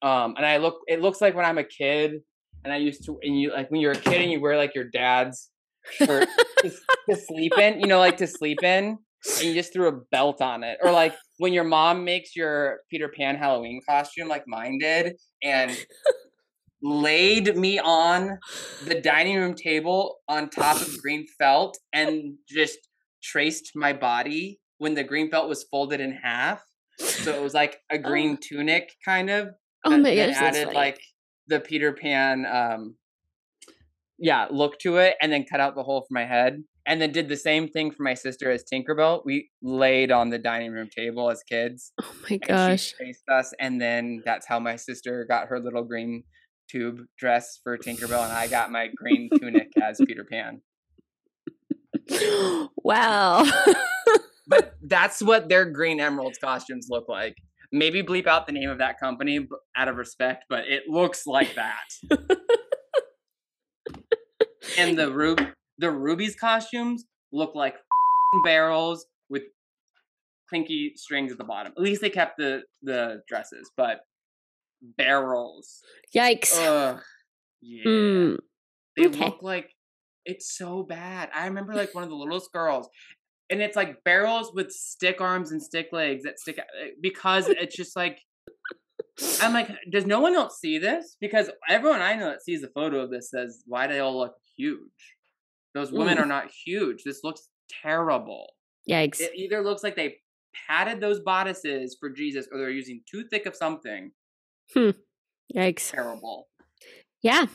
Um, 0.00 0.34
and 0.36 0.44
I 0.46 0.56
look, 0.56 0.80
it 0.88 1.00
looks 1.00 1.20
like 1.20 1.34
when 1.36 1.44
I'm 1.44 1.58
a 1.58 1.64
kid, 1.64 2.22
and 2.64 2.72
I 2.72 2.76
used 2.76 3.04
to, 3.06 3.18
and 3.22 3.38
you 3.40 3.52
like 3.52 3.70
when 3.70 3.80
you're 3.80 3.92
a 3.92 3.96
kid 3.96 4.20
and 4.20 4.30
you 4.30 4.40
wear 4.40 4.56
like 4.56 4.74
your 4.74 4.84
dad's 4.84 5.50
shirt 5.92 6.28
to, 6.62 6.70
to 7.10 7.16
sleep 7.16 7.56
in, 7.58 7.80
you 7.80 7.86
know, 7.86 7.98
like 7.98 8.16
to 8.18 8.26
sleep 8.26 8.62
in, 8.62 8.98
and 9.38 9.42
you 9.42 9.54
just 9.54 9.72
threw 9.72 9.88
a 9.88 10.00
belt 10.10 10.40
on 10.42 10.64
it, 10.64 10.78
or 10.82 10.90
like 10.90 11.14
when 11.42 11.52
your 11.52 11.64
mom 11.64 12.04
makes 12.04 12.36
your 12.36 12.78
Peter 12.88 13.08
Pan 13.08 13.34
Halloween 13.34 13.80
costume, 13.84 14.28
like 14.28 14.44
mine 14.46 14.78
did, 14.78 15.16
and 15.42 15.76
laid 16.80 17.56
me 17.56 17.80
on 17.80 18.38
the 18.86 19.00
dining 19.00 19.36
room 19.36 19.54
table 19.54 20.18
on 20.28 20.48
top 20.48 20.80
of 20.80 20.96
green 21.02 21.26
felt 21.40 21.76
and 21.92 22.34
just 22.48 22.78
traced 23.24 23.72
my 23.74 23.92
body 23.92 24.60
when 24.78 24.94
the 24.94 25.02
green 25.02 25.28
felt 25.30 25.48
was 25.48 25.64
folded 25.64 26.00
in 26.00 26.12
half 26.12 26.62
So 27.00 27.34
it 27.34 27.42
was 27.42 27.54
like 27.54 27.80
a 27.90 27.98
green 27.98 28.36
tunic 28.36 28.92
kind 29.04 29.28
of. 29.28 29.48
Oh 29.84 29.90
that- 29.90 29.98
my 30.00 30.14
gosh, 30.14 30.34
added 30.36 30.64
funny. 30.66 30.76
like 30.76 31.00
the 31.48 31.58
Peter 31.58 31.92
Pan 31.92 32.46
um 32.46 32.94
yeah, 34.16 34.46
look 34.48 34.78
to 34.80 34.98
it 34.98 35.16
and 35.20 35.32
then 35.32 35.44
cut 35.44 35.58
out 35.58 35.74
the 35.74 35.82
hole 35.82 36.02
for 36.02 36.14
my 36.14 36.24
head. 36.24 36.62
And 36.86 37.00
then 37.00 37.12
did 37.12 37.28
the 37.28 37.36
same 37.36 37.68
thing 37.68 37.92
for 37.92 38.02
my 38.02 38.14
sister 38.14 38.50
as 38.50 38.64
Tinkerbell. 38.64 39.22
We 39.24 39.50
laid 39.62 40.10
on 40.10 40.30
the 40.30 40.38
dining 40.38 40.72
room 40.72 40.88
table 40.94 41.30
as 41.30 41.42
kids. 41.44 41.92
oh 42.00 42.14
my 42.28 42.38
gosh. 42.38 42.94
she 42.98 43.04
chased 43.04 43.28
us, 43.28 43.52
and 43.60 43.80
then 43.80 44.22
that's 44.24 44.46
how 44.46 44.58
my 44.58 44.76
sister 44.76 45.24
got 45.28 45.48
her 45.48 45.60
little 45.60 45.84
green 45.84 46.24
tube 46.68 47.02
dress 47.18 47.60
for 47.62 47.78
Tinkerbell, 47.78 48.24
and 48.24 48.32
I 48.32 48.48
got 48.48 48.72
my 48.72 48.88
green 48.96 49.28
tunic 49.38 49.68
as 49.80 50.00
Peter 50.04 50.24
Pan. 50.24 50.60
wow. 52.82 53.44
But 54.46 54.74
that's 54.82 55.22
what 55.22 55.48
their 55.48 55.64
green 55.64 56.00
emeralds 56.00 56.38
costumes 56.38 56.88
look 56.90 57.08
like. 57.08 57.36
Maybe 57.70 58.02
bleep 58.02 58.26
out 58.26 58.46
the 58.46 58.52
name 58.52 58.68
of 58.68 58.78
that 58.78 59.00
company 59.00 59.48
out 59.76 59.88
of 59.88 59.96
respect, 59.96 60.44
but 60.48 60.66
it 60.66 60.82
looks 60.88 61.26
like 61.26 61.54
that. 61.54 61.88
and 64.78 64.98
the 64.98 65.10
rub 65.10 65.40
the 65.82 65.90
Ruby's 65.90 66.36
costumes 66.36 67.04
look 67.32 67.54
like 67.54 67.74
barrels 68.44 69.04
with 69.28 69.42
clinky 70.48 70.92
strings 70.96 71.32
at 71.32 71.38
the 71.38 71.44
bottom. 71.44 71.72
At 71.76 71.82
least 71.82 72.00
they 72.00 72.08
kept 72.08 72.38
the 72.38 72.62
the 72.82 73.22
dresses, 73.28 73.70
but 73.76 74.00
barrels. 74.96 75.80
Yikes. 76.16 76.56
Ugh. 76.56 77.00
Yeah. 77.60 77.84
Mm, 77.84 78.38
They 78.96 79.06
okay. 79.06 79.18
look 79.18 79.42
like 79.42 79.70
it's 80.24 80.56
so 80.56 80.84
bad. 80.84 81.30
I 81.34 81.46
remember 81.46 81.74
like 81.74 81.94
one 81.94 82.04
of 82.04 82.10
the 82.10 82.16
littlest 82.16 82.52
girls, 82.52 82.88
and 83.50 83.60
it's 83.60 83.76
like 83.76 84.04
barrels 84.04 84.52
with 84.54 84.70
stick 84.70 85.20
arms 85.20 85.50
and 85.50 85.60
stick 85.60 85.88
legs 85.92 86.22
that 86.24 86.38
stick 86.38 86.58
out 86.58 86.66
eh, 86.80 86.90
because 87.00 87.48
it's 87.48 87.76
just 87.76 87.96
like 87.96 88.18
I'm 89.42 89.52
like, 89.52 89.68
does 89.90 90.06
no 90.06 90.20
one 90.20 90.34
else 90.34 90.58
see 90.60 90.78
this? 90.78 91.16
Because 91.20 91.50
everyone 91.68 92.02
I 92.02 92.14
know 92.14 92.30
that 92.30 92.42
sees 92.44 92.60
the 92.62 92.68
photo 92.68 93.00
of 93.00 93.10
this 93.10 93.30
says, 93.30 93.62
why 93.66 93.86
do 93.88 93.94
they 93.94 94.00
all 94.00 94.16
look 94.16 94.34
huge? 94.56 94.78
Those 95.74 95.90
women 95.92 96.18
Mm. 96.18 96.22
are 96.22 96.26
not 96.26 96.50
huge. 96.64 97.02
This 97.04 97.20
looks 97.24 97.48
terrible. 97.82 98.54
Yikes. 98.88 99.20
It 99.20 99.32
either 99.34 99.62
looks 99.62 99.82
like 99.82 99.96
they 99.96 100.18
padded 100.68 101.00
those 101.00 101.20
bodices 101.20 101.96
for 101.98 102.10
Jesus 102.10 102.46
or 102.52 102.58
they're 102.58 102.70
using 102.70 103.02
too 103.10 103.24
thick 103.24 103.46
of 103.46 103.56
something. 103.56 104.12
Hmm. 104.74 104.90
Yikes. 105.54 105.90
Terrible. 105.90 106.48
Yeah. 107.22 107.46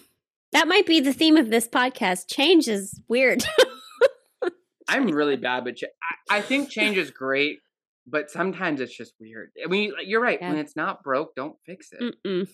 That 0.53 0.67
might 0.67 0.85
be 0.87 0.99
the 1.01 1.13
theme 1.13 1.35
of 1.37 1.49
this 1.49 1.67
podcast. 1.67 2.27
Change 2.29 2.67
is 2.67 2.99
weird. 3.07 3.43
I'm 4.89 5.07
really 5.07 5.35
bad, 5.35 5.65
but 5.65 5.75
ch- 5.75 5.83
I, 6.29 6.37
I 6.37 6.41
think 6.41 6.69
change 6.69 6.95
is 6.97 7.11
great, 7.11 7.59
but 8.07 8.31
sometimes 8.31 8.79
it's 8.79 8.95
just 8.95 9.13
weird. 9.19 9.49
I 9.63 9.67
mean, 9.67 9.91
you're 10.05 10.21
right. 10.21 10.39
When 10.41 10.57
it's 10.57 10.77
not 10.77 11.03
broke, 11.03 11.35
don't 11.35 11.57
fix 11.65 11.89
it. 11.91 12.15
Mm-mm. 12.25 12.47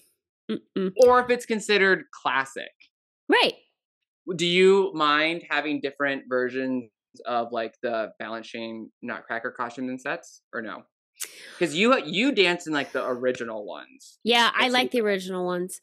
Mm-mm. 0.50 0.92
Or 1.06 1.20
if 1.22 1.30
it's 1.30 1.46
considered 1.46 2.06
classic, 2.12 2.72
Right. 3.30 3.54
Do 4.36 4.46
you 4.46 4.92
mind 4.94 5.44
having 5.50 5.82
different 5.82 6.24
versions 6.30 6.90
of 7.26 7.50
like 7.52 7.76
the 7.84 8.12
Balanchine 8.22 8.86
nutcracker 9.02 9.52
costumes 9.52 9.90
and 9.90 10.02
sets, 10.02 10.42
or 10.54 10.62
no? 10.62 10.84
Because 11.58 11.76
you 11.76 11.96
you 12.06 12.32
dance 12.32 12.68
in 12.68 12.74
like 12.74 12.92
the 12.92 13.06
original 13.06 13.66
ones. 13.66 14.20
Yeah, 14.24 14.50
I 14.54 14.70
like 14.70 14.92
the 14.92 15.02
original 15.02 15.46
ones. 15.46 15.82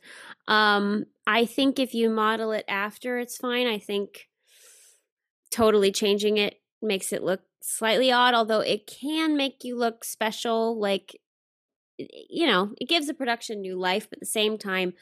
Um, 0.49 1.05
I 1.26 1.47
think 1.47 1.78
if 1.78 1.95
you 1.95 2.11
model 2.11 2.53
it 2.53 2.64
after, 2.68 3.18
it's 3.18 3.36
fine. 3.36 3.66
I 3.66 3.78
think 3.78 4.26
totally 5.51 5.93
changing 5.93 6.36
it 6.36 6.57
makes 6.82 7.12
it 7.12 7.22
look 7.22 7.43
slightly 7.62 8.11
odd, 8.11 8.34
although 8.34 8.61
it 8.61 8.86
can 8.86 9.36
make 9.36 9.62
you 9.64 9.76
look 9.76 10.05
special. 10.05 10.78
Like, 10.80 11.18
you 11.99 12.47
know, 12.47 12.72
it 12.80 12.88
gives 12.88 13.07
the 13.07 13.14
production 13.14 13.61
new 13.61 13.78
life, 13.78 14.09
but 14.09 14.16
at 14.16 14.20
the 14.20 14.26
same 14.26 14.59
time, 14.59 14.95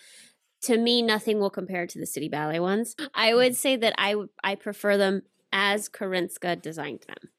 to 0.63 0.77
me, 0.77 1.03
nothing 1.03 1.39
will 1.39 1.51
compare 1.51 1.87
to 1.87 1.99
the 1.99 2.07
City 2.07 2.29
Ballet 2.29 2.61
ones. 2.61 2.97
I 3.15 3.35
would 3.35 3.57
say 3.57 3.77
that 3.77 3.95
I 3.99 4.17
I 4.43 4.55
prefer 4.55 4.97
them 4.97 5.23
as 5.53 5.89
Karinska 5.89 6.61
designed 6.61 7.05
them. 7.09 7.31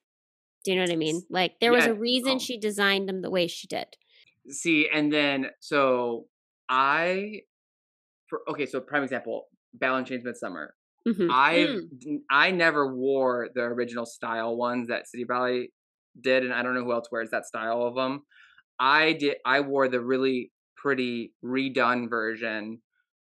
Do 0.63 0.72
you 0.72 0.78
know 0.78 0.84
what 0.84 0.91
I 0.91 0.97
mean? 0.97 1.26
Like, 1.30 1.59
there 1.61 1.72
was 1.72 1.86
Yeah, 1.86 1.88
a 1.88 1.95
reason 1.95 2.34
um, 2.34 2.39
she 2.39 2.57
designed 2.59 3.09
them 3.09 3.22
the 3.22 3.32
way 3.32 3.47
she 3.47 3.67
did. 3.67 3.97
See, 4.49 4.89
and 4.91 5.11
then 5.13 5.47
so 5.59 6.28
I, 6.70 7.41
for, 8.30 8.41
okay, 8.49 8.65
so 8.65 8.82
prime 8.82 9.03
example, 9.03 9.47
Balanchine's 9.74 10.26
Midsummer. 10.26 10.76
Mhm. 11.05 11.30
I 11.30 11.53
Mm. 11.55 12.24
I 12.32 12.51
never 12.51 12.95
wore 12.95 13.49
the 13.55 13.61
original 13.63 14.05
style 14.05 14.57
ones 14.57 14.89
that 14.89 15.07
City 15.07 15.26
Ballet 15.26 15.72
did, 16.20 16.43
and 16.45 16.53
I 16.53 16.63
don't 16.63 16.76
know 16.76 16.84
who 16.84 16.93
else 16.93 17.07
wears 17.11 17.32
that 17.32 17.45
style 17.47 17.84
of 17.84 17.95
them. 17.95 18.24
I 18.80 19.13
did. 19.13 19.38
I 19.45 19.61
wore 19.61 19.88
the 19.89 20.01
really 20.01 20.51
pretty 20.78 21.34
redone 21.43 22.09
version 22.09 22.82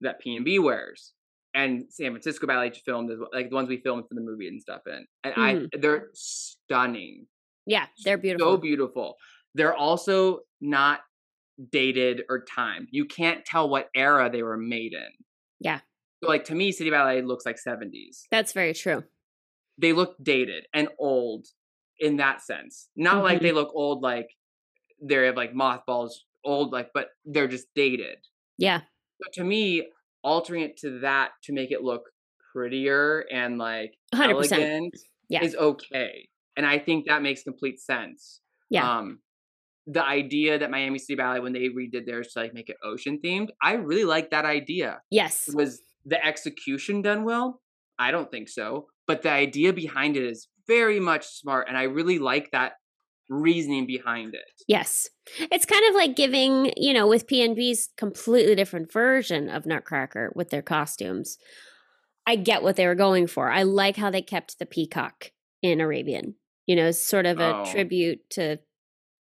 that 0.02 0.22
PNB 0.24 0.62
wears, 0.62 1.14
and 1.54 1.86
San 1.90 2.12
Francisco 2.12 2.48
Ballet 2.48 2.72
filmed 2.86 3.12
as 3.12 3.20
well, 3.20 3.30
like 3.34 3.50
the 3.50 3.56
ones 3.56 3.70
we 3.70 3.78
filmed 3.78 4.04
for 4.08 4.16
the 4.16 4.22
movie 4.22 4.48
and 4.48 4.62
stuff 4.62 4.82
in. 4.88 5.06
And 5.24 5.34
I, 5.38 5.78
they're 5.80 6.10
stunning, 6.14 7.28
Yeah, 7.66 7.88
they're 8.04 8.18
beautiful. 8.18 8.54
so 8.54 8.58
beautiful. 8.58 9.16
They're 9.54 9.76
also 9.76 10.40
not 10.62 11.02
dated 11.72 12.24
or 12.30 12.44
timed. 12.46 12.88
You 12.92 13.06
can't 13.06 13.46
tell 13.46 13.70
what 13.70 13.90
era 13.96 14.30
they 14.32 14.44
were 14.44 14.58
made 14.58 14.94
in. 14.94 15.10
Yeah. 15.60 15.80
So, 16.24 16.30
like 16.30 16.46
to 16.46 16.56
me, 16.56 16.72
City 16.72 16.90
Ballet 16.90 17.22
looks 17.22 17.46
like 17.46 17.58
70s. 17.58 18.22
That's 18.32 18.54
very 18.54 18.74
true. 18.74 19.04
They 19.78 19.94
look 19.94 20.16
dated 20.24 20.66
and 20.74 20.88
old 21.00 21.48
in 22.00 22.18
that 22.18 22.42
sense. 22.42 22.90
Not 22.96 23.24
like 23.24 23.40
Mhm. 23.40 23.42
they 23.42 23.52
look 23.52 23.72
old 23.74 24.02
like 24.02 24.30
they 25.02 25.16
have 25.26 25.36
like 25.38 25.54
mothballs 25.54 26.26
old 26.44 26.72
like 26.72 26.90
but 26.94 27.10
they're 27.26 27.48
just 27.48 27.68
dated. 27.76 28.18
Yeah. 28.58 28.82
So 29.24 29.30
to 29.34 29.44
me, 29.44 29.90
altering 30.24 30.64
it 30.64 30.78
to 30.78 31.00
that 31.00 31.32
to 31.44 31.54
make 31.54 31.72
it 31.72 31.82
look 31.84 32.04
prettier 32.54 33.26
and 33.32 33.58
like 33.58 33.96
100%. 34.14 34.30
elegant 34.52 34.94
Yeah. 35.30 35.44
is 35.44 35.56
okay. 35.56 36.28
And 36.58 36.66
I 36.66 36.80
think 36.80 37.08
that 37.08 37.22
makes 37.22 37.44
complete 37.44 37.80
sense. 37.80 38.42
Yeah. 38.70 38.98
Um 39.00 39.20
the 39.88 40.04
idea 40.06 40.60
that 40.60 40.70
Miami 40.70 41.00
City 41.00 41.16
Ballet 41.16 41.40
when 41.40 41.54
they 41.54 41.70
redid 41.70 42.06
theirs 42.06 42.30
to 42.34 42.40
like 42.42 42.54
make 42.54 42.70
it 42.70 42.78
ocean 42.84 43.20
themed, 43.24 43.50
I 43.64 43.74
really 43.74 44.06
like 44.06 44.30
that 44.32 44.46
idea. 44.46 45.02
Yes. 45.10 45.50
Was 45.54 45.82
the 46.06 46.24
execution 46.24 47.02
done 47.02 47.24
well? 47.24 47.62
I 47.98 48.12
don't 48.12 48.30
think 48.30 48.48
so. 48.50 48.88
But 49.08 49.24
the 49.24 49.32
idea 49.32 49.74
behind 49.74 50.18
it 50.18 50.24
is 50.24 50.48
very 50.68 51.00
much 51.00 51.26
smart 51.26 51.68
and 51.68 51.78
I 51.78 51.84
really 51.84 52.20
like 52.20 52.52
that 52.52 52.74
reasoning 53.30 53.86
behind 53.86 54.34
it. 54.34 54.42
Yes. 54.68 55.10
It's 55.52 55.66
kind 55.66 55.84
of 55.90 55.96
like 55.96 56.16
giving, 56.16 56.74
you 56.78 56.94
know, 56.94 57.08
with 57.08 57.28
PNB's 57.28 57.90
completely 57.98 58.56
different 58.56 58.92
version 58.92 59.50
of 59.50 59.66
Nutcracker 59.66 60.32
with 60.36 60.50
their 60.50 60.62
costumes. 60.62 61.38
I 62.28 62.36
get 62.36 62.62
what 62.64 62.76
they 62.76 62.86
were 62.88 62.96
going 62.96 63.28
for. 63.28 63.50
I 63.50 63.64
like 63.64 63.96
how 63.98 64.10
they 64.12 64.22
kept 64.22 64.60
the 64.60 64.66
peacock 64.66 65.32
in 65.62 65.82
Arabian. 65.82 66.36
You 66.68 66.76
know, 66.76 66.92
sort 66.92 67.26
of 67.26 67.40
a 67.40 67.56
Oh. 67.58 67.72
tribute 67.72 68.20
to 68.32 68.58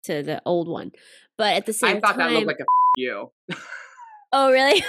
to 0.03 0.23
the 0.23 0.41
old 0.45 0.67
one. 0.67 0.91
But 1.37 1.55
at 1.55 1.65
the 1.65 1.73
same 1.73 1.97
I 1.97 1.99
thought 1.99 2.15
time 2.17 2.33
that 2.33 2.45
looked 2.45 2.47
like 2.47 2.59
a 2.59 2.65
you. 2.97 3.31
Oh, 4.33 4.51
really? 4.51 4.83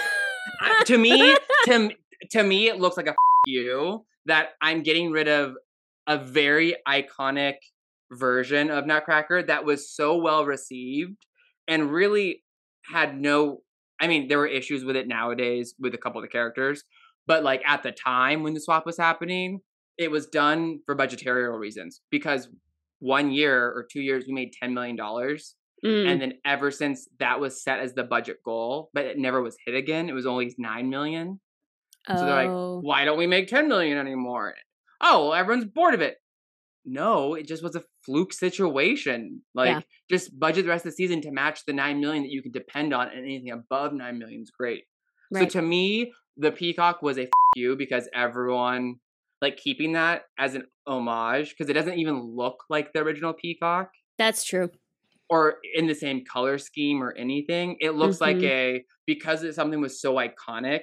To 0.86 0.96
me, 0.98 1.36
to 1.66 1.90
to 2.30 2.42
me, 2.42 2.68
it 2.68 2.78
looks 2.80 2.96
like 2.96 3.06
a 3.06 3.14
you 3.46 4.04
that 4.26 4.50
I'm 4.60 4.82
getting 4.82 5.10
rid 5.10 5.28
of 5.28 5.54
a 6.06 6.18
very 6.18 6.76
iconic 6.86 7.54
version 8.12 8.70
of 8.70 8.86
Nutcracker 8.86 9.42
that 9.44 9.64
was 9.64 9.94
so 9.94 10.16
well 10.16 10.44
received 10.44 11.16
and 11.66 11.90
really 11.90 12.42
had 12.92 13.18
no. 13.20 13.58
I 14.00 14.06
mean, 14.06 14.28
there 14.28 14.38
were 14.38 14.46
issues 14.46 14.84
with 14.84 14.96
it 14.96 15.08
nowadays 15.08 15.74
with 15.78 15.94
a 15.94 15.98
couple 15.98 16.20
of 16.20 16.22
the 16.22 16.28
characters, 16.28 16.84
but 17.26 17.42
like 17.42 17.62
at 17.66 17.82
the 17.82 17.92
time 17.92 18.42
when 18.42 18.54
the 18.54 18.60
swap 18.60 18.86
was 18.86 18.96
happening, 18.96 19.60
it 19.96 20.10
was 20.10 20.26
done 20.26 20.78
for 20.86 20.94
budgetary 20.94 21.48
reasons 21.58 22.00
because 22.10 22.48
one 23.00 23.30
year 23.32 23.66
or 23.66 23.86
two 23.90 24.00
years 24.00 24.24
we 24.26 24.34
made 24.34 24.52
ten 24.60 24.74
million 24.74 24.96
dollars 24.96 25.56
Mm, 25.84 26.10
and 26.10 26.20
then 26.20 26.32
ever 26.44 26.72
since 26.72 27.08
that 27.20 27.38
was 27.38 27.62
set 27.62 27.78
as 27.78 27.94
the 27.94 28.02
budget 28.02 28.38
goal 28.44 28.90
but 28.94 29.04
it 29.04 29.16
never 29.16 29.40
was 29.40 29.56
hit 29.64 29.76
again 29.76 30.08
it 30.08 30.12
was 30.12 30.26
only 30.26 30.52
9 30.58 30.90
million 30.90 31.38
so 32.08 32.16
they're 32.16 32.34
like 32.34 32.48
oh. 32.48 32.80
why 32.82 33.04
don't 33.04 33.16
we 33.16 33.28
make 33.28 33.46
10 33.46 33.68
million 33.68 33.96
anymore 33.96 34.54
oh 35.00 35.28
well, 35.28 35.34
everyone's 35.34 35.70
bored 35.72 35.94
of 35.94 36.00
it 36.00 36.16
no 36.84 37.34
it 37.34 37.46
just 37.46 37.62
was 37.62 37.76
a 37.76 37.82
fluke 38.04 38.32
situation 38.32 39.42
like 39.54 39.68
Yeah. 39.70 39.80
just 40.10 40.38
budget 40.38 40.64
the 40.64 40.70
rest 40.70 40.86
of 40.86 40.92
the 40.92 40.96
season 40.96 41.20
to 41.22 41.30
match 41.30 41.64
the 41.66 41.72
9 41.72 42.00
million 42.00 42.22
that 42.22 42.30
you 42.30 42.42
can 42.42 42.52
depend 42.52 42.94
on 42.94 43.08
and 43.08 43.18
anything 43.24 43.50
above 43.50 43.92
9 43.92 44.18
million 44.18 44.42
is 44.42 44.50
great 44.50 44.84
Right. 45.30 45.50
so 45.50 45.60
to 45.60 45.66
me 45.66 46.12
the 46.36 46.52
peacock 46.52 47.02
was 47.02 47.18
a 47.18 47.22
f- 47.22 47.28
you 47.56 47.76
because 47.76 48.08
everyone 48.14 48.96
like 49.42 49.56
keeping 49.56 49.92
that 49.92 50.22
as 50.38 50.54
an 50.54 50.64
homage 50.86 51.50
because 51.50 51.68
it 51.68 51.74
doesn't 51.74 51.98
even 51.98 52.20
look 52.20 52.64
like 52.70 52.92
the 52.92 53.00
original 53.00 53.32
peacock 53.34 53.90
That's 54.18 54.44
true. 54.44 54.70
or 55.28 55.56
in 55.74 55.86
the 55.86 55.94
same 55.94 56.24
color 56.24 56.56
scheme 56.58 57.02
or 57.02 57.12
anything. 57.12 57.76
It 57.80 57.90
looks 57.90 58.20
like 58.20 58.38
Mhm. 58.38 58.44
a 58.50 58.84
because 59.06 59.42
it, 59.42 59.54
something 59.54 59.80
was 59.80 60.00
so 60.00 60.14
iconic 60.14 60.82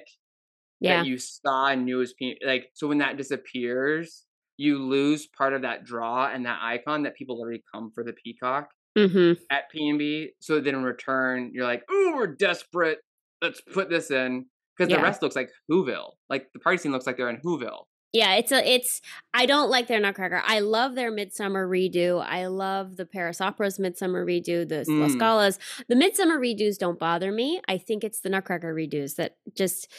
Yeah. 0.80 0.98
that 1.02 1.06
you 1.06 1.18
saw 1.18 1.66
and 1.68 1.84
knew 1.84 1.96
was 1.98 2.12
pe- 2.14 2.38
like 2.44 2.70
so 2.74 2.86
when 2.86 2.98
that 2.98 3.16
disappears, 3.16 4.25
you 4.56 4.78
lose 4.78 5.26
part 5.26 5.52
of 5.52 5.62
that 5.62 5.84
draw 5.84 6.28
and 6.32 6.46
that 6.46 6.58
icon 6.62 7.02
that 7.04 7.14
people 7.16 7.38
already 7.38 7.62
come 7.74 7.90
for 7.94 8.02
the 8.04 8.12
peacock. 8.12 8.68
Mm-hmm. 8.98 9.42
at 9.50 9.64
PNB. 9.76 10.28
So 10.40 10.58
then 10.58 10.74
in 10.74 10.82
return, 10.82 11.50
you're 11.52 11.66
like, 11.66 11.82
"Ooh, 11.92 12.14
we're 12.16 12.28
desperate. 12.28 13.00
Let's 13.42 13.60
put 13.60 13.90
this 13.90 14.10
in." 14.10 14.46
Because 14.74 14.90
Yeah. 14.90 14.96
the 14.96 15.02
rest 15.02 15.20
looks 15.20 15.36
like 15.36 15.50
Whoville. 15.70 16.12
Like 16.30 16.46
the 16.54 16.60
party 16.60 16.78
scene 16.78 16.92
looks 16.92 17.06
like 17.06 17.18
they're 17.18 17.28
in 17.28 17.40
Whoville. 17.44 17.84
Yeah, 18.14 18.36
it's 18.36 18.52
a 18.52 18.66
it's 18.66 19.02
I 19.34 19.44
don't 19.44 19.68
like 19.68 19.88
their 19.88 20.00
Nutcracker. 20.00 20.40
I 20.46 20.60
love 20.60 20.94
their 20.94 21.10
Midsummer 21.10 21.68
redo. 21.68 22.24
I 22.26 22.46
love 22.46 22.96
the 22.96 23.04
Paris 23.04 23.42
Opera's 23.42 23.78
Midsummer 23.78 24.24
redo, 24.24 24.66
the 24.66 24.86
Mm. 24.88 25.10
Scala's. 25.12 25.58
The 25.90 25.96
Midsummer 25.96 26.38
redos 26.40 26.78
don't 26.78 26.98
bother 26.98 27.30
me. 27.30 27.60
I 27.68 27.76
think 27.76 28.02
it's 28.02 28.20
the 28.20 28.30
Nutcracker 28.30 28.74
redos 28.74 29.16
that 29.16 29.36
just 29.54 29.92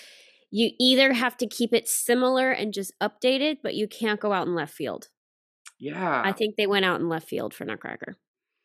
you 0.51 0.71
either 0.79 1.13
have 1.13 1.35
to 1.37 1.47
keep 1.47 1.73
it 1.73 1.87
similar 1.87 2.51
and 2.51 2.73
just 2.73 2.93
update 3.01 3.41
it, 3.41 3.59
but 3.61 3.75
you 3.75 3.87
can't 3.87 4.19
go 4.19 4.31
out 4.33 4.47
in 4.47 4.55
left 4.55 4.73
field. 4.73 5.09
Yeah. 5.79 6.21
I 6.23 6.31
think 6.31 6.55
they 6.55 6.67
went 6.67 6.85
out 6.85 6.99
in 6.99 7.09
left 7.09 7.27
field 7.27 7.53
for 7.53 7.65
Nutcracker. 7.65 8.15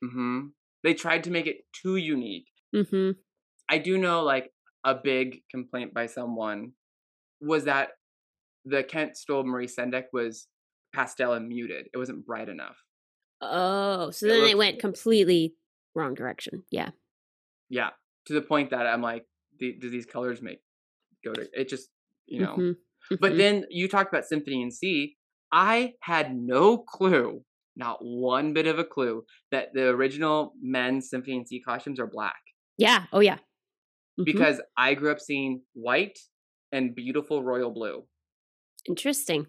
Mm-hmm. 0.05 0.47
They 0.85 0.95
tried 0.95 1.24
to 1.24 1.30
make 1.30 1.47
it 1.47 1.59
too 1.83 1.97
unique. 1.97 2.47
Mm-hmm. 2.74 3.12
I 3.68 3.78
do 3.78 3.99
know 3.99 4.22
like 4.22 4.51
a 4.85 4.95
big 4.95 5.41
complaint 5.51 5.93
by 5.95 6.07
someone 6.07 6.72
was 7.41 7.64
that 7.64 7.91
the 8.64 8.83
Kent 8.83 9.16
Stowell 9.16 9.45
Maurice 9.45 9.76
Sendak 9.76 10.05
was 10.12 10.47
pastel 10.95 11.33
and 11.35 11.49
muted. 11.49 11.87
It 11.93 11.99
wasn't 11.99 12.24
bright 12.24 12.49
enough. 12.49 12.76
Oh, 13.41 14.11
so 14.11 14.26
It 14.26 14.28
then 14.28 14.39
it 14.39 14.43
looked- 14.45 14.59
went 14.59 14.78
completely 14.80 15.55
wrong 15.95 16.14
direction. 16.14 16.62
Yeah. 16.70 16.91
Yeah. 17.68 17.91
To 18.26 18.33
the 18.35 18.43
point 18.43 18.70
that 18.70 18.87
I'm 18.87 19.03
like, 19.03 19.26
do 19.59 19.91
these 19.91 20.07
colors 20.07 20.41
make 20.43 20.61
go 21.25 21.33
to 21.33 21.49
it 21.53 21.68
just 21.68 21.89
you 22.27 22.41
know 22.41 22.57
Mhm. 22.57 22.77
But 23.20 23.33
Mhm. 23.33 23.37
then 23.39 23.66
you 23.68 23.89
talked 23.89 24.12
about 24.12 24.25
Symphony 24.27 24.62
in 24.62 24.70
C. 24.70 25.16
I 25.51 25.95
had 26.01 26.35
no 26.35 26.79
clue, 26.79 27.45
not 27.77 27.99
one 28.01 28.53
bit 28.55 28.66
of 28.66 28.79
a 28.79 28.85
clue, 28.85 29.25
that 29.51 29.75
the 29.75 29.89
original 29.89 30.55
men's 30.62 31.11
Symphony 31.11 31.37
in 31.37 31.47
C 31.47 31.61
costumes 31.61 31.99
are 32.01 32.07
black. 32.07 32.41
yeah. 32.79 33.07
Oh 33.12 33.20
yeah. 33.20 33.39
Mhm. 34.18 34.25
Because 34.25 34.61
I 34.77 34.95
grew 34.95 35.11
up 35.11 35.20
seeing 35.20 35.62
white 35.75 36.18
and 36.70 36.95
beautiful 36.95 37.43
royal 37.43 37.70
blue. 37.73 38.07
interesting. 38.87 39.47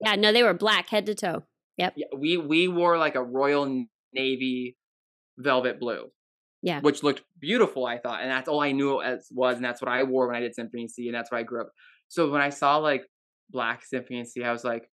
Yeah, 0.00 0.14
no, 0.16 0.32
they 0.32 0.42
were 0.42 0.54
black 0.54 0.88
head 0.88 1.06
to 1.06 1.14
toe. 1.14 1.44
Yeah, 1.76 1.90
we 2.16 2.36
we 2.36 2.68
wore 2.68 2.98
like 2.98 3.14
a 3.16 3.22
royal 3.22 3.86
navy 4.12 4.76
velvet 5.38 5.78
blue. 5.80 6.10
Yeah. 6.66 6.80
Which 6.80 7.04
looked 7.04 7.22
beautiful, 7.38 7.86
I 7.86 7.96
thought, 7.96 8.22
and 8.22 8.28
that's 8.28 8.48
all 8.48 8.60
I 8.60 8.72
knew 8.72 9.00
it 9.00 9.06
as 9.06 9.28
was, 9.30 9.54
and 9.54 9.64
that's 9.64 9.80
what 9.80 9.88
I 9.88 10.02
wore 10.02 10.26
when 10.26 10.34
I 10.34 10.40
did 10.40 10.52
Symphony 10.52 10.88
C, 10.88 11.06
and 11.06 11.14
that's 11.14 11.30
where 11.30 11.38
I 11.38 11.44
grew 11.44 11.60
up. 11.60 11.70
So 12.08 12.28
when 12.28 12.40
I 12.40 12.50
saw 12.50 12.78
like 12.78 13.06
black 13.50 13.84
Symphony 13.84 14.24
C, 14.24 14.42
I 14.42 14.50
was 14.50 14.64
like, 14.64 14.90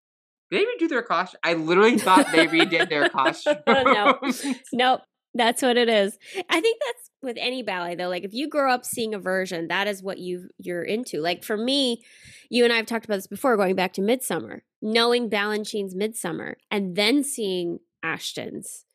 did 0.51 0.67
they 0.67 0.86
redo 0.86 0.88
their 0.88 1.01
costume? 1.01 1.39
I 1.43 1.53
literally 1.53 1.97
thought 1.97 2.28
they 2.32 2.45
redid 2.45 2.89
their 2.89 3.09
costume. 3.09 3.55
No. 3.67 4.19
Nope. 4.71 5.01
That's 5.34 5.63
what 5.63 5.78
it 5.78 5.89
is. 5.89 6.15
I 6.47 6.61
think 6.61 6.80
that's 6.86 7.09
with 7.24 7.38
any 7.39 7.63
ballet 7.63 7.95
though. 7.95 8.09
Like 8.09 8.24
if 8.24 8.36
you 8.36 8.47
grow 8.47 8.71
up 8.71 8.86
seeing 8.86 9.15
a 9.15 9.19
version, 9.19 9.67
that 9.69 9.88
is 9.88 10.03
what 10.03 10.19
you 10.19 10.49
you're 10.59 10.84
into. 10.84 11.21
Like 11.21 11.43
for 11.43 11.57
me, 11.57 12.03
you 12.51 12.63
and 12.65 12.71
I 12.71 12.76
have 12.76 12.86
talked 12.86 13.05
about 13.05 13.15
this 13.15 13.26
before, 13.26 13.57
going 13.57 13.76
back 13.76 13.93
to 13.93 14.01
Midsummer, 14.03 14.63
knowing 14.80 15.28
Balanchine's 15.28 15.95
Midsummer 15.95 16.57
and 16.69 16.95
then 16.95 17.24
seeing 17.24 17.80
Ashton's. 18.03 18.86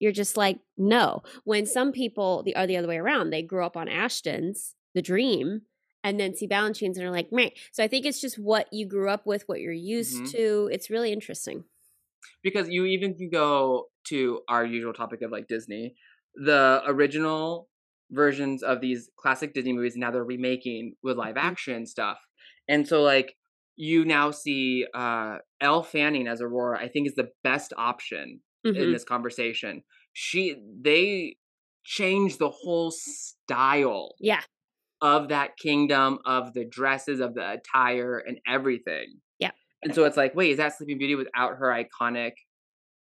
You're 0.00 0.12
just 0.12 0.36
like, 0.36 0.58
no. 0.76 1.22
When 1.44 1.66
some 1.66 1.92
people 1.92 2.42
the 2.42 2.56
are 2.56 2.66
the 2.66 2.76
other 2.76 2.88
way 2.88 2.98
around, 2.98 3.30
they 3.30 3.42
grew 3.42 3.64
up 3.64 3.76
on 3.76 3.88
Ashton's, 3.88 4.74
the 4.94 5.02
dream, 5.02 5.62
and 6.02 6.18
then 6.18 6.34
see 6.34 6.48
Balanchine's 6.48 6.96
and 6.98 7.06
are 7.06 7.10
like, 7.10 7.30
meh. 7.30 7.50
So 7.72 7.84
I 7.84 7.88
think 7.88 8.06
it's 8.06 8.20
just 8.20 8.38
what 8.38 8.72
you 8.72 8.86
grew 8.86 9.10
up 9.10 9.26
with, 9.26 9.44
what 9.48 9.60
you're 9.60 9.72
used 9.72 10.24
Mhm. 10.24 10.30
to. 10.32 10.70
It's 10.72 10.90
really 10.90 11.12
interesting. 11.12 11.64
because 12.42 12.68
you 12.68 12.84
even 12.84 13.14
can 13.14 13.30
go 13.30 13.86
to 14.08 14.40
our 14.48 14.64
usual 14.64 14.92
topic 14.92 15.22
of 15.22 15.30
like 15.30 15.46
Disney, 15.48 15.94
the 16.34 16.82
original 16.86 17.68
versions 18.10 18.62
of 18.62 18.80
these 18.80 19.10
classic 19.18 19.54
Disney 19.54 19.72
movies 19.72 19.96
now 19.96 20.10
they're 20.10 20.24
remaking 20.24 20.94
with 21.02 21.16
live 21.16 21.36
Mhm. 21.36 21.42
action 21.50 21.86
stuff, 21.86 22.18
and 22.68 22.86
so 22.88 23.02
like 23.02 23.36
you 23.76 24.04
now 24.04 24.30
see 24.30 24.86
uh 24.94 25.38
Elle 25.60 25.82
Fanning 25.82 26.26
as 26.28 26.40
Aurora. 26.42 26.78
I 26.80 26.88
think 26.88 27.06
is 27.08 27.14
the 27.14 27.30
best 27.44 27.72
option 27.76 28.40
in 28.74 28.90
Mhm. 28.90 28.92
this 28.92 29.04
conversation. 29.04 29.82
She 30.12 30.56
they 30.80 31.36
changed 31.84 32.38
the 32.38 32.50
whole 32.50 32.90
style 32.92 34.14
Yeah. 34.20 34.42
of 35.02 35.28
that 35.28 35.56
kingdom 35.58 36.18
of 36.26 36.52
the 36.54 36.64
dresses 36.66 37.20
of 37.20 37.34
the 37.34 37.52
attire 37.52 38.18
and 38.18 38.38
everything. 38.46 39.20
Yeah. 39.38 39.52
And 39.82 39.94
so 39.94 40.04
it's 40.04 40.16
like, 40.16 40.34
wait, 40.34 40.52
is 40.52 40.58
that 40.58 40.76
Sleeping 40.76 40.98
Beauty 40.98 41.14
without 41.16 41.56
her 41.58 41.68
iconic 41.68 42.32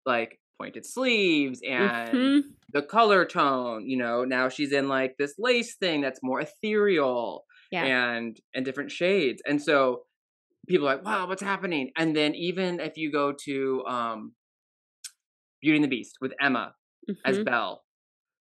like 0.05 0.39
pointed 0.59 0.85
sleeves 0.85 1.61
and 1.67 2.09
Mhm. 2.13 2.55
the 2.71 2.81
color 2.83 3.25
tone, 3.25 3.87
you 3.89 3.97
know, 3.97 4.23
now 4.25 4.49
she's 4.49 4.71
in 4.71 4.87
like 4.87 5.15
this 5.17 5.35
lace 5.37 5.75
thing 5.77 6.01
that's 6.01 6.19
more 6.23 6.41
ethereal 6.41 7.45
Yeah. 7.71 7.85
and 7.85 8.37
and 8.53 8.65
different 8.65 8.91
shades. 8.91 9.41
And 9.47 9.61
so 9.61 10.05
people 10.67 10.87
are 10.89 10.95
like, 10.97 11.05
wow, 11.05 11.27
what's 11.27 11.41
happening? 11.43 11.91
And 11.97 12.15
then 12.15 12.35
even 12.35 12.79
if 12.79 12.97
you 12.97 13.11
go 13.11 13.33
to 13.45 13.85
um 13.87 14.35
Beauty 15.65 15.77
and 15.77 15.83
the 15.83 15.87
Beast 15.97 16.17
with 16.21 16.33
Emma 16.39 16.75
as 17.25 17.39
Mhm. 17.39 17.45
Belle, 17.45 17.83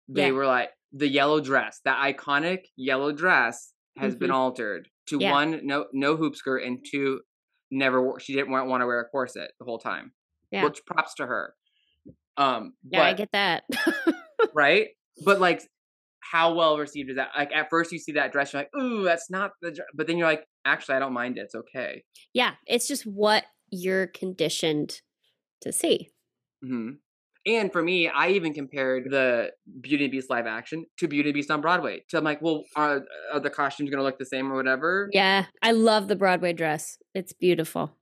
they 0.09 0.27
Yeah. 0.27 0.33
were 0.33 0.47
like 0.47 0.71
the 0.93 1.09
yellow 1.09 1.41
dress, 1.41 1.81
that 1.85 1.99
iconic 2.11 2.67
yellow 2.77 3.13
dress 3.13 3.73
has 3.97 4.15
been 4.15 4.31
altered 4.31 4.89
to 5.09 5.17
Mm-hmm. 5.17 5.23
Yeah. 5.23 5.33
one 5.33 5.61
no 5.67 5.87
no 5.93 6.17
hoop 6.17 6.37
skirt 6.37 6.63
and 6.63 6.85
two 6.91 7.23
never 7.71 8.03
wore, 8.03 8.21
she 8.21 8.33
didn't 8.35 8.51
want, 8.53 8.81
to 8.83 8.87
wear 8.87 9.01
a 9.01 9.09
corset 9.09 9.51
the 9.59 9.65
whole 9.65 9.79
time. 9.79 10.13
Yeah. 10.53 10.65
Which 10.65 10.85
props 10.87 11.15
to 11.15 11.27
her. 11.27 11.55
Um 12.37 12.75
Yeah, 12.91 13.03
I 13.03 13.15
get 13.15 13.33
that. 13.33 13.65
right? 14.55 14.89
But 15.25 15.41
like, 15.41 15.63
how 16.33 16.55
well 16.55 16.79
received 16.79 17.11
is 17.11 17.17
that? 17.17 17.31
Like, 17.37 17.53
at 17.55 17.69
first 17.71 17.93
you 17.93 17.99
see 17.99 18.13
that 18.13 18.33
dress, 18.33 18.53
you're 18.53 18.63
like, 18.63 18.75
"Ooh, 18.77 19.03
that's 19.05 19.31
not 19.31 19.53
the," 19.63 19.71
dre-" 19.71 19.85
but 19.95 20.07
then 20.07 20.17
you're 20.19 20.27
like, 20.35 20.45
"Actually, 20.65 20.97
I 20.97 20.99
don't 21.01 21.13
mind 21.13 21.39
it. 21.39 21.43
It's 21.43 21.55
okay." 21.55 22.05
yeah, 22.33 22.55
it's 22.67 22.89
just 22.89 23.05
what 23.05 23.45
you're 23.71 24.07
conditioned 24.09 25.01
to 25.61 25.71
see. 25.73 26.11
hmm 26.63 26.93
And 27.47 27.71
for 27.73 27.83
me, 27.83 28.09
I 28.09 28.31
even 28.31 28.55
compared 28.55 29.11
the 29.11 29.51
Beauty 29.81 30.05
and 30.05 30.13
the 30.13 30.17
Beast 30.17 30.31
live 30.31 30.47
action 30.47 30.87
to 30.99 31.09
Beauty 31.09 31.29
and 31.29 31.35
the 31.35 31.39
Beast 31.41 31.51
on 31.51 31.61
Broadway. 31.61 32.03
So 32.09 32.17
I'm 32.19 32.25
like, 32.25 32.41
well, 32.41 32.65
are, 32.75 33.03
are 33.33 33.41
the 33.41 33.51
costumes 33.51 33.91
going 33.91 33.99
to 33.99 34.05
look 34.05 34.19
the 34.19 34.25
same 34.25 34.51
or 34.51 34.57
whatever? 34.57 35.09
Yeah, 35.13 35.47
I 35.63 35.73
love 35.73 36.09
the 36.09 36.17
Broadway 36.17 36.55
dress. 36.55 36.97
It's 37.15 37.33
beautiful. 37.35 37.97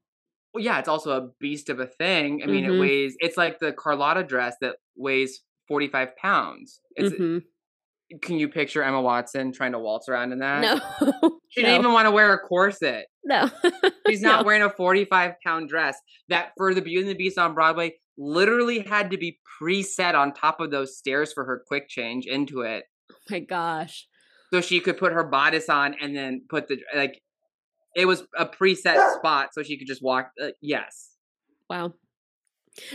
Well, 0.55 0.62
yeah, 0.62 0.78
it's 0.78 0.88
also 0.88 1.11
a 1.16 1.28
beast 1.40 1.68
of 1.70 1.80
a 1.80 1.86
thing. 1.86 2.43
I 2.43 2.47
mean, 2.47 2.64
Mhm. 2.64 2.76
it 2.76 2.80
weighs. 2.80 3.16
It's 3.18 3.36
like 3.36 3.59
the 3.59 3.72
Carlotta 3.72 4.22
dress 4.22 4.55
that 4.61 4.76
weighs 4.97 5.40
45 5.66 6.16
pounds. 6.16 6.80
It's, 6.95 7.14
Mhm. 7.14 7.43
Can 8.20 8.38
you 8.38 8.49
picture 8.51 8.82
Emma 8.82 9.01
Watson 9.01 9.53
trying 9.53 9.72
to 9.72 9.78
waltz 9.78 10.07
around 10.09 10.32
in 10.32 10.40
that? 10.40 10.61
No, 10.61 10.78
She 11.49 11.62
no. 11.62 11.68
didn't 11.68 11.80
even 11.80 11.93
want 11.95 12.07
to 12.07 12.11
wear 12.11 12.34
a 12.34 12.38
corset. 12.38 13.07
no. 13.24 13.51
She's 14.07 14.20
not 14.22 14.40
No. 14.43 14.47
wearing 14.47 14.61
a 14.62 14.68
45 14.68 15.32
pound 15.43 15.70
dress 15.70 15.97
that 16.28 16.53
for 16.59 16.74
the 16.74 16.82
Beauty 16.82 17.01
and 17.01 17.09
the 17.11 17.14
Beast 17.14 17.38
on 17.38 17.55
Broadway 17.55 17.95
literally 18.18 18.80
had 18.80 19.10
to 19.10 19.18
be 19.18 19.38
preset 19.60 20.14
on 20.14 20.32
top 20.32 20.60
of 20.60 20.70
those 20.70 20.96
stairs 20.96 21.32
for 21.32 21.44
her 21.44 21.62
quick 21.66 21.88
change 21.88 22.26
into 22.26 22.60
it. 22.60 22.84
Oh 23.10 23.16
my 23.30 23.40
gosh. 23.40 24.06
So 24.52 24.60
she 24.60 24.80
could 24.80 24.98
put 24.98 25.12
her 25.12 25.24
bodice 25.24 25.68
on 25.68 25.94
and 26.00 26.14
then 26.14 26.42
put 26.48 26.68
the, 26.68 26.78
like, 26.94 27.22
it 27.94 28.06
was 28.06 28.24
a 28.38 28.46
preset 28.46 29.14
spot 29.16 29.50
so 29.52 29.62
she 29.62 29.78
could 29.78 29.86
just 29.86 30.02
walk. 30.02 30.30
Uh, 30.42 30.48
yes. 30.60 31.10
Wow. 31.70 31.94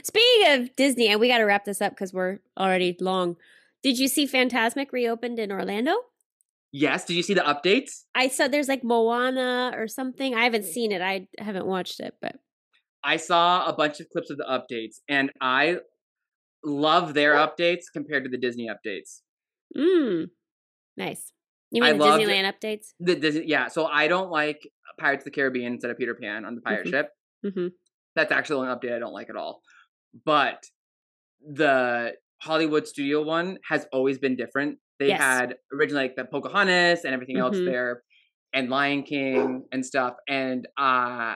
Speaking 0.03 0.53
of 0.53 0.75
Disney, 0.75 1.07
and 1.07 1.19
we 1.19 1.27
got 1.27 1.37
to 1.37 1.45
wrap 1.45 1.65
this 1.65 1.81
up 1.81 1.93
because 1.93 2.13
we're 2.13 2.39
already 2.59 2.95
long. 2.99 3.35
Did 3.83 3.99
you 3.99 4.07
see 4.07 4.27
Fantasmic 4.27 4.91
reopened 4.91 5.39
in 5.39 5.51
Orlando? 5.51 5.95
Yes. 6.71 7.05
Did 7.05 7.13
you 7.13 7.23
see 7.23 7.35
the 7.35 7.41
updates? 7.41 8.03
I 8.15 8.27
saw 8.27 8.47
there's 8.47 8.67
like 8.67 8.83
Moana 8.83 9.71
or 9.75 9.87
something. 9.87 10.35
I 10.35 10.43
haven't 10.43 10.65
seen 10.65 10.91
it. 10.91 11.01
I 11.01 11.27
haven't 11.37 11.67
watched 11.67 11.99
it, 11.99 12.15
but 12.21 12.35
I 13.03 13.17
saw 13.17 13.65
a 13.67 13.73
bunch 13.73 13.99
of 13.99 14.09
clips 14.09 14.29
of 14.29 14.37
the 14.37 14.43
updates 14.45 14.97
and 15.07 15.31
I 15.41 15.77
love 16.63 17.13
their 17.13 17.35
updates 17.35 17.85
compared 17.93 18.23
to 18.25 18.29
the 18.29 18.37
Disney 18.37 18.67
updates. 18.67 19.21
mm, 19.75 20.29
nice. 20.97 21.31
You 21.71 21.83
I 21.83 21.91
mean 21.91 21.99
the 21.99 22.05
loved- 22.05 22.23
Disneyland 22.23 22.53
updates? 22.53 22.93
The 22.99 23.15
Disney, 23.15 23.45
yeah. 23.47 23.67
So 23.67 23.85
I 23.85 24.07
don't 24.07 24.31
like 24.31 24.67
Pirates 24.99 25.21
of 25.21 25.25
the 25.25 25.31
Caribbean 25.31 25.73
instead 25.73 25.91
of 25.91 25.97
Peter 25.97 26.15
Pan 26.15 26.45
on 26.45 26.55
the 26.55 26.61
pirate 26.61 26.87
Mhm. 26.87 26.89
ship. 26.89 27.11
hmm 27.43 27.67
That's 28.15 28.31
actually 28.31 28.67
an 28.67 28.75
update 28.77 28.95
I 28.95 28.99
don't 28.99 29.13
like 29.13 29.29
at 29.29 29.35
all. 29.35 29.61
But 30.25 30.63
the 31.41 32.15
Hollywood 32.41 32.87
studio 32.87 33.21
one 33.23 33.59
has 33.67 33.85
always 33.91 34.17
been 34.17 34.35
different. 34.35 34.79
They 34.99 35.09
Yes. 35.09 35.21
had 35.21 35.57
originally 35.71 36.05
like 36.05 36.15
the 36.15 36.25
Pocahontas 36.25 37.03
and 37.05 37.13
everything 37.13 37.37
else 37.37 37.57
Mhm. 37.57 37.65
there, 37.65 38.03
and 38.53 38.69
Lion 38.69 39.03
King 39.03 39.67
and 39.71 39.85
stuff. 39.85 40.15
And 40.27 40.67
uh 40.77 41.35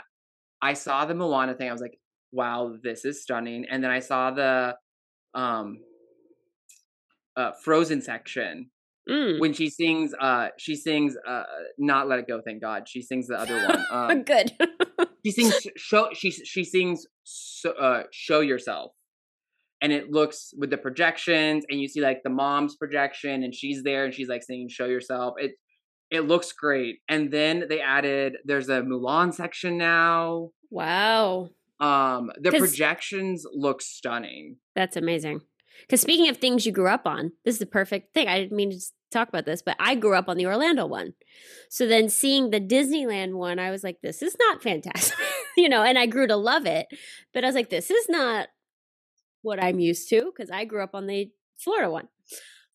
I 0.62 0.74
saw 0.74 1.06
the 1.06 1.16
Moana 1.16 1.54
thing. 1.56 1.70
I 1.70 1.72
was 1.72 1.82
like, 1.82 1.98
wow, 2.32 2.76
this 2.84 3.04
is 3.06 3.22
stunning. 3.22 3.66
And 3.70 3.84
then 3.84 3.92
I 3.92 4.00
saw 4.00 4.32
the 4.32 4.76
um 5.34 5.80
uh 7.36 7.52
Frozen 7.64 8.02
section 8.02 8.70
Mm. 9.10 9.40
when 9.40 9.52
she 9.52 9.68
sings 9.68 10.14
uh 10.22 10.50
she 10.60 10.76
sings 10.76 11.18
uh 11.28 11.42
not 11.80 12.08
let 12.08 12.20
it 12.20 12.28
go 12.28 12.40
thank 12.46 12.62
god 12.62 12.88
she 12.88 13.02
sings 13.02 13.26
the 13.26 13.34
other 13.36 13.56
one 13.68 13.84
um 13.92 14.22
Good. 14.22 14.52
she 15.26 15.32
sings 15.38 15.66
show 15.76 16.10
she 16.14 16.30
she 16.30 16.64
sings 16.64 17.08
so, 17.24 17.72
uh 17.72 18.04
show 18.12 18.42
yourself 18.42 18.92
and 19.82 19.92
it 19.92 20.12
looks 20.12 20.54
with 20.56 20.70
the 20.70 20.78
projections 20.78 21.66
and 21.68 21.82
you 21.82 21.88
see 21.88 22.00
like 22.00 22.22
the 22.24 22.30
mom's 22.30 22.76
projection 22.76 23.42
and 23.42 23.56
she's 23.56 23.82
there 23.82 24.06
and 24.06 24.14
she's 24.14 24.28
like 24.30 24.44
saying 24.44 24.70
show 24.70 24.86
yourself 24.86 25.34
it 25.40 25.54
it 26.12 26.22
looks 26.22 26.52
great 26.52 27.00
and 27.08 27.32
then 27.32 27.66
they 27.70 27.80
added 27.82 28.38
there's 28.46 28.70
a 28.70 28.82
mulan 28.82 29.34
section 29.34 29.78
now 29.78 30.50
Wow. 30.70 31.50
um 31.80 32.32
the 32.40 32.52
projections 32.52 33.46
look 33.54 33.82
stunning 33.82 34.58
That's 34.76 34.96
amazing. 34.98 35.42
Because 35.82 36.02
speaking 36.02 36.30
of 36.30 36.38
things 36.38 36.66
you 36.66 36.72
grew 36.72 36.88
up 36.88 37.08
on, 37.08 37.32
this 37.44 37.56
is 37.56 37.60
the 37.60 37.66
perfect 37.66 38.14
thing. 38.14 38.28
I 38.28 38.40
didn't 38.40 38.56
mean 38.56 38.72
to 38.72 38.80
talk 39.10 39.30
about 39.30 39.46
this, 39.46 39.64
but 39.64 39.76
I 39.80 39.96
grew 39.96 40.14
up 40.16 40.30
on 40.30 40.38
the 40.38 40.46
Orlando 40.46 40.86
one. 40.86 41.14
So 41.70 41.88
then 41.88 42.08
seeing 42.08 42.52
the 42.52 42.60
Disneyland 42.60 43.34
one, 43.34 43.58
I 43.58 43.72
was 43.72 43.84
like, 43.84 43.98
this 44.04 44.22
is 44.22 44.36
not 44.40 44.62
Fantasmic. 44.62 45.14
you 45.58 45.70
know, 45.70 45.82
and 45.82 45.98
I 45.98 46.06
grew 46.06 46.28
to 46.28 46.36
love 46.36 46.66
it. 46.68 46.88
But 47.34 47.44
I 47.44 47.48
was 47.48 47.56
like, 47.56 47.70
this 47.72 47.90
is 47.90 48.08
not 48.10 48.50
what 49.42 49.64
I'm 49.64 49.80
used 49.80 50.08
to 50.10 50.32
because 50.36 50.52
I 50.52 50.66
grew 50.66 50.84
up 50.84 50.94
on 50.94 51.08
the 51.08 51.32
Florida 51.58 51.90
one. 51.90 52.10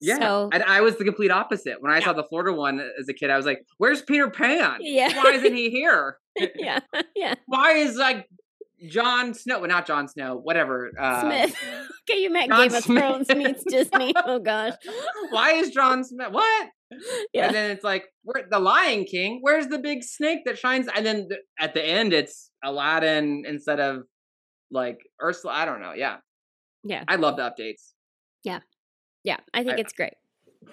Yeah 0.01 0.19
So, 0.19 0.51
and 0.53 0.63
i 0.63 0.81
was 0.83 0.97
the 0.99 1.05
complete 1.05 1.31
opposite 1.31 1.77
when 1.81 1.91
i 1.93 2.01
saw 2.01 2.13
the 2.13 2.25
florida 2.25 2.53
one 2.53 2.81
as 3.01 3.09
a 3.09 3.15
kid 3.15 3.31
i 3.31 3.37
was 3.37 3.47
like 3.47 3.61
where's 3.79 4.03
peter 4.03 4.29
pan 4.31 4.79
Yeah. 4.81 5.17
why 5.17 5.33
isn't 5.33 5.55
he 5.61 5.71
here 5.71 6.19
yeah, 6.57 6.81
yeah. 7.17 7.35
why 7.47 7.73
is 7.73 7.97
like 7.97 8.27
Jon 8.91 9.33
Snow? 9.33 9.61
Well, 9.61 9.71
not 9.71 9.87
Jon 9.87 10.07
Snow. 10.07 10.37
Whatever. 10.37 10.91
Uh, 11.01 11.23
Smith. 11.23 11.57
okay, 12.11 12.21
you 12.21 12.31
met 12.31 12.49
John 12.51 12.69
Game 12.69 12.77
of 12.77 12.85
Smith. 12.85 13.03
Thrones 13.03 13.29
meets 13.35 13.65
Disney. 13.65 14.13
Oh 14.15 14.39
gosh. 14.39 14.75
Why 15.31 15.53
is 15.53 15.71
John 15.71 16.05
Smith? 16.05 16.31
What? 16.31 16.69
Yeah. 17.33 17.47
And 17.47 17.55
then 17.55 17.71
it's 17.71 17.83
like, 17.83 18.05
where 18.23 18.45
the 18.51 18.59
Lion 18.59 19.05
King? 19.05 19.39
Where's 19.41 19.69
the 19.69 19.79
big 19.79 20.05
snake 20.05 20.41
that 20.45 20.59
shines? 20.59 20.89
And 20.95 21.07
then 21.07 21.27
th- 21.31 21.41
at 21.59 21.73
the 21.73 21.83
end, 21.83 22.13
it's 22.13 22.51
Aladdin 22.63 23.45
instead 23.49 23.81
of 23.81 24.03
like 24.71 24.99
Ursula. 25.23 25.55
I 25.55 25.65
don't 25.65 25.81
know. 25.81 25.95
Yeah, 25.95 26.19
Yeah. 26.85 27.03
I 27.09 27.17
love 27.17 27.37
the 27.39 27.43
updates. 27.51 27.93
Yeah. 29.27 29.37
I 29.53 29.63
think 29.63 29.77
I- 29.77 29.81
it's 29.81 29.93
great. 29.93 30.15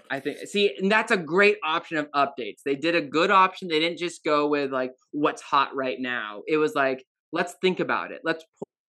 I 0.10 0.20
think 0.20 0.38
see, 0.48 0.76
and 0.78 0.92
that's 0.92 1.12
a 1.12 1.18
great 1.18 1.58
option 1.64 1.98
of 1.98 2.10
updates. 2.12 2.62
They 2.66 2.76
did 2.76 2.96
a 2.96 3.02
good 3.02 3.30
option. 3.32 3.68
They 3.68 3.80
didn't 3.80 4.00
just 4.00 4.24
go 4.24 4.48
with 4.48 4.72
like 4.72 4.92
what's 5.12 5.42
hot 5.42 5.76
right 5.76 5.98
now. 6.00 6.42
It 6.48 6.58
was 6.58 6.74
like, 6.74 7.06
let's 7.32 7.54
think 7.62 7.80
about 7.80 8.12
it. 8.12 8.22
Let's 8.24 8.44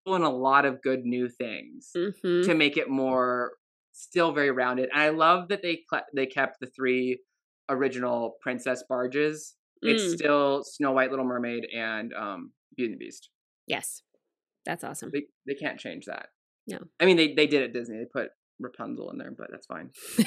pull 0.07 0.15
in 0.17 0.23
a 0.23 0.31
lot 0.31 0.65
of 0.65 0.81
good 0.83 1.05
new 1.05 1.29
things. 1.29 1.91
hmm 1.95 2.43
to 2.43 2.55
make 2.55 2.77
it 2.77 2.89
more 2.89 3.53
still 3.93 4.33
very 4.33 4.51
rounded. 4.51 4.89
And 4.93 5.01
I 5.03 5.09
love 5.11 5.49
that 5.49 5.63
they 5.63 5.83
cle 5.91 6.01
they 6.15 6.27
kept 6.27 6.61
the 6.61 6.67
three 6.67 7.21
original 7.69 8.37
princess 8.43 8.83
barges. 8.89 9.55
It's 9.83 10.03
Mm. 10.05 10.17
still 10.17 10.65
Snow 10.65 10.93
White, 10.93 11.11
Little 11.11 11.27
Mermaid, 11.27 11.67
and 11.75 12.13
um, 12.15 12.53
Beauty 12.77 12.93
and 12.93 13.01
the 13.01 13.05
Beast. 13.05 13.31
Yes. 13.67 14.03
That's 14.65 14.85
awesome. 14.85 15.11
They 15.13 15.25
they 15.47 15.55
can't 15.55 15.79
change 15.79 16.07
that. 16.07 16.27
No. 16.67 16.79
I 17.01 17.05
mean 17.05 17.17
they 17.17 17.35
they 17.35 17.47
did 17.47 17.63
at 17.63 17.73
Disney. 17.75 17.99
They 17.99 18.07
put 18.11 18.31
Rapunzel 18.61 19.11
in 19.11 19.19
there, 19.19 19.33
but 19.37 19.49
that's 19.51 19.67
fine. 19.67 19.91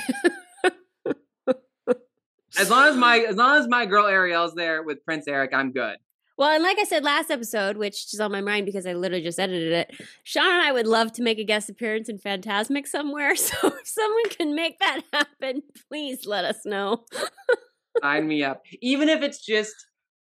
As 2.57 2.69
long 2.69 2.87
as 2.87 2.95
my 2.95 3.19
as 3.19 3.35
long 3.35 3.59
as 3.59 3.67
my 3.67 3.85
girl 3.85 4.07
Ariel's 4.07 4.55
there 4.55 4.81
with 4.81 5.03
Prince 5.05 5.27
Eric, 5.27 5.53
I'm 5.53 5.71
good. 5.71 5.97
Well, 6.37 6.49
and 6.49 6.63
like 6.63 6.77
I 6.79 6.85
said 6.85 7.03
last 7.03 7.29
episode, 7.29 7.77
which 7.77 8.13
is 8.13 8.19
on 8.19 8.31
my 8.31 8.41
mind 8.41 8.65
because 8.65 8.85
I 8.85 8.93
literally 8.93 9.23
just 9.23 9.39
edited 9.39 9.71
it, 9.73 9.91
Sean 10.23 10.45
and 10.45 10.61
I 10.61 10.71
would 10.71 10.87
love 10.87 11.11
to 11.13 11.23
make 11.23 11.39
a 11.39 11.43
guest 11.43 11.69
appearance 11.69 12.09
in 12.09 12.19
Fantasmic 12.19 12.87
somewhere. 12.87 13.35
So 13.35 13.55
if 13.67 13.87
someone 13.87 14.29
can 14.29 14.55
make 14.55 14.79
that 14.79 15.01
happen, 15.13 15.61
please 15.89 16.25
let 16.25 16.45
us 16.45 16.65
know. 16.65 17.05
Sign 18.01 18.27
me 18.27 18.43
up. 18.43 18.63
Even 18.81 19.09
if 19.09 19.21
it's 19.21 19.43
just 19.43 19.73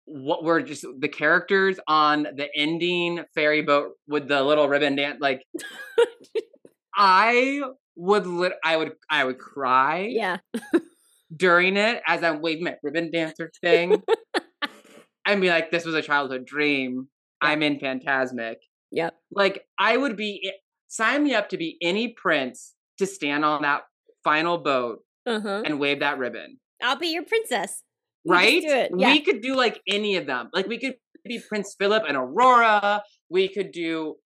what 0.04 0.44
we're 0.44 0.62
just 0.62 0.84
the 0.98 1.08
characters 1.08 1.78
on 1.86 2.24
the 2.34 2.48
ending 2.54 3.24
ferry 3.34 3.62
boat 3.62 3.92
with 4.06 4.28
the 4.28 4.42
little 4.42 4.68
ribbon 4.68 4.96
dance. 4.96 5.18
Like 5.20 5.44
I 6.94 7.62
would 7.96 8.26
lit 8.26 8.52
I 8.64 8.76
would 8.76 8.92
I 9.10 9.24
would 9.24 9.38
cry 9.38 10.08
yeah. 10.10 10.38
during 11.34 11.76
it 11.76 12.02
as 12.06 12.22
I'm 12.22 12.40
waving 12.40 12.64
my 12.64 12.76
ribbon 12.82 13.10
dancer 13.10 13.50
thing. 13.60 14.02
and 15.26 15.40
be 15.40 15.48
like, 15.48 15.70
this 15.70 15.84
was 15.84 15.94
a 15.94 16.02
childhood 16.02 16.44
dream. 16.46 17.08
I'm 17.40 17.62
in 17.62 17.78
Fantasmic. 17.78 18.56
Yep. 18.90 19.14
Like 19.30 19.62
I 19.78 19.96
would 19.96 20.16
be 20.16 20.52
sign 20.88 21.24
me 21.24 21.34
up 21.34 21.48
to 21.50 21.56
be 21.56 21.76
any 21.82 22.08
prince 22.08 22.74
to 22.98 23.06
stand 23.06 23.44
on 23.44 23.62
that 23.62 23.82
final 24.24 24.58
boat 24.58 24.98
Uh 25.26 25.40
huh. 25.40 25.62
and 25.64 25.80
wave 25.80 26.00
that 26.00 26.18
ribbon. 26.18 26.58
I'll 26.82 26.98
be 26.98 27.08
your 27.08 27.24
princess. 27.24 27.82
Right? 28.26 28.62
yeah. 28.62 29.12
We 29.12 29.20
could 29.20 29.40
do 29.40 29.56
like 29.56 29.80
any 29.88 30.16
of 30.16 30.26
them. 30.26 30.50
Like 30.52 30.66
we 30.68 30.78
could 30.78 30.94
be 31.24 31.40
Prince 31.48 31.74
Philip 31.78 32.04
and 32.06 32.16
Aurora. 32.16 33.02
We 33.28 33.48
could 33.48 33.72
do 33.72 34.16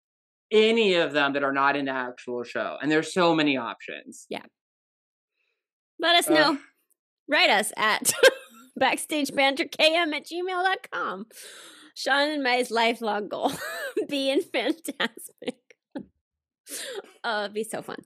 any 0.50 0.94
of 0.94 1.12
them 1.12 1.32
that 1.32 1.42
are 1.42 1.52
not 1.52 1.76
in 1.76 1.86
the 1.86 1.92
actual 1.92 2.44
show. 2.44 2.76
And 2.80 2.90
there's 2.90 3.12
so 3.12 3.34
many 3.34 3.56
options. 3.56 4.26
Yeah. 4.28 4.42
Let 5.98 6.16
us 6.16 6.28
know. 6.28 6.58
Write 7.28 7.50
us 7.50 7.72
at 7.76 8.12
backstagebanterkm 8.80 10.14
at 10.14 10.26
gmail.com. 10.26 11.26
Sean 11.94 12.30
and 12.30 12.42
my 12.42 12.64
lifelong 12.70 13.28
goal 13.28 13.52
being 14.08 14.42
Fantasmic. 14.42 15.56
oh, 17.24 17.40
it'd 17.40 17.54
be 17.54 17.64
so 17.64 17.82
fun. 17.82 17.96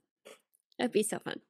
It'd 0.79 0.93
be 0.93 1.03
so 1.03 1.19
fun. 1.19 1.41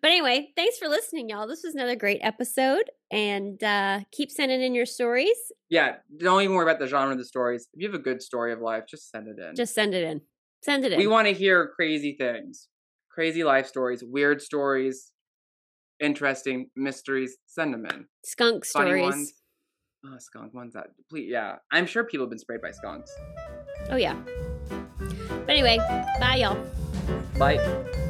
But 0.00 0.10
anyway, 0.10 0.48
thanks 0.56 0.78
for 0.78 0.88
listening, 0.88 1.28
y'all. 1.28 1.46
This 1.46 1.62
was 1.64 1.74
another 1.74 1.96
great 1.96 2.20
episode. 2.22 2.90
And 3.10 3.62
uh, 3.62 4.00
keep 4.12 4.30
sending 4.30 4.62
in 4.62 4.74
your 4.74 4.86
stories. 4.86 5.36
Yeah, 5.68 5.96
don't 6.18 6.42
even 6.42 6.56
worry 6.56 6.64
about 6.68 6.80
the 6.80 6.86
genre 6.86 7.12
of 7.12 7.18
the 7.18 7.24
stories. 7.24 7.68
If 7.72 7.80
you 7.82 7.88
have 7.88 7.94
a 7.98 8.02
good 8.02 8.22
story 8.22 8.52
of 8.52 8.60
life, 8.60 8.84
just 8.88 9.10
send 9.10 9.28
it 9.28 9.38
in. 9.38 9.54
Just 9.54 9.74
send 9.74 9.94
it 9.94 10.04
in. 10.04 10.20
Send 10.62 10.84
it 10.84 10.92
in. 10.92 10.98
we 10.98 11.06
want 11.06 11.28
to 11.28 11.34
hear 11.34 11.70
crazy 11.76 12.16
things, 12.18 12.68
crazy 13.10 13.44
life 13.44 13.66
stories, 13.66 14.02
weird 14.04 14.42
stories, 14.42 15.12
interesting 16.00 16.70
mysteries. 16.74 17.36
Send 17.46 17.72
them 17.74 17.86
in. 17.86 18.06
skunk 18.24 18.66
Funny 18.66 18.90
stories. 18.90 19.02
ones. 19.02 19.32
Oh, 20.04 20.16
skunk 20.18 20.54
ones 20.54 20.72
that 20.74 20.88
please, 21.10 21.28
yeah. 21.30 21.56
I'm 21.72 21.86
sure 21.86 22.04
people 22.04 22.26
have 22.26 22.30
been 22.30 22.38
sprayed 22.38 22.62
by 22.62 22.70
skunks. 22.70 23.12
Oh, 23.90 23.96
yeah. 23.96 24.16
But 24.98 25.50
anyway, 25.50 25.78
bye, 26.20 26.36
y'all. 26.36 26.58
Bye. 27.38 28.02